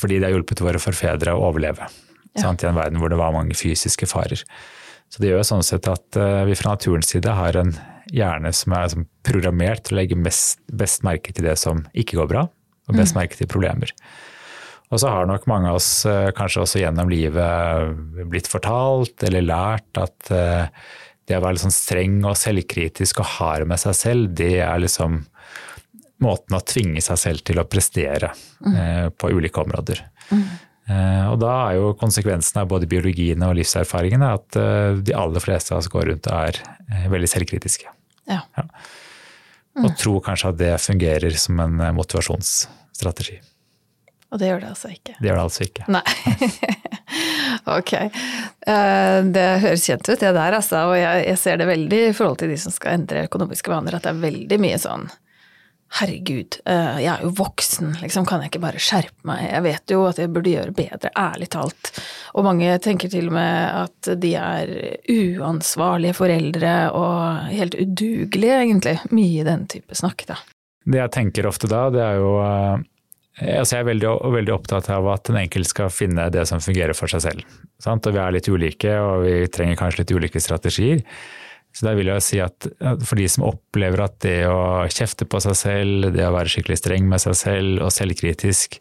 fordi 0.00 0.18
det 0.18 0.28
har 0.28 0.36
hjulpet 0.36 0.62
våre 0.64 0.80
forfedre 0.82 1.34
å 1.34 1.44
overleve. 1.50 1.88
Ja. 2.34 2.50
I 2.50 2.66
en 2.66 2.78
verden 2.78 2.98
hvor 2.98 3.12
det 3.12 3.20
var 3.20 3.34
mange 3.34 3.54
fysiske 3.54 4.08
farer. 4.10 4.42
Så 5.12 5.22
det 5.22 5.30
gjør 5.30 5.44
sånn 5.46 5.62
sett 5.66 5.86
at 5.90 6.18
uh, 6.18 6.42
vi 6.48 6.56
fra 6.58 6.74
naturens 6.74 7.12
side 7.12 7.30
har 7.30 7.56
en 7.60 7.74
hjerne 8.14 8.50
som 8.54 8.74
er 8.74 8.88
liksom 8.88 9.06
programmert 9.26 9.86
til 9.86 9.96
å 9.96 10.00
legge 10.00 10.18
mest, 10.18 10.58
best 10.66 11.04
merke 11.06 11.32
til 11.34 11.46
det 11.46 11.54
som 11.60 11.84
ikke 11.94 12.18
går 12.18 12.30
bra, 12.32 12.46
og 12.88 12.98
best 12.98 13.14
mm. 13.14 13.20
merke 13.20 13.38
til 13.38 13.50
problemer. 13.50 13.94
Og 14.92 15.00
så 15.00 15.10
har 15.10 15.26
nok 15.26 15.46
mange 15.50 15.70
av 15.70 15.78
oss 15.78 15.90
uh, 16.08 16.32
kanskje 16.36 16.64
også 16.64 16.82
gjennom 16.82 17.10
livet 17.12 18.26
blitt 18.30 18.50
fortalt 18.50 19.24
eller 19.26 19.46
lært 19.46 20.02
at 20.02 20.34
uh, 20.34 20.66
det 21.24 21.38
å 21.38 21.44
være 21.44 21.56
litt 21.56 21.64
sånn 21.64 21.74
streng 21.74 22.18
og 22.26 22.36
selvkritisk 22.36 23.22
og 23.22 23.30
hard 23.38 23.68
med 23.70 23.80
seg 23.80 23.96
selv, 23.96 24.34
det 24.36 24.58
er 24.66 24.82
liksom 24.82 25.22
måten 26.22 26.56
å 26.56 26.62
tvinge 26.62 27.02
seg 27.04 27.18
selv 27.20 27.44
til 27.46 27.58
å 27.60 27.66
prestere 27.68 28.30
mm. 28.64 28.74
eh, 28.74 29.08
på 29.10 29.32
ulike 29.34 29.62
områder. 29.64 30.04
Mm. 30.30 30.44
Eh, 30.84 31.24
og 31.30 31.38
da 31.40 31.54
er 31.68 31.78
jo 31.78 31.94
konsekvensen 32.00 32.60
av 32.60 32.68
både 32.70 32.88
biologien 32.90 33.42
og 33.46 33.56
livserfaringene 33.58 34.34
at 34.36 34.58
eh, 34.60 35.00
de 35.00 35.16
aller 35.16 35.42
fleste 35.42 35.74
av 35.74 35.80
oss 35.80 35.90
går 35.92 36.10
rundt 36.10 36.28
og 36.28 36.52
er 36.52 36.60
eh, 36.90 37.08
veldig 37.12 37.30
selvkritiske. 37.34 37.90
Ja. 38.30 38.42
Ja. 38.56 38.68
Mm. 39.74 39.88
Og 39.88 39.96
tror 39.98 40.20
kanskje 40.22 40.52
at 40.52 40.60
det 40.60 40.74
fungerer 40.82 41.34
som 41.40 41.58
en 41.64 41.80
eh, 41.82 41.94
motivasjonsstrategi. 41.96 43.40
Og 44.34 44.40
det 44.42 44.50
gjør 44.50 44.64
det 44.64 44.70
altså 44.72 44.90
ikke? 44.90 45.16
Det 45.18 45.28
gjør 45.28 45.38
det 45.38 45.46
altså 45.48 45.64
ikke. 45.64 45.84
Nei. 45.94 46.04
ok. 47.78 47.92
Eh, 47.94 49.18
det 49.34 49.48
høres 49.64 49.84
kjent 49.86 50.08
ut, 50.08 50.20
det 50.20 50.32
der, 50.34 50.56
altså. 50.58 50.86
Og 50.90 50.96
jeg, 50.98 51.26
jeg, 51.28 51.40
ser 51.42 51.60
det 51.60 51.68
veldig 51.70 52.00
i 52.08 52.14
forhold 52.16 52.40
til 52.42 52.50
de 52.50 52.58
som 52.60 52.74
skal 52.74 52.98
endre 52.98 53.26
økonomiske 53.28 53.70
vaner, 53.70 53.96
at 53.96 54.06
det 54.06 54.10
er 54.14 54.24
veldig 54.24 54.58
mye 54.62 54.80
sånn 54.82 55.06
herregud, 56.00 56.58
eh, 56.66 57.00
jeg 57.04 57.10
er 57.12 57.22
jo 57.22 57.32
voksen, 57.38 57.92
liksom, 58.02 58.26
kan 58.26 58.42
jeg 58.42 58.52
ikke 58.52 58.62
bare 58.64 58.82
skjerpe 58.82 59.28
meg? 59.28 59.44
Jeg 59.46 59.64
vet 59.66 59.94
jo 59.94 60.00
at 60.08 60.18
jeg 60.18 60.32
burde 60.34 60.54
gjøre 60.54 60.74
bedre, 60.74 61.12
ærlig 61.18 61.50
talt. 61.54 61.92
Og 62.34 62.46
mange 62.46 62.72
tenker 62.82 63.12
til 63.12 63.30
og 63.30 63.36
med 63.36 63.84
at 63.84 64.10
de 64.22 64.32
er 64.38 64.72
uansvarlige 65.14 66.16
foreldre 66.18 66.74
og 66.96 67.52
helt 67.52 67.78
udugelige, 67.78 68.58
egentlig. 68.64 68.96
Mye 69.14 69.46
den 69.46 69.68
type 69.70 69.94
snakk, 69.94 70.26
da. 70.30 70.40
Det 70.84 71.00
jeg 71.00 71.14
tenker 71.14 71.46
ofte 71.48 71.70
da, 71.70 71.86
det 71.94 72.02
er 72.04 72.18
jo 72.20 72.34
eh, 72.44 72.82
Altså 73.34 73.74
jeg 73.74 73.82
er 73.82 73.86
veldig, 73.88 74.10
veldig, 74.30 74.52
opptatt 74.54 74.88
av 74.94 75.08
at 75.10 75.24
den 75.26 75.40
enkelte 75.40 75.72
skal 75.72 75.88
finne 75.90 76.28
det 76.30 76.44
som 76.46 76.60
fungerer 76.62 76.94
for 76.94 77.10
seg 77.10 77.24
selv. 77.24 77.56
Sant? 77.82 78.06
Og 78.06 78.14
vi 78.14 78.20
er 78.22 78.36
litt 78.36 78.46
ulike, 78.46 78.92
og 78.94 79.24
vi 79.24 79.32
trenger 79.50 79.80
kanskje 79.80 80.04
litt 80.04 80.12
ulike 80.14 80.42
strategier. 80.42 81.02
Så 81.74 81.88
da 81.88 81.94
vil 81.98 82.06
jeg 82.12 82.22
si 82.22 82.38
at 82.42 82.68
for 83.02 83.18
de 83.18 83.26
som 83.30 83.48
opplever 83.48 84.04
at 84.04 84.20
det 84.22 84.44
å 84.46 84.86
kjefte 84.92 85.26
på 85.26 85.40
seg 85.42 85.56
selv, 85.58 86.10
det 86.14 86.26
å 86.26 86.34
være 86.34 86.52
skikkelig 86.52 86.78
streng 86.78 87.08
med 87.10 87.22
seg 87.24 87.34
selv 87.38 87.82
og 87.82 87.94
selvkritisk 87.94 88.78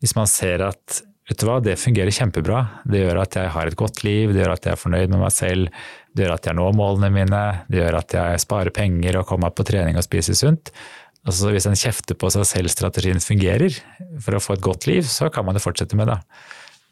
Hvis 0.00 0.16
man 0.16 0.30
ser 0.30 0.64
at 0.64 1.02
vet 1.28 1.38
du 1.38 1.44
hva, 1.46 1.60
det 1.62 1.76
fungerer 1.78 2.10
kjempebra, 2.12 2.62
det 2.88 3.04
gjør 3.04 3.20
at 3.22 3.36
jeg 3.38 3.52
har 3.54 3.68
et 3.68 3.76
godt 3.78 4.02
liv, 4.02 4.32
det 4.32 4.42
gjør 4.42 4.56
at 4.56 4.66
jeg 4.66 4.74
er 4.74 4.80
fornøyd 4.80 5.12
med 5.12 5.22
meg 5.22 5.30
selv, 5.34 5.84
det 6.12 6.24
gjør 6.24 6.34
at 6.34 6.48
jeg 6.48 6.58
når 6.58 6.74
målene 6.76 7.12
mine, 7.14 7.42
det 7.70 7.78
gjør 7.78 8.00
at 8.00 8.16
jeg 8.18 8.42
sparer 8.42 8.74
penger 8.74 9.20
og 9.20 9.28
kommer 9.28 9.48
meg 9.48 9.56
på 9.60 9.68
trening 9.68 10.00
og 10.00 10.04
spiser 10.04 10.36
sunt. 10.36 10.72
Altså 11.22 11.52
Hvis 11.54 11.68
en 11.70 11.78
kjefter 11.78 12.18
på 12.18 12.32
seg 12.34 12.48
selv-strategien 12.50 13.22
fungerer 13.22 13.76
for 14.18 14.34
å 14.34 14.42
få 14.42 14.56
et 14.56 14.64
godt 14.64 14.88
liv, 14.90 15.06
så 15.06 15.30
kan 15.30 15.46
man 15.46 15.54
jo 15.54 15.62
fortsette 15.62 15.98
med 15.98 16.10
det. 16.10 16.18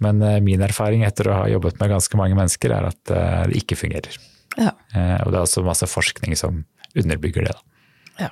Men 0.05 0.23
eh, 0.25 0.39
min 0.45 0.63
erfaring 0.65 1.03
etter 1.05 1.29
å 1.29 1.41
ha 1.43 1.49
jobbet 1.51 1.81
med 1.81 1.97
ganske 1.97 2.21
mange 2.21 2.39
mennesker, 2.39 2.77
er 2.77 2.93
at 2.93 3.13
eh, 3.13 3.41
det 3.51 3.65
ikke 3.65 3.81
fungerer. 3.83 4.15
Ja. 4.59 4.73
Eh, 4.95 5.17
og 5.23 5.31
det 5.33 5.39
er 5.39 5.43
også 5.45 5.63
masse 5.67 5.87
forskning 5.91 6.37
som 6.39 6.65
underbygger 6.99 7.47
det. 7.47 7.55
Da. 7.55 8.27
Ja. 8.27 8.31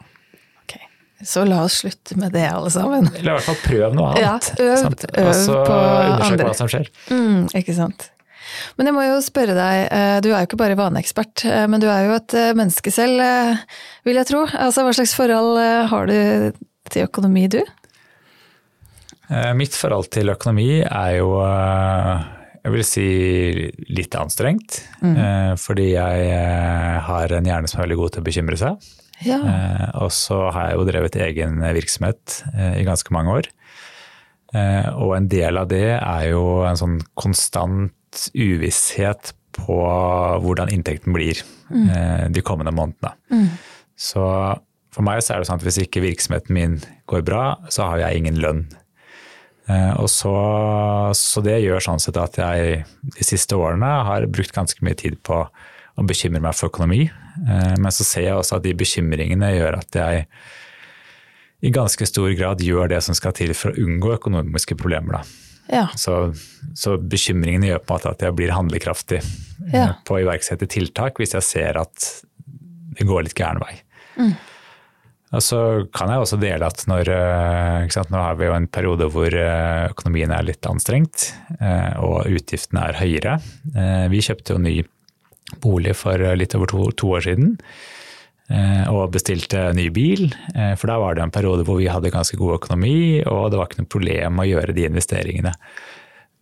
Så 1.26 1.42
la 1.42 1.64
oss 1.64 1.80
slutte 1.82 2.14
med 2.14 2.30
det, 2.30 2.44
alle 2.46 2.70
sammen. 2.70 3.08
Eller 3.10 3.32
i 3.32 3.34
hvert 3.34 3.46
fall 3.48 3.58
prøv 3.64 3.96
noe 3.96 4.12
annet. 4.12 4.52
Ja, 4.54 4.62
øv, 4.62 4.84
øv 5.08 5.24
og 5.24 5.34
så 5.34 5.56
undersøk 5.64 6.44
hva 6.44 6.52
som 6.54 6.70
skjer. 6.70 6.90
Mm, 7.10 7.48
ikke 7.58 7.74
sant. 7.74 8.06
Men 8.78 8.88
jeg 8.88 8.96
må 8.96 9.02
jo 9.02 9.16
spørre 9.26 9.56
deg, 9.56 9.80
eh, 9.92 10.18
du 10.22 10.30
er 10.30 10.44
jo 10.44 10.46
ikke 10.46 10.60
bare 10.60 10.78
vaneekspert, 10.78 11.42
eh, 11.44 11.66
men 11.70 11.82
du 11.82 11.88
er 11.90 12.06
jo 12.06 12.14
et 12.20 12.36
menneske 12.56 12.92
selv, 12.94 13.18
vil 14.06 14.20
jeg 14.20 14.30
tro. 14.30 14.44
Altså, 14.46 14.86
hva 14.86 14.94
slags 14.94 15.16
forhold 15.18 15.58
har 15.90 16.06
du 16.06 16.62
til 16.88 17.08
økonomi, 17.10 17.48
du? 17.50 17.60
Mitt 19.58 19.74
forhold 19.76 20.08
til 20.14 20.30
økonomi 20.32 20.78
er 20.86 21.18
jo 21.18 21.34
jeg 22.64 22.74
vil 22.74 22.84
si 22.86 23.08
litt 23.92 24.16
anstrengt. 24.18 24.80
Mm. 25.02 25.14
Eh, 25.14 25.52
fordi 25.60 25.90
jeg 25.92 26.30
eh, 26.32 26.96
har 27.06 27.34
en 27.34 27.48
hjerne 27.48 27.70
som 27.70 27.80
er 27.80 27.86
veldig 27.86 28.00
god 28.00 28.14
til 28.14 28.24
å 28.24 28.28
bekymre 28.28 28.58
seg. 28.60 28.90
Ja. 29.26 29.38
Eh, 29.38 29.86
og 30.04 30.12
så 30.14 30.40
har 30.54 30.70
jeg 30.70 30.78
jo 30.78 30.88
drevet 30.88 31.18
egen 31.28 31.62
virksomhet 31.76 32.42
i 32.78 32.84
ganske 32.86 33.14
mange 33.14 33.40
år. 33.40 33.50
Og 34.96 35.10
en 35.12 35.26
del 35.28 35.58
av 35.60 35.66
det 35.68 35.98
er 35.98 36.22
jo 36.30 36.62
en 36.64 36.78
sånn 36.80 36.94
konstant 37.20 38.22
uvisshet 38.32 39.34
på 39.58 39.76
hvordan 40.40 40.70
inntekten 40.72 41.12
blir 41.12 41.42
mm. 41.68 42.30
de 42.32 42.44
kommende 42.46 42.72
månedene. 42.72 43.12
Mm. 43.28 43.50
Så 43.98 44.24
for 44.94 45.04
meg 45.04 45.20
så 45.20 45.34
er 45.34 45.42
det 45.42 45.50
sånn 45.50 45.60
at 45.60 45.66
hvis 45.66 45.82
ikke 45.82 46.00
virksomheten 46.06 46.56
min 46.56 46.78
går 47.10 47.26
bra, 47.28 47.42
så 47.68 47.90
har 47.90 48.06
jeg 48.06 48.22
ingen 48.22 48.40
lønn 48.40 48.64
og 50.00 50.06
så, 50.08 50.34
så, 51.18 51.42
det 51.44 51.58
gjør 51.60 51.82
sånn 51.84 52.00
sett 52.00 52.16
at 52.16 52.38
jeg 52.40 52.84
de 53.16 53.26
siste 53.26 53.56
årene 53.58 53.90
har 54.08 54.24
brukt 54.32 54.54
ganske 54.56 54.80
mye 54.84 54.96
tid 54.96 55.18
på 55.26 55.42
å 55.98 56.06
bekymre 56.06 56.42
meg 56.42 56.56
for 56.56 56.70
økonomi. 56.70 57.08
Eh, 57.08 57.74
men 57.78 57.90
så 57.94 58.06
ser 58.06 58.28
jeg 58.28 58.38
også 58.38 58.58
at 58.58 58.66
de 58.66 58.74
bekymringene 58.78 59.50
gjør 59.56 59.80
at 59.80 59.98
jeg 60.00 60.24
i 61.66 61.72
ganske 61.74 62.06
stor 62.06 62.30
grad 62.38 62.62
gjør 62.62 62.90
det 62.92 63.02
som 63.02 63.16
skal 63.18 63.34
til 63.34 63.50
for 63.58 63.74
å 63.74 63.82
unngå 63.82 64.14
økonomiske 64.14 64.78
problemer. 64.78 65.26
Ja. 65.68 65.88
Så, 65.98 66.30
så, 66.78 66.96
bekymringene 66.96 67.72
gjør 67.72 67.82
på 67.82 67.92
en 67.92 67.98
måte 67.98 68.12
at 68.14 68.22
jeg 68.24 68.36
blir 68.38 68.54
handlekraftig 68.54 69.18
eh, 69.20 69.74
ja. 69.74 69.88
på 70.06 70.16
å 70.16 70.22
iverksette 70.22 70.70
tiltak 70.70 71.18
hvis 71.20 71.34
jeg 71.36 71.46
ser 71.46 71.80
at 71.82 72.12
det 72.98 73.06
går 73.06 73.26
litt 73.26 73.38
gæren 73.38 73.62
vei. 73.62 73.74
Mm. 74.18 74.32
Og 75.36 75.44
så 75.44 75.58
kan 75.92 76.08
jeg 76.08 76.22
også 76.22 76.38
dele 76.40 76.68
at 76.68 76.84
når, 76.88 77.10
eh, 77.12 77.88
sant, 77.92 78.08
nå 78.12 78.20
har 78.22 78.38
vi 78.38 78.48
jo 78.48 78.54
en 78.56 78.68
periode 78.72 79.10
hvor 79.12 79.28
eh, 79.28 79.90
økonomien 79.90 80.32
er 80.32 80.46
litt 80.46 80.64
anstrengt 80.68 81.28
eh, 81.60 81.92
og 82.00 82.30
utgiftene 82.32 82.86
er 82.88 83.00
høyere. 83.02 83.36
Vi 84.08 84.24
kjøpte 84.24 84.56
jo 84.56 84.62
ny 84.64 84.78
bolig 85.60 85.94
for 85.96 86.20
litt 86.36 86.56
over 86.56 86.72
to, 86.72 86.88
to 86.96 87.14
år 87.16 87.28
siden 87.28 87.54
og 88.88 89.10
bestilte 89.12 89.66
ny 89.76 89.90
bil. 89.92 90.30
For 90.80 90.88
da 90.88 90.94
var 90.96 91.16
det 91.16 91.20
en 91.20 91.32
periode 91.32 91.66
hvor 91.68 91.76
vi 91.76 91.88
hadde 91.92 92.12
ganske 92.12 92.36
god 92.40 92.54
økonomi 92.56 93.20
og 93.28 93.50
det 93.52 93.58
var 93.60 93.68
ikke 93.68 93.82
noe 93.82 93.90
problem 93.92 94.40
å 94.40 94.46
gjøre 94.48 94.72
de 94.76 94.86
investeringene. 94.88 95.52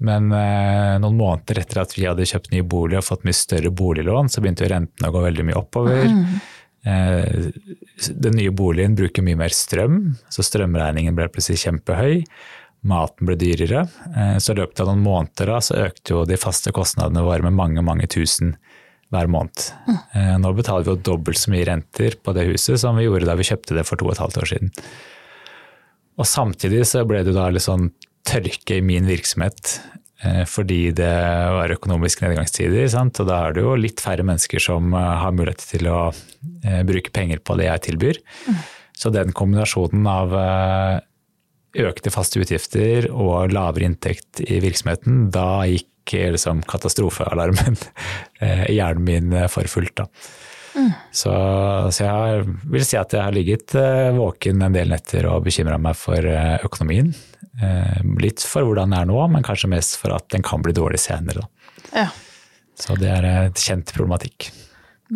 Men 0.06 0.28
noen 0.30 1.18
måneder 1.18 1.64
etter 1.64 1.82
at 1.82 1.96
vi 1.96 2.06
hadde 2.06 2.28
kjøpt 2.30 2.52
ny 2.54 2.62
bolig 2.62 3.00
og 3.00 3.08
fått 3.08 3.26
mye 3.26 3.34
større 3.34 3.72
boliglån, 3.74 4.30
så 4.30 4.42
begynte 4.42 4.66
jo 4.66 4.70
rentene 4.70 5.10
å 5.10 5.16
gå 5.16 5.24
veldig 5.24 5.48
mye 5.48 5.58
oppover. 5.58 6.04
Eh, 6.06 6.38
den 6.84 8.36
nye 8.36 8.52
boligen 8.54 8.94
bruker 8.94 9.24
mye 9.26 9.38
mer 9.40 9.54
strøm, 9.54 10.14
så 10.30 10.44
strømregningen 10.46 11.16
ble 11.16 11.26
plutselig 11.32 11.64
kjempehøy. 11.64 12.20
Maten 12.86 13.26
ble 13.26 13.34
dyrere. 13.40 13.86
Eh, 14.14 14.36
så 14.38 14.52
i 14.54 14.60
løpet 14.60 14.82
av 14.84 14.90
noen 14.92 15.02
måneder 15.02 15.50
da, 15.50 15.60
så 15.64 15.78
økte 15.88 16.14
jo 16.14 16.24
de 16.28 16.38
faste 16.38 16.70
kostnadene 16.76 17.24
våre 17.26 17.42
med 17.46 17.56
mange, 17.58 17.82
mange 17.82 18.06
tusen 18.12 18.54
hver 19.14 19.30
måned. 19.30 19.68
Eh, 20.14 20.34
Nå 20.42 20.52
betaler 20.54 20.86
vi 20.86 20.92
jo 20.94 21.02
dobbelt 21.10 21.40
så 21.40 21.52
mye 21.54 21.66
renter 21.66 22.18
på 22.22 22.34
det 22.36 22.46
huset 22.52 22.80
som 22.82 22.98
vi 22.98 23.06
gjorde 23.06 23.28
da 23.28 23.36
vi 23.38 23.46
kjøpte 23.48 23.76
det 23.78 23.86
for 23.88 23.98
to 23.98 24.08
og 24.08 24.14
et 24.14 24.22
halvt 24.22 24.40
år 24.42 24.50
siden. 24.52 24.72
Og 26.16 26.28
samtidig 26.28 26.84
så 26.88 27.04
ble 27.08 27.24
det 27.26 27.34
da 27.36 27.48
litt 27.52 27.66
sånn 27.66 27.90
tørke 28.26 28.78
i 28.78 28.84
min 28.84 29.06
virksomhet 29.08 29.76
eh, 29.76 29.98
fordi 30.48 30.94
det 30.96 31.12
var 31.52 31.74
økonomiske 31.74 32.24
nedgangstider. 32.24 32.86
Sant? 32.92 33.20
Og 33.20 33.28
da 33.28 33.42
er 33.46 33.56
det 33.56 33.64
jo 33.66 33.74
litt 33.76 34.00
færre 34.00 34.24
mennesker 34.26 34.62
som 34.62 34.94
eh, 34.96 35.10
har 35.22 35.34
mulighet 35.36 35.66
til 35.74 35.90
å 35.92 35.98
eh, 36.08 36.80
bruke 36.88 37.12
penger 37.12 37.42
på 37.44 37.58
det 37.60 37.68
jeg 37.68 37.84
tilbyr. 37.90 38.22
Så 38.96 39.12
den 39.12 39.34
kombinasjonen 39.36 40.08
av 40.08 40.32
eh, 40.40 41.04
økte 41.84 42.12
faste 42.14 42.40
utgifter 42.40 43.10
og 43.12 43.52
lavere 43.52 43.90
inntekt 43.90 44.40
i 44.44 44.60
virksomheten, 44.64 45.28
da 45.34 45.66
gikk 45.68 46.16
eh, 46.16 46.30
liksom 46.34 46.64
katastrofealarmen 46.68 47.76
eh, 48.44 48.66
i 48.70 48.78
hjernen 48.78 49.06
min 49.06 49.36
eh, 49.36 49.50
for 49.52 49.68
fullt. 49.70 49.96
da. 50.00 50.08
Så, 51.12 51.32
så 51.94 52.04
jeg 52.04 52.44
vil 52.72 52.84
si 52.84 52.98
at 53.00 53.14
jeg 53.14 53.24
har 53.24 53.34
ligget 53.34 53.74
eh, 53.80 54.10
våken 54.16 54.62
en 54.66 54.76
del 54.76 54.92
netter 54.92 55.28
og 55.30 55.46
bekymra 55.46 55.78
meg 55.80 55.96
for 55.98 56.28
eh, 56.28 56.56
økonomien. 56.66 57.12
Eh, 57.62 58.02
litt 58.20 58.44
for 58.44 58.66
hvordan 58.66 58.92
den 58.92 59.00
er 59.00 59.08
nå, 59.08 59.18
men 59.32 59.46
kanskje 59.46 59.72
mest 59.72 59.96
for 60.00 60.14
at 60.16 60.28
den 60.34 60.44
kan 60.46 60.64
bli 60.64 60.74
dårlig 60.76 61.00
senere. 61.02 61.46
Ja. 61.94 62.10
Så 62.76 62.98
det 63.00 63.08
er 63.08 63.28
et 63.30 63.62
kjent 63.62 63.92
problematikk. 63.96 64.50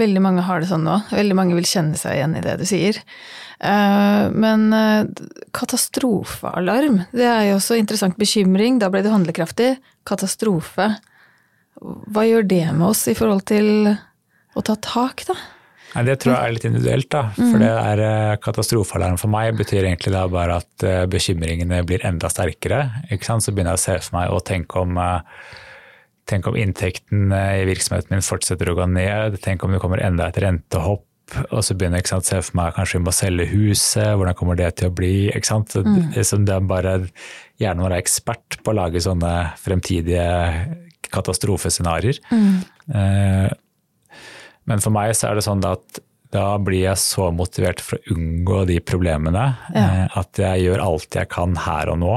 Veldig 0.00 0.22
mange 0.22 0.46
har 0.46 0.62
det 0.62 0.70
sånn 0.70 0.86
nå. 0.86 1.00
Veldig 1.10 1.36
mange 1.36 1.58
vil 1.58 1.68
kjenne 1.68 1.98
seg 1.98 2.16
igjen 2.16 2.38
i 2.38 2.44
det 2.44 2.54
du 2.60 2.64
sier. 2.68 3.00
Men 3.60 4.70
katastrofealarm, 5.52 7.00
det 7.10 7.26
er 7.26 7.48
jo 7.48 7.56
også 7.58 7.76
interessant 7.76 8.14
bekymring. 8.16 8.78
Da 8.80 8.88
ble 8.88 9.02
du 9.02 9.10
handlekraftig. 9.10 9.74
Katastrofe. 10.08 10.86
Hva 11.82 12.24
gjør 12.28 12.46
det 12.48 12.62
med 12.70 12.86
oss 12.86 13.02
i 13.10 13.16
forhold 13.18 13.42
til 13.50 13.90
å 14.58 14.64
ta 14.66 14.76
tak, 14.82 15.24
da? 15.28 15.36
Nei, 15.90 16.04
det 16.06 16.20
tror 16.22 16.36
jeg 16.36 16.40
er 16.46 16.54
litt 16.54 16.66
individuelt, 16.68 17.08
da. 17.10 17.22
For 17.34 17.58
det 17.58 17.70
er 17.70 18.02
eh, 18.04 18.36
katastrofealarm 18.42 19.16
for 19.18 19.32
meg 19.32 19.56
betyr 19.58 19.88
egentlig 19.88 20.12
da 20.14 20.22
bare 20.30 20.60
at 20.62 20.84
eh, 20.86 21.02
bekymringene 21.10 21.80
blir 21.86 22.04
enda 22.06 22.30
sterkere. 22.30 22.84
Ikke 23.10 23.26
sant? 23.26 23.42
Så 23.42 23.54
begynner 23.54 23.74
jeg 23.74 23.80
å 23.80 23.84
se 23.88 23.96
for 24.06 24.18
meg 24.20 24.34
og 24.36 24.44
tenke 24.50 24.84
om 24.84 25.00
eh, 25.02 25.42
Tenk 26.30 26.46
om 26.46 26.54
inntekten 26.54 27.32
i 27.34 27.64
virksomheten 27.66 28.12
min 28.14 28.22
fortsetter 28.22 28.68
å 28.70 28.76
gå 28.78 28.84
ned, 28.86 29.40
tenk 29.42 29.64
om 29.66 29.72
det 29.74 29.80
kommer 29.82 29.98
enda 30.04 30.28
et 30.30 30.36
rentehopp. 30.38 31.02
Og 31.50 31.64
så 31.66 31.74
begynner 31.74 31.98
jeg 31.98 32.12
å 32.14 32.22
se 32.22 32.38
for 32.44 32.58
meg 32.60 32.76
kanskje 32.76 33.00
vi 33.00 33.06
må 33.08 33.14
selge 33.16 33.46
huset, 33.50 34.12
hvordan 34.14 34.36
kommer 34.38 34.58
det 34.60 34.68
til 34.78 34.92
å 34.92 34.94
bli? 34.94 35.30
ikke 35.32 35.48
sant? 35.48 35.74
Mm. 35.74 36.12
Det, 36.14 36.54
er 36.54 36.68
bare 36.70 36.92
Hjernen 37.58 37.82
vår 37.82 37.96
er 37.96 38.04
ekspert 38.04 38.60
på 38.62 38.70
å 38.70 38.76
lage 38.78 39.02
sånne 39.02 39.32
fremtidige 39.58 40.28
katastrofescenarioer. 41.10 42.22
Eh, 42.30 43.48
Men 44.70 44.82
for 44.84 44.94
meg 44.94 45.12
så 45.18 45.30
er 45.30 45.38
det 45.38 45.44
sånn 45.46 45.64
at 45.66 46.00
da 46.30 46.44
blir 46.62 46.84
jeg 46.84 46.98
så 47.02 47.26
motivert 47.34 47.80
for 47.82 47.98
å 47.98 48.14
unngå 48.14 48.60
de 48.68 48.76
problemene 48.86 49.48
Ja. 49.74 49.82
eh, 49.82 50.18
at 50.20 50.38
jeg 50.38 50.68
gjør 50.68 50.84
alt 50.84 51.18
jeg 51.18 51.26
kan 51.32 51.56
her 51.58 51.90
og 51.90 51.98
nå 51.98 52.12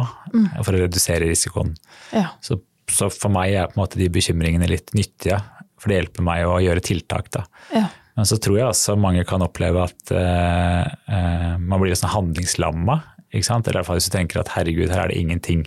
for 0.61 0.75
å 0.75 0.83
redusere 0.83 1.25
risikoen. 1.25 1.73
Ja. 2.13 2.27
Så, 2.45 2.59
så 2.93 3.09
for 3.13 3.33
meg 3.33 3.55
er 3.57 3.71
på 3.71 3.77
en 3.79 3.83
måte 3.83 3.97
de 3.97 4.11
bekymringene 4.13 4.69
litt 4.69 4.93
nyttige, 4.93 5.41
for 5.81 5.89
det 5.89 5.97
hjelper 5.97 6.25
meg 6.29 6.45
å 6.45 6.61
gjøre 6.61 6.85
tiltak. 6.85 7.31
da. 7.33 7.43
ja. 7.73 7.87
Men 8.13 8.29
så 8.29 8.37
tror 8.37 8.59
jeg 8.59 8.67
også 8.69 8.93
mange 9.01 9.23
kan 9.25 9.41
oppleve 9.41 9.87
at 9.87 10.11
uh, 10.13 10.85
uh, 11.09 11.53
man 11.57 11.81
blir 11.81 11.95
sånn 11.97 12.13
handlingslamma. 12.13 12.99
Ikke 13.33 13.47
sant? 13.47 13.65
Eller 13.65 13.79
i 13.79 13.81
hvert 13.81 13.89
fall 13.89 13.97
hvis 13.97 14.09
du 14.11 14.13
tenker 14.13 14.43
at 14.43 14.51
herregud, 14.53 14.91
her 14.93 15.07
er 15.07 15.09
det 15.09 15.17
ingenting, 15.17 15.63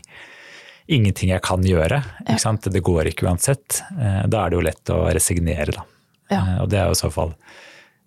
ingenting 0.86 1.32
jeg 1.34 1.42
kan 1.42 1.66
gjøre. 1.66 1.98
Ikke 2.22 2.38
sant? 2.44 2.68
Det 2.70 2.84
går 2.86 3.10
ikke 3.10 3.26
uansett. 3.26 3.80
Uh, 3.98 4.22
da 4.30 4.44
er 4.44 4.54
det 4.54 4.60
jo 4.60 4.66
lett 4.68 4.94
å 4.94 5.00
resignere, 5.10 5.74
da. 5.74 5.82
Ja. 6.32 6.40
Eh, 6.40 6.60
og 6.64 6.70
det 6.72 6.80
er 6.80 6.90
jo 6.90 6.96
i 6.96 7.02
så 7.02 7.10
fall 7.14 7.34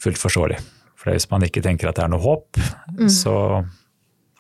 fullt 0.02 0.22
forståelig. 0.22 0.60
For 1.00 1.16
hvis 1.16 1.30
man 1.32 1.46
ikke 1.48 1.64
tenker 1.64 1.90
at 1.90 2.00
det 2.00 2.06
er 2.06 2.12
noe 2.12 2.24
håp, 2.24 2.60
så 3.24 3.36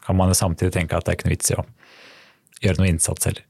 kan 0.04 0.18
man 0.20 0.32
jo 0.32 0.36
samtidig 0.36 0.74
tenke 0.76 0.98
at 0.98 1.06
det 1.06 1.14
er 1.14 1.20
ikke 1.20 1.30
noe 1.30 1.36
vits 1.38 1.54
i 1.54 1.60
å 1.60 1.64
gjøre 2.66 2.82
noe 2.82 2.90
innsats 2.92 3.30
heller. 3.30 3.46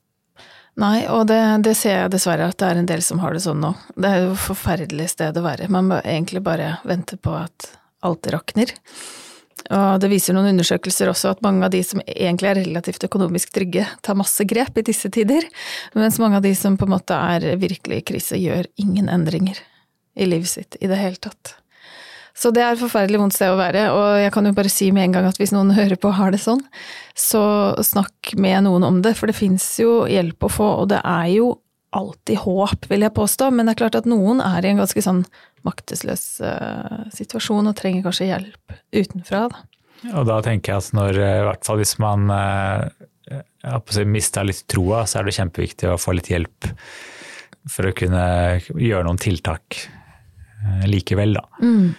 Nei, 0.80 1.04
og 1.12 1.26
det, 1.28 1.40
det 1.66 1.74
ser 1.76 1.98
jeg 1.98 2.12
dessverre 2.14 2.52
at 2.52 2.60
det 2.62 2.68
er 2.70 2.80
en 2.80 2.88
del 2.88 3.02
som 3.04 3.20
har 3.24 3.34
det 3.36 3.42
sånn 3.44 3.60
nå. 3.64 3.74
Det 3.98 4.10
er 4.10 4.22
jo 4.22 4.36
et 4.36 4.44
forferdelig 4.46 5.10
sted 5.16 5.40
å 5.40 5.44
være. 5.44 5.68
Man 5.74 5.90
må 5.90 5.98
egentlig 6.04 6.44
bare 6.46 6.78
vente 6.88 7.18
på 7.20 7.34
at 7.36 7.72
alt 8.06 8.30
rakner. 8.32 8.72
Og 9.76 9.98
det 10.02 10.08
viser 10.14 10.38
noen 10.38 10.54
undersøkelser 10.54 11.10
også 11.12 11.34
at 11.34 11.42
mange 11.44 11.66
av 11.68 11.74
de 11.74 11.82
som 11.84 12.00
egentlig 12.06 12.52
er 12.52 12.62
relativt 12.62 13.04
økonomisk 13.10 13.52
trygge, 13.58 13.84
tar 14.06 14.18
masse 14.18 14.46
grep 14.48 14.80
i 14.80 14.86
disse 14.88 15.12
tider, 15.12 15.44
mens 15.98 16.22
mange 16.22 16.40
av 16.40 16.46
de 16.46 16.54
som 16.56 16.78
på 16.80 16.88
en 16.88 16.96
måte 16.96 17.18
er 17.18 17.60
virkelig 17.60 18.00
i 18.00 18.06
krise, 18.14 18.40
gjør 18.40 18.70
ingen 18.80 19.12
endringer 19.12 19.60
i 20.20 20.28
livet 20.28 20.52
sitt 20.52 20.78
i 20.84 20.90
det 20.92 21.00
hele 21.00 21.20
tatt. 21.22 21.56
Så 22.40 22.54
det 22.56 22.62
er 22.64 22.76
et 22.76 22.80
forferdelig 22.80 23.20
vondt 23.20 23.36
sted 23.36 23.52
å 23.52 23.60
være, 23.60 23.90
og 23.92 24.20
jeg 24.22 24.32
kan 24.32 24.46
jo 24.48 24.56
bare 24.56 24.72
si 24.72 24.92
med 24.96 25.10
en 25.10 25.18
gang 25.18 25.26
at 25.28 25.40
hvis 25.42 25.52
noen 25.52 25.74
hører 25.76 26.00
på 26.00 26.12
og 26.12 26.20
har 26.22 26.32
det 26.32 26.40
sånn, 26.40 26.62
så 27.18 27.42
snakk 27.84 28.32
med 28.40 28.64
noen 28.68 28.86
om 28.88 29.02
det, 29.04 29.16
for 29.20 29.28
det 29.28 29.36
fins 29.36 29.66
jo 29.82 30.06
hjelp 30.08 30.48
å 30.48 30.52
få, 30.54 30.70
og 30.84 30.88
det 30.94 31.02
er 31.04 31.34
jo 31.34 31.50
alltid 31.96 32.40
håp, 32.46 32.88
vil 32.92 33.04
jeg 33.04 33.16
påstå, 33.18 33.50
men 33.52 33.68
det 33.68 33.74
er 33.74 33.82
klart 33.82 33.98
at 34.00 34.08
noen 34.08 34.40
er 34.46 34.64
i 34.64 34.72
en 34.72 34.80
ganske 34.80 35.04
sånn 35.04 35.24
maktesløs 35.68 36.26
uh, 36.46 37.04
situasjon 37.12 37.68
og 37.68 37.76
trenger 37.76 38.06
kanskje 38.06 38.30
hjelp 38.30 38.78
utenfra, 38.96 39.48
da. 39.52 39.66
Og 40.14 40.30
da 40.30 40.40
tenker 40.46 40.72
jeg 40.72 40.86
at 40.86 40.94
når, 40.96 41.18
eh, 41.20 41.38
i 41.42 41.48
hvert 41.50 41.66
fall 41.68 41.82
hvis 41.82 41.98
man 42.00 42.30
uh, 42.32 44.06
mister 44.08 44.48
litt 44.48 44.64
troa, 44.72 45.04
så 45.04 45.20
er 45.20 45.28
det 45.28 45.36
kjempeviktig 45.36 45.90
å 45.92 46.00
få 46.00 46.16
litt 46.16 46.30
hjelp 46.32 46.70
for 47.68 47.90
å 47.90 47.96
kunne 47.98 48.24
gjøre 48.80 49.04
noen 49.10 49.20
tiltak 49.20 49.82
likevel, 50.90 51.38
da. 51.38 51.44
Mm. 51.64 51.90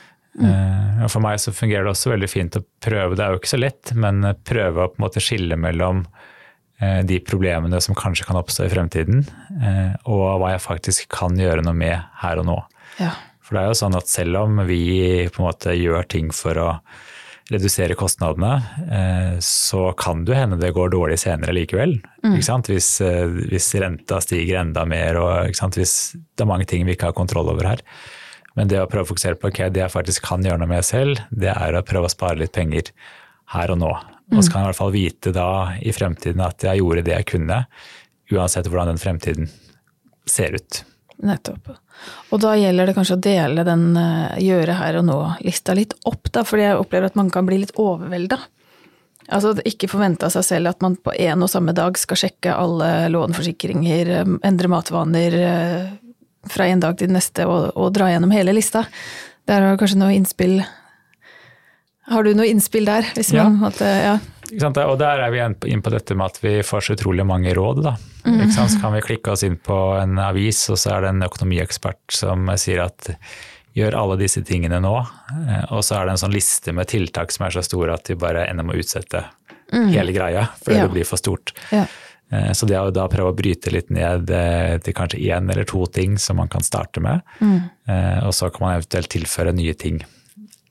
og 1.04 1.10
For 1.10 1.22
meg 1.24 1.40
så 1.42 1.52
fungerer 1.54 1.86
det 1.86 1.92
også 1.94 2.12
veldig 2.12 2.28
fint 2.30 2.58
å 2.58 2.64
prøve, 2.84 3.16
det 3.16 3.24
er 3.24 3.34
jo 3.34 3.40
ikke 3.40 3.52
så 3.54 3.60
lett, 3.60 3.92
men 3.98 4.22
prøve 4.46 4.84
å 4.84 4.90
på 4.92 5.00
en 5.00 5.06
måte 5.06 5.22
skille 5.24 5.58
mellom 5.60 6.04
eh, 6.80 7.00
de 7.06 7.20
problemene 7.24 7.80
som 7.82 7.98
kanskje 7.98 8.28
kan 8.28 8.38
oppstå 8.40 8.66
i 8.66 8.72
fremtiden, 8.72 9.24
eh, 9.60 9.96
og 10.06 10.42
hva 10.42 10.54
jeg 10.54 10.64
faktisk 10.66 11.10
kan 11.16 11.38
gjøre 11.40 11.64
noe 11.66 11.76
med 11.76 11.98
her 12.22 12.42
og 12.42 12.48
nå. 12.50 12.58
Ja. 13.00 13.14
For 13.40 13.56
det 13.56 13.62
er 13.64 13.72
jo 13.72 13.80
sånn 13.80 13.98
at 13.98 14.10
selv 14.10 14.44
om 14.44 14.60
vi 14.68 14.82
på 15.32 15.42
en 15.42 15.48
måte 15.48 15.74
gjør 15.74 16.06
ting 16.06 16.30
for 16.34 16.60
å 16.62 16.68
redusere 17.50 17.96
kostnadene, 17.98 18.52
eh, 18.94 19.38
så 19.42 19.88
kan 19.98 20.22
det 20.24 20.36
hende 20.38 20.58
det 20.60 20.70
går 20.76 20.92
dårlig 20.94 21.18
senere 21.18 21.54
likevel. 21.56 21.96
Ikke 22.22 22.46
sant? 22.46 22.70
Hvis, 22.70 22.92
eh, 23.02 23.26
hvis 23.50 23.72
renta 23.82 24.20
stiger 24.22 24.60
enda 24.60 24.84
mer, 24.86 25.18
og 25.18 25.50
hvis 25.50 25.96
det 26.14 26.44
er 26.44 26.50
mange 26.50 26.68
ting 26.70 26.86
vi 26.86 26.94
ikke 26.94 27.10
har 27.10 27.18
kontroll 27.18 27.50
over 27.50 27.66
her. 27.72 27.82
Men 28.58 28.70
det 28.70 28.80
å 28.82 28.88
prøve 28.90 29.06
å 29.06 29.10
fokusere 29.12 29.38
på 29.38 29.50
ok, 29.50 29.62
det 29.70 29.84
jeg 29.84 29.94
faktisk 29.94 30.26
kan 30.26 30.44
gjøre 30.44 30.60
noe 30.62 30.70
med 30.70 30.86
selv, 30.86 31.22
det 31.30 31.52
er 31.52 31.76
å 31.76 31.84
prøve 31.86 32.08
å 32.08 32.12
spare 32.12 32.40
litt 32.40 32.54
penger 32.56 32.90
her 33.54 33.72
og 33.74 33.80
nå. 33.82 33.92
Og 34.30 34.44
så 34.44 34.52
kan 34.52 34.62
jeg 34.62 34.68
i 34.68 34.70
hvert 34.70 34.78
fall 34.78 34.94
vite 34.94 35.32
da 35.34 35.48
i 35.82 35.94
fremtiden 35.94 36.42
at 36.44 36.62
jeg 36.62 36.82
gjorde 36.82 37.04
det 37.06 37.16
jeg 37.16 37.28
kunne, 37.32 37.64
uansett 38.30 38.68
hvordan 38.70 38.92
den 38.92 39.02
fremtiden 39.02 39.50
ser 40.28 40.54
ut. 40.54 40.84
Nettopp. 41.26 41.72
Og 42.32 42.40
da 42.40 42.54
gjelder 42.56 42.88
det 42.88 42.94
kanskje 42.96 43.18
å 43.18 43.22
dele 43.24 43.64
den 43.66 43.90
eh, 43.98 44.38
gjøre 44.46 44.78
her 44.78 45.00
og 45.00 45.04
nå-lista 45.08 45.74
litt 45.76 45.96
opp, 46.08 46.30
da, 46.32 46.44
fordi 46.46 46.68
jeg 46.68 46.78
opplever 46.80 47.10
at 47.10 47.18
man 47.18 47.28
kan 47.32 47.48
bli 47.48 47.60
litt 47.64 47.74
overvelda. 47.80 48.38
Altså 49.30 49.52
ikke 49.68 49.90
forvente 49.90 50.26
av 50.26 50.32
seg 50.34 50.46
selv 50.46 50.72
at 50.72 50.80
man 50.82 50.96
på 50.98 51.12
en 51.12 51.44
og 51.44 51.50
samme 51.52 51.74
dag 51.76 51.98
skal 52.00 52.18
sjekke 52.18 52.54
alle 52.56 53.10
lånforsikringer, 53.12 54.14
eh, 54.14 54.32
endre 54.46 54.70
matvaner 54.72 55.36
eh, 55.42 55.90
fra 56.48 56.64
en 56.66 56.80
dag 56.80 56.96
til 56.96 57.08
den 57.08 57.16
neste 57.18 57.44
og, 57.46 57.72
og 57.76 57.92
dra 57.92 58.08
gjennom 58.08 58.30
hele 58.32 58.52
lista. 58.56 58.86
Der 59.46 59.60
har 59.60 59.76
du 59.76 59.80
kanskje 59.84 59.98
noe 59.98 60.14
innspill 60.14 60.60
Har 62.10 62.24
du 62.26 62.32
noe 62.34 62.48
innspill 62.50 62.84
der? 62.88 63.02
Hvis 63.14 63.32
Ja. 63.32 63.44
man, 63.44 63.58
måtte, 63.60 63.86
ja. 63.86 64.18
Ikke 64.50 64.60
sant? 64.64 64.78
Og 64.78 64.98
der 64.98 65.20
er 65.20 65.30
vi 65.30 65.38
på- 65.54 65.68
inn 65.70 65.82
på 65.82 65.90
dette 65.92 66.14
med 66.16 66.26
at 66.26 66.38
vi 66.42 66.60
får 66.62 66.80
så 66.82 66.96
utrolig 66.96 67.24
mange 67.24 67.54
råd. 67.54 67.82
Da. 67.84 67.96
Sant? 68.50 68.70
Så 68.72 68.80
kan 68.80 68.92
vi 68.92 69.00
klikke 69.00 69.30
oss 69.30 69.44
inn 69.44 69.56
på 69.56 70.00
en 70.02 70.18
avis, 70.18 70.68
og 70.70 70.76
så 70.76 70.96
er 70.96 71.00
det 71.02 71.08
en 71.10 71.22
økonomiekspert 71.22 72.10
som 72.10 72.46
sier 72.56 72.82
at 72.84 73.10
gjør 73.76 73.94
alle 73.94 74.16
disse 74.18 74.42
tingene 74.42 74.80
nå. 74.82 74.96
Eh, 75.48 75.64
Og 75.70 75.84
så 75.84 76.00
er 76.00 76.06
det 76.06 76.10
en 76.16 76.28
sånn 76.28 76.34
liste 76.34 76.72
med 76.74 76.88
tiltak 76.88 77.30
som 77.30 77.46
er 77.46 77.50
så 77.50 77.62
store 77.62 77.94
at 77.94 78.08
vi 78.08 78.14
bare 78.16 78.48
ender 78.50 78.64
med 78.64 78.74
å 78.74 78.80
utsette 78.80 79.24
hele 79.72 80.12
greia, 80.12 80.48
fordi 80.64 80.76
Ja. 80.78 80.82
det 80.88 80.90
blir 80.92 81.06
for 81.06 81.16
stort. 81.16 81.52
Ja. 81.70 81.86
Eh, 82.32 82.52
Så 82.52 82.66
det 82.66 82.78
å 82.78 82.92
da 82.94 83.08
prøve 83.10 83.32
å 83.32 83.36
bryte 83.36 83.72
litt 83.74 83.90
ned 83.90 84.30
eh, 84.30 84.78
til 84.78 84.94
kanskje 84.94 85.20
én 85.34 85.50
eller 85.50 85.64
to 85.64 85.84
ting 85.86 86.16
som 86.18 86.36
man 86.36 86.48
kan 86.48 86.62
starte 86.62 87.00
med, 87.02 87.20
Mm. 87.40 87.70
eh, 87.88 88.26
og 88.26 88.32
så 88.32 88.50
kan 88.52 88.66
man 88.68 88.76
eventuelt 88.80 89.08
tilføre 89.10 89.52
nye 89.54 89.74
ting 89.74 90.00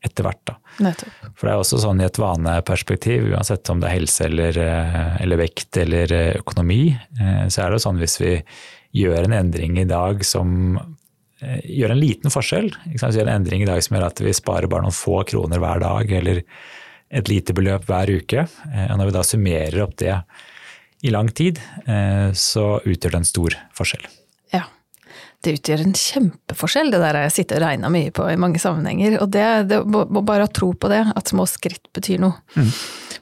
etter 0.01 0.23
hvert. 0.23 0.39
da. 0.47 0.55
Nettopp. 0.79 1.11
For 1.35 1.47
det 1.47 1.53
er 1.53 1.59
også 1.59 1.79
sånn 1.83 1.99
i 2.01 2.05
et 2.05 2.15
vaneperspektiv, 2.17 3.33
uansett 3.33 3.69
om 3.69 3.81
det 3.81 3.89
er 3.89 3.97
helse 3.99 4.25
eller, 4.25 4.59
eller 5.19 5.37
vekt 5.41 5.75
eller 5.77 6.07
økonomi, 6.39 6.97
så 7.51 7.65
er 7.65 7.71
det 7.75 7.81
sånn 7.83 7.99
hvis 7.99 8.15
vi 8.21 8.41
gjør 8.95 9.25
en 9.27 9.35
endring 9.41 9.77
i 9.77 9.83
dag 9.83 10.23
som 10.23 10.79
gjør 11.41 11.91
en 11.91 11.99
liten 11.99 12.31
forskjell, 12.31 12.71
sant? 12.95 13.13
gjør 13.15 13.27
en 13.27 13.41
endring 13.41 13.63
i 13.63 13.67
dag 13.67 13.83
som 13.83 13.97
gjør 13.97 14.05
at 14.07 14.21
vi 14.23 14.31
sparer 14.31 14.71
bare 14.71 14.87
noen 14.87 14.95
få 14.95 15.19
kroner 15.27 15.59
hver 15.59 15.83
dag, 15.83 16.11
eller 16.11 16.41
et 17.11 17.27
lite 17.27 17.51
beløp 17.53 17.83
hver 17.89 18.07
uke, 18.21 18.47
og 18.47 18.95
når 18.97 19.05
vi 19.11 19.17
da 19.19 19.23
summerer 19.27 19.83
opp 19.83 19.97
det 19.99 20.15
i 21.01 21.11
lang 21.13 21.29
tid, 21.31 21.61
så 22.35 22.63
utgjør 22.83 23.13
det 23.13 23.19
en 23.21 23.27
stor 23.27 23.55
forskjell. 23.77 24.03
Ja 24.51 24.65
det 25.43 25.55
utgjør 25.55 25.83
en 25.85 25.95
kjempeforskjell. 25.95 26.89
Det 26.91 26.99
der 26.99 27.15
har 27.15 27.27
jeg 27.27 27.35
sittet 27.37 27.59
og 27.59 27.63
regna 27.63 27.91
mye 27.93 28.11
på 28.15 28.25
i 28.27 28.39
mange 28.39 28.59
sammenhenger. 28.59 29.19
Og 29.23 29.31
det, 29.31 29.45
det 29.71 29.79
må 29.87 30.23
bare 30.27 30.47
ha 30.47 30.51
tro 30.51 30.73
på 30.75 30.91
det, 30.91 31.05
at 31.15 31.31
små 31.31 31.45
skritt 31.47 31.87
betyr 31.95 32.19
noe. 32.25 32.35
Mm. 32.59 32.71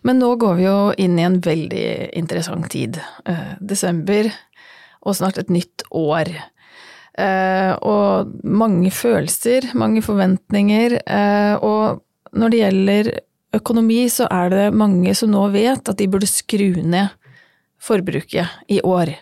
Men 0.07 0.21
nå 0.21 0.31
går 0.41 0.57
vi 0.57 0.65
jo 0.65 0.77
inn 0.97 1.17
i 1.19 1.25
en 1.27 1.37
veldig 1.45 1.87
interessant 2.17 2.69
tid. 2.73 2.97
Uh, 3.29 3.53
desember, 3.61 4.31
og 5.05 5.17
snart 5.19 5.37
et 5.41 5.53
nytt 5.53 5.85
år. 5.93 6.33
Uh, 7.17 7.77
og 7.85 8.33
mange 8.41 8.89
følelser, 8.93 9.69
mange 9.77 10.01
forventninger. 10.05 10.97
Og 11.61 12.01
når 12.37 12.53
det 12.53 12.63
gjelder 12.63 13.13
økonomi, 13.57 14.01
så 14.09 14.25
er 14.33 14.53
det 14.53 14.65
mange 14.77 15.13
som 15.17 15.31
nå 15.33 15.47
vet 15.53 15.85
at 15.85 16.01
de 16.01 16.09
burde 16.09 16.29
skru 16.29 16.81
ned 16.81 17.13
forbruket 17.87 18.67
i 18.71 18.81
år. 18.85 19.13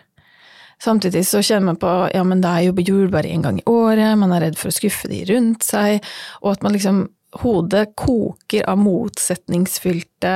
Samtidig 0.82 1.24
så 1.24 1.40
kjenner 1.40 1.72
man 1.72 1.80
på 1.80 1.92
ja, 2.12 2.22
men 2.26 2.42
det 2.44 2.52
er 2.52 2.66
jo 2.66 2.84
jul 2.84 3.10
bare 3.12 3.30
én 3.32 3.44
gang 3.44 3.60
i 3.60 3.68
året, 3.70 4.18
man 4.20 4.34
er 4.36 4.48
redd 4.48 4.58
for 4.60 4.68
å 4.68 4.76
skuffe 4.76 5.08
de 5.08 5.22
rundt 5.30 5.64
seg, 5.64 6.04
og 6.42 6.56
at 6.56 6.66
man 6.66 6.76
liksom 6.76 7.06
Hodet 7.36 7.90
koker 7.98 8.62
av 8.70 8.78
motsetningsfylte 8.80 10.30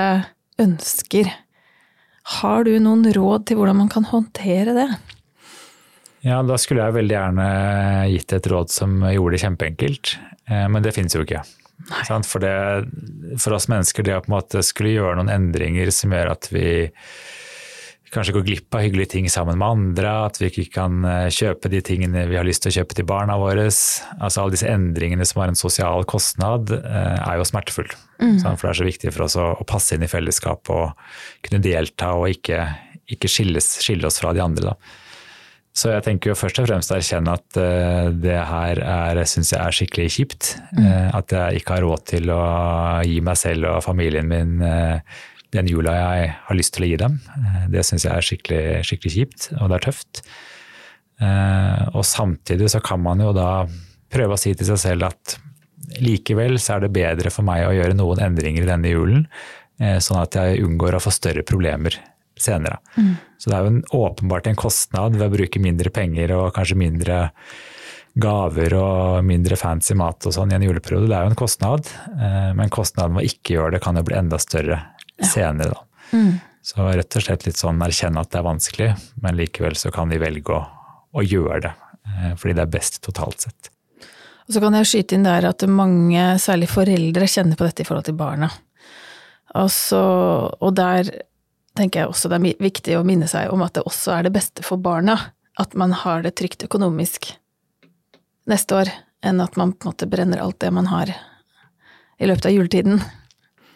ønsker. 0.60 1.30
Har 2.40 2.66
du 2.66 2.74
noen 2.82 3.06
råd 3.14 3.46
til 3.48 3.56
hvordan 3.56 3.78
man 3.78 3.88
kan 3.88 4.04
håndtere 4.04 4.74
det? 4.76 4.88
Ja, 6.26 6.42
da 6.44 6.58
skulle 6.60 6.84
jeg 6.84 6.98
veldig 6.98 7.16
gjerne 7.16 7.46
gitt 8.12 8.34
et 8.36 8.48
råd 8.52 8.72
som 8.74 8.98
gjorde 9.08 9.38
det 9.38 9.42
kjempeenkelt, 9.46 10.12
eh, 10.50 10.66
men 10.68 10.84
det 10.84 10.92
finnes 10.98 11.16
jo 11.16 11.24
ikke. 11.24 11.40
For, 12.28 12.42
det, 12.42 12.56
for, 13.40 13.56
oss 13.56 13.70
mennesker, 13.72 14.04
det 14.04 14.18
å 14.18 14.20
på 14.20 14.28
en 14.28 14.36
måte 14.36 14.60
skulle 14.66 14.92
gjøre 14.92 15.16
noen 15.16 15.32
endringer 15.32 15.88
som 15.94 16.12
gjør 16.12 16.34
at 16.34 16.50
vi 16.52 16.66
kanskje 18.10 18.34
går 18.34 18.46
glipp 18.46 18.74
av 18.74 18.82
hyggelige 18.84 19.12
ting 19.14 19.28
sammen 19.30 19.58
med 19.60 19.68
andre, 19.68 20.12
at 20.26 20.40
vi 20.40 20.48
ikke 20.50 20.66
kan 20.74 21.04
eh, 21.06 21.28
kjøpe 21.34 21.70
de 21.70 21.80
tingene 21.86 22.26
vi 22.30 22.38
har 22.38 22.46
lyst 22.46 22.64
til 22.64 22.72
å 22.72 22.76
kjøpe 22.80 22.96
til 22.98 23.06
barna 23.08 23.36
våre. 23.40 23.68
Altså 23.68 24.42
Alle 24.42 24.56
disse 24.56 24.70
endringene 24.70 25.26
som 25.28 25.42
har 25.42 25.52
en 25.52 25.58
sosial 25.58 26.06
kostnad, 26.10 26.72
eh, 26.74 27.18
er 27.20 27.38
jo 27.38 27.46
smertefull. 27.46 27.90
Mm. 28.18 28.40
For 28.42 28.66
det 28.66 28.72
er 28.72 28.80
så 28.80 28.88
viktig 28.88 29.14
for 29.14 29.28
oss 29.28 29.38
å, 29.38 29.52
passe 29.68 29.94
inn 29.94 30.06
i 30.06 30.10
fellesskap 30.10 30.72
og 30.74 30.90
kunne 31.46 31.62
delta 31.62 32.12
og 32.18 32.32
ikke, 32.32 32.64
ikke 33.14 33.30
skilles, 33.30 33.76
skille 33.84 34.10
oss 34.10 34.18
fra 34.22 34.34
de 34.34 34.42
andre. 34.42 34.74
da. 34.74 34.96
Så 35.70 35.92
jeg 35.94 36.02
tenker 36.02 36.32
jo 36.32 36.36
først 36.36 36.58
og 36.58 36.66
fremst 36.66 36.90
å 36.90 36.96
erkjenne 36.96 37.32
at 37.38 37.58
uh, 37.62 38.08
det 38.10 38.34
her 38.34 38.80
er, 38.82 39.20
syns 39.30 39.52
jeg 39.54 39.62
er 39.62 39.76
skikkelig 39.76 40.08
kjipt. 40.10 40.48
Mm. 40.74 41.14
At 41.14 41.30
jeg 41.30 41.60
ikke 41.60 41.76
har 41.76 41.86
råd 41.86 42.02
til 42.10 42.32
å 42.34 42.40
gi 43.06 43.20
meg 43.22 43.38
selv 43.38 43.68
og 43.70 43.84
familien 43.86 44.26
min 44.28 44.56
den 45.54 45.70
jula 45.70 45.94
jeg 45.96 46.32
har 46.46 46.58
lyst 46.58 46.74
til 46.76 46.86
å 46.86 46.90
gi 46.90 46.98
dem. 47.00 47.18
Eh, 47.36 47.62
det 47.74 47.84
syns 47.86 48.06
jeg 48.06 48.14
er 48.14 48.26
skikkelig, 48.26 48.64
skikkelig, 48.86 49.14
kjipt, 49.16 49.48
og 49.58 49.70
det 49.70 49.78
er 49.78 49.86
tøft. 49.88 50.22
Eh, 51.20 51.86
og 51.92 52.04
samtidig 52.06 52.70
så 52.72 52.82
kan 52.84 53.02
man 53.02 53.22
jo 53.22 53.32
da 53.36 53.64
prøve 54.10 54.36
å 54.36 54.40
si 54.40 54.54
til 54.54 54.70
seg 54.70 54.80
selv 54.82 55.10
at 55.10 55.38
likevel 56.00 56.58
så 56.62 56.76
er 56.76 56.84
det 56.84 56.94
bedre 56.94 57.32
for 57.34 57.46
meg 57.46 57.66
å 57.66 57.74
gjøre 57.74 57.96
noen 57.98 58.22
endringer 58.22 58.64
i 58.64 58.70
denne 58.70 58.92
julen, 58.92 59.26
eh, 59.82 59.98
sånn 60.02 60.20
at 60.22 60.38
jeg 60.38 60.62
unngår 60.66 60.98
å 60.98 61.02
få 61.02 61.12
større 61.14 61.44
problemer 61.46 61.98
senere. 62.40 62.78
Mm. 62.94 63.16
Så 63.40 63.50
det 63.50 63.56
er 63.56 63.66
jo 63.66 63.72
en, 63.74 63.82
åpenbart 63.96 64.46
en 64.48 64.58
kostnad 64.58 65.18
ved 65.18 65.26
å 65.26 65.34
bruke 65.34 65.62
mindre 65.62 65.92
penger 65.92 66.32
og 66.36 66.54
kanskje 66.56 66.78
mindre 66.78 67.18
gaver 68.20 68.74
og 68.74 69.26
mindre 69.26 69.58
fancy 69.58 69.94
mat 69.98 70.24
og 70.26 70.34
sånn 70.34 70.50
i 70.50 70.56
en 70.56 70.64
juleperiode. 70.64 71.08
Det 71.10 71.16
er 71.16 71.26
jo 71.26 71.30
en 71.30 71.38
kostnad, 71.38 71.90
men 72.58 72.72
kostnaden 72.72 73.14
ved 73.14 73.22
å 73.22 73.28
ikke 73.30 73.54
gjøre 73.54 73.76
det 73.76 73.82
kan 73.84 74.00
jo 74.00 74.02
bli 74.08 74.16
enda 74.18 74.40
større 74.42 74.80
senere. 75.26 75.74
Da. 75.74 76.16
Mm. 76.16 76.32
Så 76.62 76.86
rett 76.86 77.16
og 77.16 77.24
slett 77.24 77.46
litt 77.46 77.60
sånn 77.60 77.80
erkjenne 77.82 78.22
at 78.22 78.32
det 78.32 78.40
er 78.40 78.46
vanskelig, 78.46 78.90
men 79.24 79.38
likevel 79.38 79.76
så 79.78 79.92
kan 79.94 80.12
de 80.12 80.20
velge 80.20 80.54
å, 80.54 80.62
å 81.16 81.24
gjøre 81.24 81.62
det. 81.68 81.74
Eh, 82.10 82.32
fordi 82.36 82.56
det 82.56 82.64
er 82.64 82.72
best 82.72 83.00
totalt 83.06 83.46
sett. 83.46 83.70
Og 84.46 84.54
så 84.56 84.62
kan 84.62 84.74
jeg 84.74 84.88
skyte 84.90 85.16
inn 85.16 85.26
der 85.26 85.46
at 85.46 85.64
mange, 85.70 86.22
særlig 86.42 86.70
foreldre, 86.72 87.28
kjenner 87.30 87.58
på 87.58 87.66
dette 87.68 87.84
i 87.84 87.88
forhold 87.88 88.08
til 88.08 88.18
barna. 88.18 88.50
Altså, 89.54 90.00
og 90.58 90.72
der 90.78 91.10
tenker 91.78 92.02
jeg 92.02 92.10
også 92.10 92.30
det 92.30 92.38
er 92.40 92.62
viktig 92.62 92.96
å 92.98 93.04
minne 93.06 93.28
seg 93.30 93.52
om 93.54 93.62
at 93.62 93.76
det 93.76 93.86
også 93.86 94.16
er 94.16 94.26
det 94.26 94.34
beste 94.34 94.64
for 94.66 94.82
barna 94.82 95.16
at 95.60 95.74
man 95.78 95.94
har 95.94 96.24
det 96.24 96.34
trygt 96.38 96.64
økonomisk 96.66 97.32
neste 98.50 98.76
år, 98.76 98.90
enn 99.22 99.42
at 99.42 99.58
man 99.60 99.74
på 99.74 99.86
en 99.86 99.92
måte 99.92 100.08
brenner 100.10 100.40
alt 100.42 100.58
det 100.62 100.70
man 100.74 100.88
har 100.90 101.12
i 102.20 102.28
løpet 102.28 102.48
av 102.48 102.54
juletiden. 102.54 103.02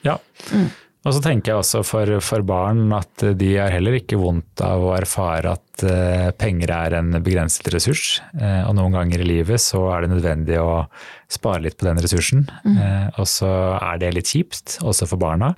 Ja. 0.04 0.18
Mm. 0.52 0.70
Og 1.04 1.12
så 1.12 1.20
tenker 1.20 1.52
jeg 1.52 1.60
også 1.60 1.82
for, 1.84 2.10
for, 2.24 2.44
barn 2.48 2.88
at 2.96 3.26
de 3.36 3.50
er 3.60 3.74
heller 3.74 3.98
ikke 3.98 4.16
vondt 4.16 4.62
av 4.64 4.86
å 4.86 4.94
erfare 4.96 5.52
at 5.52 5.84
uh, 5.84 6.30
penger 6.40 6.72
er 6.72 6.96
en 6.96 7.18
begrenset 7.24 7.68
ressurs. 7.74 8.22
Uh, 8.32 8.64
og 8.70 8.72
noen 8.78 8.96
ganger 8.96 9.20
i 9.20 9.26
livet 9.28 9.60
så 9.60 9.82
er 9.92 10.04
det 10.04 10.14
nødvendig 10.14 10.56
å 10.62 10.86
spare 11.28 11.66
litt 11.66 11.76
på 11.80 11.90
den 11.90 12.00
ressursen. 12.00 12.46
Mm. 12.64 12.78
Uh, 12.80 13.20
og 13.20 13.28
så 13.28 13.50
er 13.76 14.00
det 14.00 14.14
litt 14.16 14.32
kjipt, 14.32 14.78
også 14.80 15.10
for 15.10 15.20
barna. 15.20 15.52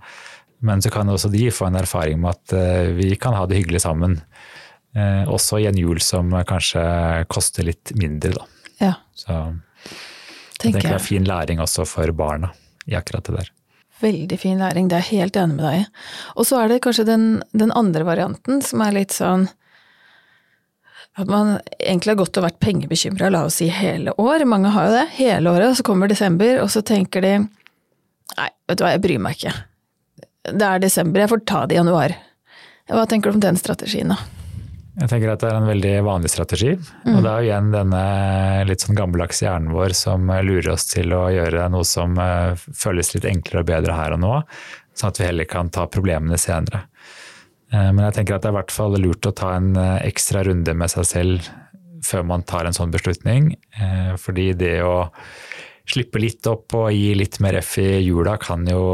Men 0.67 0.83
så 0.83 0.91
kan 0.91 1.13
også 1.13 1.31
de 1.31 1.47
få 1.55 1.69
en 1.69 1.79
erfaring 1.79 2.19
med 2.25 2.33
at 2.33 2.97
vi 2.97 3.13
kan 3.21 3.37
ha 3.37 3.45
det 3.47 3.59
hyggelig 3.59 3.83
sammen. 3.85 4.17
også 5.29 5.59
i 5.61 5.67
en 5.69 5.77
jul 5.77 6.01
som 6.01 6.33
kanskje 6.49 6.81
koster 7.29 7.69
litt 7.69 7.93
mindre, 8.01 8.33
da. 8.33 8.47
Ja. 8.81 8.95
Så 9.13 9.37
jeg 9.37 10.73
tenker 10.73 10.89
det 10.89 10.95
er 10.97 11.05
fin 11.05 11.29
læring 11.29 11.61
også 11.61 11.85
for 11.85 12.09
barna 12.17 12.55
i 12.89 12.97
akkurat 12.97 13.29
det 13.29 13.37
der. 13.37 13.53
Veldig 14.03 14.37
fin 14.41 14.59
læring, 14.61 14.91
det 14.91 14.99
er 14.99 15.07
jeg 15.07 15.23
helt 15.23 15.39
enig 15.41 15.57
med 15.57 15.65
deg 15.65 15.79
i. 15.81 15.85
Og 16.37 16.49
så 16.49 16.59
er 16.61 16.69
det 16.69 16.83
kanskje 16.85 17.07
den, 17.09 17.25
den, 17.57 17.73
andre 17.73 18.05
varianten 18.05 18.61
som 18.65 18.83
er 18.85 18.93
litt 18.99 19.15
sånn 19.17 19.47
at 21.17 21.31
man 21.33 21.55
egentlig 21.81 22.13
har 22.13 22.19
gått 22.21 22.37
og 22.37 22.45
vært 22.45 22.61
pengebekymra, 22.61 23.31
la 23.33 23.47
oss 23.49 23.57
si 23.63 23.71
hele 23.73 24.13
år. 24.21 24.45
Mange 24.45 24.69
har 24.75 24.91
jo 24.91 24.97
det, 24.99 25.07
hele 25.17 25.49
året. 25.49 25.71
Og 25.71 25.79
så 25.79 25.87
kommer 25.87 26.13
desember, 26.13 26.61
og 26.61 26.69
så 26.69 26.85
tenker 26.85 27.25
de 27.25 27.33
nei, 27.41 28.51
vet 28.69 28.77
du 28.77 28.85
hva, 28.85 28.93
jeg 28.93 29.05
bryr 29.07 29.23
meg 29.25 29.39
ikke. 29.39 29.55
Det 30.53 30.69
er 30.69 30.85
desember, 30.85 31.25
jeg 31.25 31.33
får 31.33 31.47
ta 31.49 31.65
det 31.65 31.79
i 31.79 31.81
januar. 31.81 32.19
Hva 32.93 33.07
tenker 33.09 33.33
du 33.33 33.39
om 33.39 33.47
den 33.47 33.57
strategien, 33.57 34.13
da? 34.13 34.36
Jeg 34.97 35.11
tenker 35.11 35.29
at 35.29 35.43
det 35.43 35.51
er 35.51 35.59
en 35.59 35.69
veldig 35.69 35.93
vanlig 36.07 36.31
strategi. 36.33 36.71
Mm. 37.05 37.13
Og 37.13 37.19
det 37.21 37.29
er 37.29 37.43
jo 37.43 37.49
igjen 37.51 37.69
denne 37.75 38.03
litt 38.69 38.85
sånn 38.85 38.97
gammeldags 38.97 39.43
hjernen 39.45 39.75
vår 39.77 39.93
som 39.99 40.31
lurer 40.31 40.73
oss 40.73 40.89
til 40.89 41.13
å 41.13 41.27
gjøre 41.35 41.67
noe 41.73 41.85
som 41.85 42.17
eh, 42.23 42.57
føles 42.57 43.13
litt 43.13 43.29
enklere 43.29 43.65
og 43.65 43.69
bedre 43.69 43.97
her 43.99 44.17
og 44.17 44.23
nå, 44.25 44.33
sånn 44.97 45.13
at 45.13 45.21
vi 45.21 45.29
heller 45.29 45.49
kan 45.51 45.69
ta 45.75 45.85
problemene 45.93 46.41
senere. 46.41 46.87
Eh, 47.69 47.91
men 47.91 48.07
jeg 48.07 48.17
tenker 48.17 48.39
at 48.39 48.47
det 48.47 48.51
er 48.51 48.57
i 48.57 48.59
hvert 48.63 48.73
fall 48.73 48.97
lurt 49.03 49.29
å 49.29 49.35
ta 49.37 49.53
en 49.59 49.75
eh, 49.77 49.99
ekstra 50.09 50.47
runde 50.49 50.77
med 50.81 50.95
seg 50.95 51.09
selv 51.11 51.53
før 52.07 52.25
man 52.33 52.47
tar 52.49 52.69
en 52.69 52.77
sånn 52.77 52.93
beslutning. 52.93 53.49
Fordi 54.23 54.53
det 54.55 54.77
å 54.87 55.09
slippe 55.91 56.21
litt 56.23 56.47
opp 56.47 56.77
og 56.79 56.93
gi 56.95 57.17
litt 57.19 57.41
mer 57.43 57.57
F 57.59 57.73
i 57.83 57.97
jula 58.05 58.37
kan 58.39 58.63
jo 58.71 58.85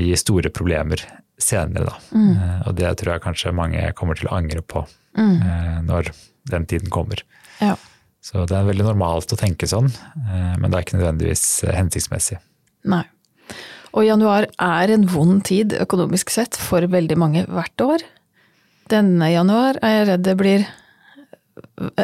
gi 0.00 0.16
store 0.18 0.50
problemer 0.50 1.04
senere, 1.38 1.88
da. 1.88 1.96
Mm. 2.12 2.32
Og 2.66 2.74
det 2.78 2.90
tror 3.00 3.14
jeg 3.14 3.24
kanskje 3.24 3.54
mange 3.56 3.84
kommer 3.98 4.18
til 4.18 4.30
å 4.30 4.34
angre 4.38 4.62
på 4.62 4.84
mm. 5.18 5.36
Eh, 5.38 5.78
når 5.86 6.10
den 6.50 6.66
tiden 6.66 6.90
kommer. 6.90 7.22
Ja. 7.62 7.76
Så 8.24 8.44
det 8.48 8.56
er 8.56 8.66
veldig 8.66 8.86
normalt 8.88 9.32
å 9.32 9.38
tenke 9.38 9.68
sånn, 9.70 9.88
eh, 9.88 10.54
men 10.58 10.68
det 10.68 10.76
er 10.76 10.86
ikke 10.86 10.98
nødvendigvis 10.98 11.44
eh, 11.64 11.76
hensiktsmessig. 11.76 12.40
Nei. 12.88 13.04
Og 13.96 14.04
januar 14.04 14.48
er 14.60 14.92
en 14.92 15.06
vond 15.08 15.40
tid 15.46 15.72
økonomisk 15.78 16.30
sett 16.34 16.58
for 16.60 16.84
veldig 16.90 17.16
mange 17.18 17.46
hvert 17.48 17.84
år. 17.84 18.04
Denne 18.92 19.30
januar 19.32 19.78
er 19.84 19.94
jeg 19.94 20.08
redd 20.10 20.26
det 20.26 20.36
blir 20.38 20.66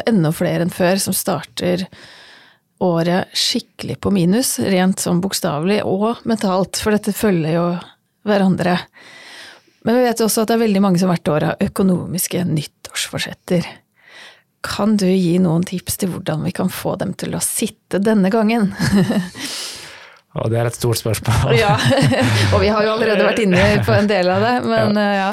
enda 0.05 0.31
flere 0.35 0.65
enn 0.65 0.73
før 0.73 0.99
som 1.01 1.15
starter 1.15 1.85
året 2.83 3.31
skikkelig 3.37 3.99
på 4.03 4.11
minus, 4.11 4.57
rent 4.59 4.99
sånn 4.99 5.21
bokstavelig 5.23 5.79
og 5.87 6.25
mentalt, 6.27 6.81
for 6.81 6.95
dette 6.95 7.15
følger 7.15 7.55
jo 7.55 7.67
hverandre. 8.27 8.79
Men 9.85 9.99
vi 9.99 10.05
vet 10.07 10.21
også 10.25 10.43
at 10.43 10.51
det 10.51 10.57
er 10.57 10.65
veldig 10.65 10.83
mange 10.83 11.01
som 11.01 11.11
hvert 11.13 11.29
år 11.29 11.47
har 11.51 11.65
økonomiske 11.65 12.41
nyttårsforsetter. 12.49 13.67
Kan 14.65 14.95
du 14.97 15.05
gi 15.05 15.35
noen 15.41 15.65
tips 15.67 15.99
til 16.01 16.09
hvordan 16.13 16.41
vi 16.47 16.53
kan 16.57 16.71
få 16.73 16.95
dem 16.97 17.13
til 17.13 17.37
å 17.37 17.43
sitte 17.43 18.01
denne 18.01 18.31
gangen? 18.33 18.71
Og 20.35 20.49
det 20.51 20.57
er 20.59 20.67
et 20.67 20.75
stort 20.75 20.99
spørsmål. 20.99 21.53
ja, 21.55 21.77
og 22.51 22.59
vi 22.59 22.67
har 22.67 22.83
jo 22.83 22.95
allerede 22.97 23.23
vært 23.23 23.45
inne 23.45 23.61
på 23.85 23.93
en 23.95 24.09
del 24.09 24.33
av 24.33 24.43
det, 24.43 24.55
men 24.67 24.99
ja. 24.99 25.29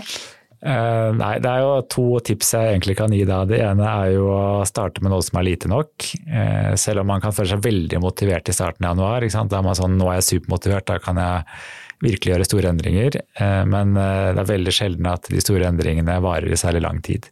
Uh, 0.62 1.10
nei, 1.18 1.32
det 1.42 1.50
er 1.50 1.64
jo 1.64 1.70
to 1.90 2.04
tips 2.22 2.52
jeg 2.54 2.68
egentlig 2.70 2.94
kan 3.00 3.10
gi 3.10 3.24
deg. 3.26 3.48
Det 3.50 3.58
ene 3.66 3.82
er 3.82 4.12
jo 4.14 4.28
å 4.30 4.42
starte 4.68 5.02
med 5.02 5.10
noe 5.10 5.24
som 5.26 5.40
er 5.40 5.48
lite 5.48 5.70
nok. 5.70 6.06
Uh, 6.22 6.78
selv 6.78 7.02
om 7.02 7.10
man 7.10 7.24
kan 7.24 7.34
føle 7.34 7.50
seg 7.50 7.64
veldig 7.64 7.98
motivert 8.04 8.46
i 8.46 8.54
starten 8.54 8.86
av 8.86 8.94
januar. 8.94 9.26
Da 9.26 9.58
er 9.58 9.66
man 9.66 9.78
sånn 9.78 9.98
nå 9.98 10.06
er 10.12 10.20
jeg 10.20 10.28
supermotivert, 10.28 10.86
da 10.86 11.00
kan 11.02 11.18
jeg 11.18 11.58
virkelig 12.02 12.34
gjøre 12.34 12.48
store 12.48 12.72
endringer. 12.74 13.18
Uh, 13.38 13.62
men 13.68 13.96
det 13.96 14.42
er 14.42 14.52
veldig 14.52 14.74
sjelden 14.74 15.10
at 15.10 15.28
de 15.30 15.42
store 15.42 15.68
endringene 15.70 16.20
varer 16.24 16.52
i 16.52 16.60
særlig 16.60 16.84
lang 16.84 17.02
tid. 17.04 17.28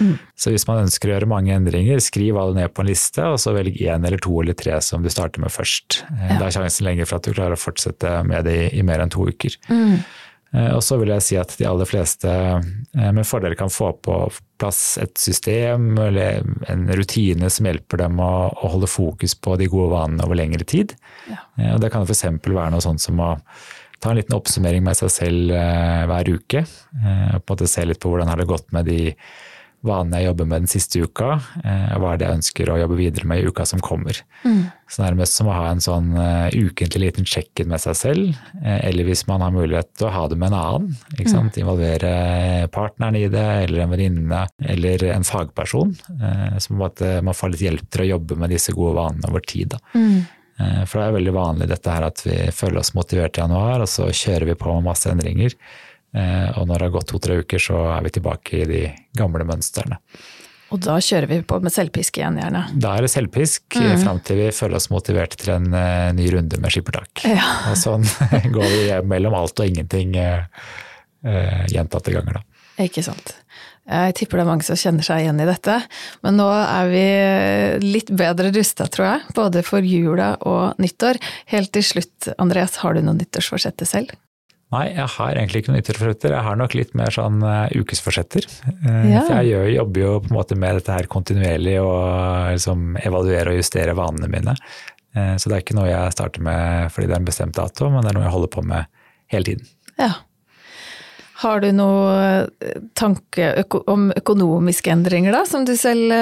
Mm. 0.00 0.16
Så 0.34 0.50
hvis 0.50 0.66
man 0.66 0.82
ønsker 0.84 1.08
å 1.10 1.14
gjøre 1.14 1.30
mange 1.30 1.54
endringer, 1.54 2.02
skriv 2.02 2.38
alle 2.40 2.58
ned 2.58 2.74
på 2.74 2.82
en 2.82 2.90
liste, 2.90 3.22
og 3.22 3.38
så 3.42 3.54
velg 3.54 3.78
én 3.78 4.06
eller 4.06 4.22
to 4.22 4.34
eller 4.42 4.56
tre 4.58 4.80
som 4.82 5.04
du 5.04 5.10
starter 5.12 5.44
med 5.44 5.54
først. 5.54 6.02
Ja. 6.10 6.38
Da 6.40 6.48
er 6.48 6.56
sjansen 6.56 6.88
lenger 6.88 7.08
for 7.08 7.20
at 7.20 7.28
du 7.28 7.34
klarer 7.36 7.56
å 7.56 7.60
fortsette 7.60 8.16
med 8.26 8.48
det 8.48 8.56
i, 8.64 8.68
i 8.80 8.86
mer 8.86 9.04
enn 9.04 9.12
to 9.14 9.28
uker. 9.30 9.54
Mm. 9.70 10.00
Eh, 10.54 10.70
og 10.70 10.82
så 10.86 10.98
vil 11.00 11.12
jeg 11.14 11.26
si 11.26 11.38
at 11.40 11.54
de 11.58 11.66
aller 11.68 11.88
fleste 11.88 12.30
eh, 12.30 13.12
med 13.14 13.26
fordel 13.26 13.56
kan 13.58 13.72
få 13.72 13.92
på 14.04 14.18
plass 14.60 14.82
et 15.02 15.16
system 15.18 15.96
eller 15.98 16.44
en 16.70 16.84
rutine 16.94 17.50
som 17.50 17.66
hjelper 17.66 18.04
dem 18.04 18.20
å, 18.22 18.32
holde 18.62 18.90
fokus 18.90 19.34
på 19.34 19.56
de 19.60 19.68
gode 19.70 19.90
vanene 19.96 20.26
over 20.26 20.38
lengre 20.38 20.66
tid. 20.68 20.94
Ja. 21.30 21.42
Eh, 21.58 21.72
og 21.74 21.82
det 21.82 21.90
kan 21.94 22.06
f.eks. 22.06 22.26
være 22.44 22.70
noe 22.74 22.84
sånt 22.84 23.02
som 23.02 23.22
å 23.22 23.34
ta 24.00 24.12
en 24.12 24.18
liten 24.20 24.36
oppsummering 24.36 24.84
med 24.84 24.98
seg 24.98 25.12
selv 25.12 25.54
hver 26.10 26.30
uke. 26.34 26.64
På 26.64 27.38
en 27.38 27.44
måte 27.48 27.70
Se 27.70 27.84
litt 27.86 28.00
på 28.02 28.12
hvordan 28.12 28.30
har 28.30 28.40
det 28.40 28.50
gått 28.50 28.72
med 28.74 28.88
de 28.90 29.14
vanene 29.84 30.20
jeg 30.20 30.30
jobber 30.30 30.48
med 30.48 30.64
den 30.64 30.70
siste 30.70 31.02
uka, 31.04 31.30
eh, 31.60 31.92
og 31.94 32.02
hva 32.02 32.12
er 32.12 32.20
det 32.20 32.26
jeg 32.26 32.38
ønsker 32.38 32.70
å 32.72 32.78
jobbe 32.80 32.98
videre 32.98 33.28
med 33.28 33.42
i 33.42 33.50
uka 33.50 33.66
som 33.68 33.82
kommer. 33.84 34.20
Mm. 34.44 34.62
Så 34.90 35.02
nærmest 35.02 35.36
som 35.36 35.50
å 35.50 35.56
ha 35.56 35.66
en 35.70 35.82
sånn 35.84 36.12
ukentlig 36.54 37.02
liten 37.02 37.28
check-in 37.28 37.68
med 37.70 37.82
seg 37.82 37.96
selv, 37.98 38.38
eller 38.62 39.08
hvis 39.08 39.24
man 39.28 39.42
har 39.44 39.52
mulighet 39.54 39.90
til 39.98 40.08
å 40.08 40.12
ha 40.14 40.26
det 40.30 40.38
med 40.40 40.52
en 40.52 40.58
annen. 40.60 40.94
Mm. 41.18 41.50
Involvere 41.64 42.12
partneren 42.72 43.18
i 43.18 43.26
det, 43.32 43.44
eller 43.64 43.84
en 43.84 43.92
venninne, 43.92 44.44
eller 44.62 45.04
en 45.10 45.26
fagperson. 45.26 45.96
Så 46.62 46.78
man 46.78 47.36
får 47.36 47.54
litt 47.54 47.66
hjelp 47.66 47.90
til 47.90 48.04
å 48.04 48.10
jobbe 48.14 48.38
med 48.38 48.54
disse 48.54 48.76
gode 48.76 48.96
vanene 49.00 49.32
over 49.32 49.44
tid. 49.44 49.74
Mm. 49.96 50.24
For 50.54 51.00
det 51.00 51.04
er 51.04 51.14
veldig 51.16 51.32
vanlig 51.34 51.66
dette 51.66 51.90
her 51.90 52.04
at 52.06 52.20
vi 52.22 52.36
føler 52.54 52.78
oss 52.78 52.92
motivert 52.94 53.38
i 53.38 53.42
januar, 53.42 53.82
og 53.82 53.90
så 53.90 54.06
kjører 54.14 54.46
vi 54.52 54.54
på 54.60 54.70
med 54.76 54.86
masse 54.86 55.10
endringer. 55.10 55.56
Eh, 56.14 56.48
og 56.58 56.68
når 56.68 56.78
det 56.78 56.86
har 56.86 56.94
gått 56.94 57.10
to-tre 57.10 57.40
uker, 57.42 57.60
så 57.62 57.80
er 57.96 58.06
vi 58.06 58.14
tilbake 58.14 58.62
i 58.62 58.66
de 58.70 58.82
gamle 59.18 59.46
mønstrene. 59.48 59.98
Og 60.72 60.80
da 60.82 60.96
kjører 61.02 61.28
vi 61.30 61.40
på 61.46 61.58
med 61.62 61.74
selvpisk 61.74 62.18
igjen, 62.18 62.38
gjerne? 62.40 62.62
Da 62.82 62.94
er 62.96 63.04
det 63.04 63.10
selvpisk 63.12 63.76
mm. 63.78 63.98
fram 64.02 64.20
til 64.26 64.40
vi 64.40 64.48
føler 64.54 64.78
oss 64.78 64.88
motivert 64.90 65.36
til 65.38 65.52
en 65.54 65.68
uh, 65.74 66.10
ny 66.16 66.30
runde 66.34 66.58
med 66.62 66.74
skippertak. 66.74 67.26
Ja. 67.28 67.44
Og 67.70 67.78
sånn 67.78 68.06
går 68.56 68.72
vi 68.72 68.82
mellom 69.10 69.36
alt 69.38 69.58
og 69.60 69.70
ingenting 69.70 70.16
gjentatte 71.24 72.12
ganger, 72.12 72.36
da. 72.36 72.66
Ikke 72.84 73.04
sant. 73.06 73.30
Jeg 73.84 74.14
tipper 74.16 74.40
det 74.40 74.44
er 74.46 74.48
mange 74.48 74.64
som 74.64 74.78
kjenner 74.80 75.04
seg 75.04 75.24
igjen 75.24 75.40
i 75.44 75.46
dette. 75.48 75.76
Men 76.24 76.38
nå 76.40 76.46
er 76.48 76.88
vi 76.88 77.06
litt 77.84 78.12
bedre 78.16 78.48
rusta, 78.54 78.86
tror 78.88 79.06
jeg. 79.10 79.34
Både 79.36 79.64
for 79.66 79.84
jula 79.84 80.34
og 80.48 80.80
nyttår. 80.80 81.20
Helt 81.52 81.74
til 81.76 81.84
slutt, 81.84 82.30
Andreas, 82.40 82.78
har 82.80 82.96
du 82.96 83.02
noen 83.04 83.20
nyttårsforsetter 83.20 83.88
selv? 83.88 84.16
Nei, 84.72 84.88
jeg 84.96 85.06
har 85.18 85.36
egentlig 85.36 85.60
ikke 85.60 85.70
noen 85.70 85.82
nyttårsforsetter. 85.82 86.32
Jeg 86.34 86.48
har 86.48 86.58
nok 86.58 86.78
litt 86.78 86.96
mer 86.98 87.12
sånn 87.14 87.44
uh, 87.44 87.68
ukesforsetter. 87.76 88.48
Ja. 88.88 89.20
For 89.20 89.36
jeg 89.36 89.52
gjør, 89.52 89.68
jobber 89.76 90.06
jo 90.06 90.16
på 90.24 90.32
en 90.32 90.38
måte 90.40 90.58
med 90.58 90.80
dette 90.80 90.96
her 90.96 91.10
kontinuerlig 91.12 91.76
og 91.84 92.00
liksom 92.56 92.98
evaluere 93.04 93.52
og 93.52 93.60
justere 93.60 93.96
vanene 93.98 94.32
mine. 94.32 94.56
Så 95.14 95.46
det 95.46 95.54
er 95.54 95.60
ikke 95.62 95.76
noe 95.78 95.86
jeg 95.86 96.14
starter 96.16 96.42
med 96.42 96.88
fordi 96.90 97.06
det 97.06 97.14
er 97.14 97.20
en 97.20 97.26
bestemt 97.28 97.54
dato, 97.54 97.86
men 97.86 98.02
det 98.02 98.10
er 98.10 98.16
noe 98.16 98.24
jeg 98.24 98.34
holder 98.34 98.50
på 98.50 98.64
med 98.66 98.88
hele 99.30 99.46
tiden. 99.46 99.68
Ja. 99.94 100.08
Har 101.44 101.60
du 101.60 101.68
noe 101.76 102.46
tanke 102.96 103.50
om 103.92 104.08
økonomiske 104.16 104.92
endringer 104.94 105.34
da, 105.36 105.42
som 105.48 105.66
du 105.68 105.74
selv 105.76 106.12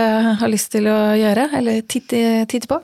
har 0.41 0.51
lyst 0.51 0.73
til 0.75 0.89
å 0.91 0.99
gjøre, 1.15 1.47
eller 1.61 1.85
titte, 1.87 2.43
titte 2.51 2.71
på? 2.71 2.81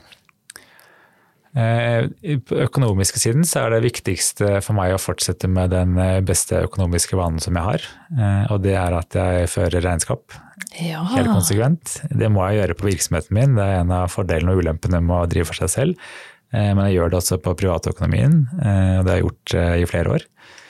Eh, 1.59 2.05
på 2.45 2.59
økonomiske 2.67 3.19
siden 3.19 3.47
så 3.49 3.65
er 3.65 3.73
det 3.73 3.87
viktigste 3.89 4.61
for 4.63 4.77
meg 4.77 4.93
å 4.95 5.01
fortsette 5.01 5.49
med 5.51 5.73
den 5.73 5.97
eh, 5.99 6.21
beste 6.23 6.61
økonomiske 6.67 7.17
vanen 7.19 7.41
som 7.43 7.57
jeg 7.57 7.67
har. 7.67 7.87
Eh, 8.15 8.45
og 8.53 8.63
det 8.67 8.77
er 8.79 8.95
at 8.99 9.17
jeg 9.17 9.49
fører 9.51 9.83
regnskap. 9.83 10.37
Ja. 10.77 11.03
Helt 11.15 11.33
konsekvent. 11.33 11.97
Det 12.13 12.29
må 12.31 12.45
jeg 12.47 12.61
gjøre 12.61 12.79
på 12.79 12.91
virksomheten 12.91 13.35
min. 13.39 13.57
Det 13.59 13.65
er 13.65 13.81
en 13.81 13.95
av 13.97 14.13
fordelene 14.13 14.55
og 14.55 14.63
ulempene 14.63 15.01
med 15.03 15.17
å 15.17 15.31
drive 15.31 15.49
for 15.51 15.63
seg 15.63 15.73
selv. 15.73 16.11
Men 16.49 16.79
jeg 16.87 16.95
gjør 16.95 17.11
det 17.13 17.17
også 17.19 17.37
på 17.45 17.53
privatøkonomien, 17.61 18.37
og 18.49 19.03
det 19.05 19.11
har 19.11 19.19
jeg 19.19 19.25
gjort 19.27 19.53
i 19.83 19.89
flere 19.91 20.15
år. 20.15 20.23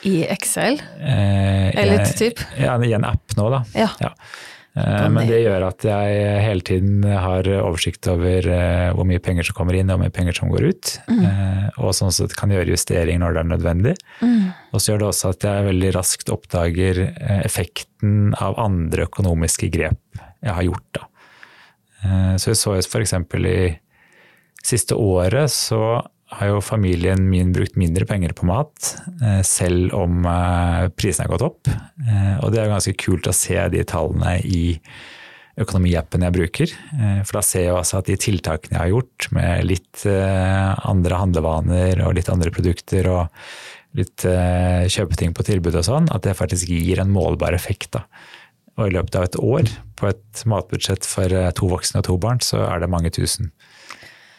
I 0.07 0.23
Excel? 0.31 0.79
Eller 1.01 2.05
typ? 2.19 2.43
Ja, 2.61 2.77
i 2.85 2.93
en 2.95 3.07
app 3.09 3.35
nå, 3.39 3.49
da. 3.51 3.65
Ja. 3.75 3.89
ja. 4.03 4.13
Eh, 4.79 5.07
men 5.11 5.27
det 5.29 5.41
gjør 5.43 5.65
at 5.71 5.85
jeg 5.87 6.43
hele 6.45 6.65
tiden 6.67 7.03
har 7.09 7.49
oversikt 7.63 8.09
over 8.13 8.47
eh, 8.53 8.91
hvor 8.95 9.09
mye 9.09 9.23
penger 9.23 9.49
som 9.49 9.57
kommer 9.59 9.79
inn 9.79 9.91
og 9.91 9.97
hvor 9.99 10.07
mye 10.07 10.15
penger 10.15 10.39
som 10.39 10.53
går 10.53 10.69
ut. 10.69 10.93
Mm. 11.11 11.23
Eh, 11.31 11.67
og 11.83 11.97
sånn 11.97 12.15
sett 12.15 12.37
kan 12.39 12.53
gjøre 12.55 12.75
justeringer 12.75 13.23
når 13.23 13.35
det 13.35 13.43
er 13.43 13.51
nødvendig. 13.55 13.97
Mm. 14.23 14.45
Og 14.73 14.83
så 14.83 14.93
gjør 14.93 15.03
det 15.03 15.09
også 15.11 15.33
at 15.35 15.49
jeg 15.49 15.69
veldig 15.71 15.93
raskt 15.97 16.33
oppdager 16.35 17.03
effekten 17.41 18.35
av 18.39 18.59
andre 18.61 19.09
økonomiske 19.09 19.71
grep 19.75 20.23
jeg 20.45 20.55
har 20.55 20.67
gjort. 20.69 20.89
Da. 20.95 21.07
Så 22.39 22.53
jeg 22.53 22.59
så 22.61 22.77
f.eks. 22.79 23.15
i 23.43 23.71
siste 24.63 24.95
året 24.95 25.51
så 25.51 25.81
har 26.29 26.51
jo 26.51 26.61
familien 26.65 27.23
min 27.31 27.53
brukt 27.57 27.77
mindre 27.81 28.05
penger 28.09 28.35
på 28.37 28.47
mat, 28.49 28.97
eh, 29.23 29.41
selv 29.47 29.95
om 29.97 30.27
eh, 30.29 30.89
prisene 30.93 31.25
har 31.25 31.33
gått 31.35 31.47
opp. 31.47 31.71
Eh, 31.71 32.35
og 32.43 32.53
det 32.53 32.61
er 32.63 32.73
ganske 32.73 32.97
kult 33.01 33.29
å 33.31 33.37
se 33.37 33.57
de 33.73 33.85
tallene 33.89 34.37
i 34.45 34.77
økonomiappen 35.59 36.23
jeg 36.23 36.37
bruker. 36.37 36.73
For 37.27 37.35
da 37.35 37.41
ser 37.43 37.65
jeg 37.65 37.75
også 37.75 37.99
at 37.99 38.07
de 38.07 38.15
tiltakene 38.23 38.77
jeg 38.77 38.79
har 38.79 38.93
gjort, 38.93 39.27
med 39.35 39.65
litt 39.67 40.05
andre 40.07 41.19
handlevaner 41.19 42.05
og 42.07 42.15
litt 42.15 42.31
andre 42.31 42.53
produkter 42.55 43.09
og 43.11 43.99
litt 43.99 44.23
kjøpeting 44.23 45.35
på 45.35 45.49
tilbud 45.49 45.81
og 45.81 45.89
sånn, 45.89 46.07
at 46.15 46.23
det 46.23 46.39
faktisk 46.39 46.71
gir 46.71 47.03
en 47.03 47.11
målbar 47.11 47.59
effekt. 47.59 47.91
da. 47.99 48.05
Og 48.79 48.87
i 48.87 48.95
løpet 49.01 49.19
av 49.19 49.27
et 49.27 49.43
år, 49.43 49.75
på 49.99 50.13
et 50.13 50.47
matbudsjett 50.47 51.11
for 51.11 51.51
to 51.59 51.75
voksne 51.75 52.05
og 52.05 52.07
to 52.07 52.21
barn, 52.23 52.39
så 52.39 52.63
er 52.69 52.79
det 52.79 52.95
mange 52.95 53.11
tusen 53.19 53.51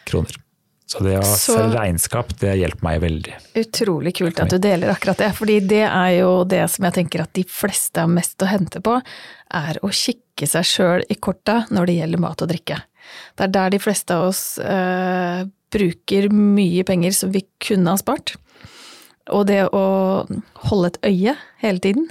kroner. 0.08 0.40
Så 0.90 1.04
det 1.06 1.20
å 1.20 1.26
se 1.38 1.54
regnskap, 1.70 2.32
det 2.40 2.56
hjelper 2.58 2.82
meg 2.82 2.96
veldig. 3.04 3.34
Utrolig 3.60 4.10
kult 4.18 4.40
at 4.42 4.50
du 4.50 4.56
deler 4.58 4.90
akkurat 4.90 5.20
det, 5.22 5.28
fordi 5.38 5.60
det 5.70 5.84
er 5.86 6.14
jo 6.16 6.30
det 6.50 6.64
som 6.72 6.88
jeg 6.88 6.96
tenker 6.96 7.22
at 7.22 7.30
de 7.38 7.44
fleste 7.46 8.02
har 8.02 8.10
mest 8.10 8.42
å 8.42 8.48
hente 8.50 8.82
på, 8.82 8.96
er 9.54 9.78
å 9.86 9.90
kikke 9.94 10.48
seg 10.50 10.66
sjøl 10.66 11.04
i 11.06 11.14
korta 11.22 11.60
når 11.70 11.86
det 11.86 11.94
gjelder 12.00 12.22
mat 12.24 12.42
og 12.42 12.50
drikke. 12.50 12.80
Det 13.38 13.46
er 13.46 13.52
der 13.54 13.70
de 13.70 13.78
fleste 13.82 14.16
av 14.16 14.32
oss 14.32 14.42
eh, 14.58 15.44
bruker 15.70 16.26
mye 16.34 16.82
penger 16.88 17.14
som 17.20 17.30
vi 17.34 17.44
kunne 17.62 17.94
ha 17.94 18.00
spart. 18.00 18.34
Og 19.30 19.46
det 19.46 19.60
å 19.70 19.84
holde 20.70 20.90
et 20.90 20.98
øye 21.06 21.36
hele 21.62 21.84
tiden 21.84 22.08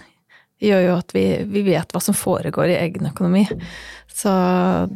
gjør 0.64 0.86
jo 0.86 0.94
at 1.02 1.12
vi, 1.16 1.26
vi 1.52 1.66
vet 1.68 1.92
hva 1.92 2.00
som 2.04 2.16
foregår 2.16 2.72
i 2.72 2.80
egen 2.80 3.12
økonomi. 3.12 3.44
Så 4.08 4.32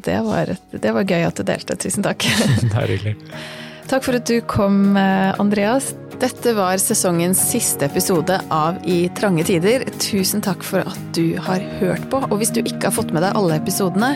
det 0.08 0.22
var, 0.24 0.56
det 0.72 0.96
var 0.96 1.08
gøy 1.08 1.28
at 1.28 1.40
du 1.40 1.44
delte. 1.48 1.76
Tusen 1.80 2.08
takk. 2.08 2.24
det 2.64 2.72
er 2.72 2.96
hyggelig. 2.96 3.16
Takk 3.94 4.08
for 4.08 4.18
at 4.18 4.26
du 4.26 4.40
kom, 4.50 4.98
eh, 4.98 5.40
Andreas. 5.40 5.92
Dette 6.18 6.54
var 6.58 6.80
sesongens 6.82 7.38
siste 7.52 7.86
episode 7.86 8.40
av 8.50 8.80
I 8.90 9.12
trange 9.14 9.44
tider. 9.46 9.84
Tusen 10.02 10.42
takk 10.42 10.64
for 10.66 10.82
at 10.82 11.02
du 11.14 11.36
har 11.38 11.62
hørt 11.78 12.08
på. 12.10 12.24
Og 12.32 12.40
hvis 12.40 12.50
du 12.50 12.64
ikke 12.64 12.88
har 12.88 12.96
fått 12.96 13.12
med 13.14 13.22
deg 13.22 13.38
alle 13.38 13.60
episodene, 13.60 14.16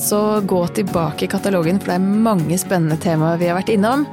så 0.00 0.40
gå 0.40 0.62
tilbake 0.78 1.26
i 1.26 1.28
katalogen, 1.28 1.76
for 1.76 1.92
det 1.92 1.98
er 1.98 2.22
mange 2.24 2.56
spennende 2.56 2.96
temaer 2.96 3.36
vi 3.36 3.50
har 3.50 3.58
vært 3.58 3.68
innom. 3.74 4.06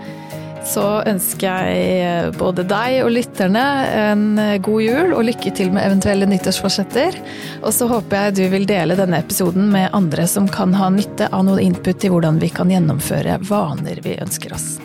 Så 0.68 0.84
ønsker 1.08 1.70
jeg 1.70 2.34
både 2.36 2.66
deg 2.68 2.98
og 3.06 3.14
lytterne 3.16 3.64
en 3.96 4.26
god 4.66 4.82
jul 4.84 5.14
og 5.14 5.24
lykke 5.30 5.54
til 5.56 5.72
med 5.72 5.86
eventuelle 5.86 6.28
nyttårsforsetter. 6.28 7.16
Og 7.62 7.72
så 7.72 7.88
håper 7.88 8.18
jeg 8.20 8.36
du 8.42 8.44
vil 8.52 8.68
dele 8.68 9.00
denne 9.00 9.22
episoden 9.24 9.72
med 9.72 9.96
andre 9.96 10.28
som 10.28 10.52
kan 10.52 10.76
ha 10.76 10.92
nytte 10.92 11.32
av 11.32 11.48
noe 11.48 11.64
input 11.64 12.04
til 12.04 12.12
hvordan 12.18 12.42
vi 12.44 12.52
kan 12.52 12.74
gjennomføre 12.74 13.40
vaner 13.48 14.04
vi 14.04 14.18
ønsker 14.20 14.58
oss. 14.60 14.76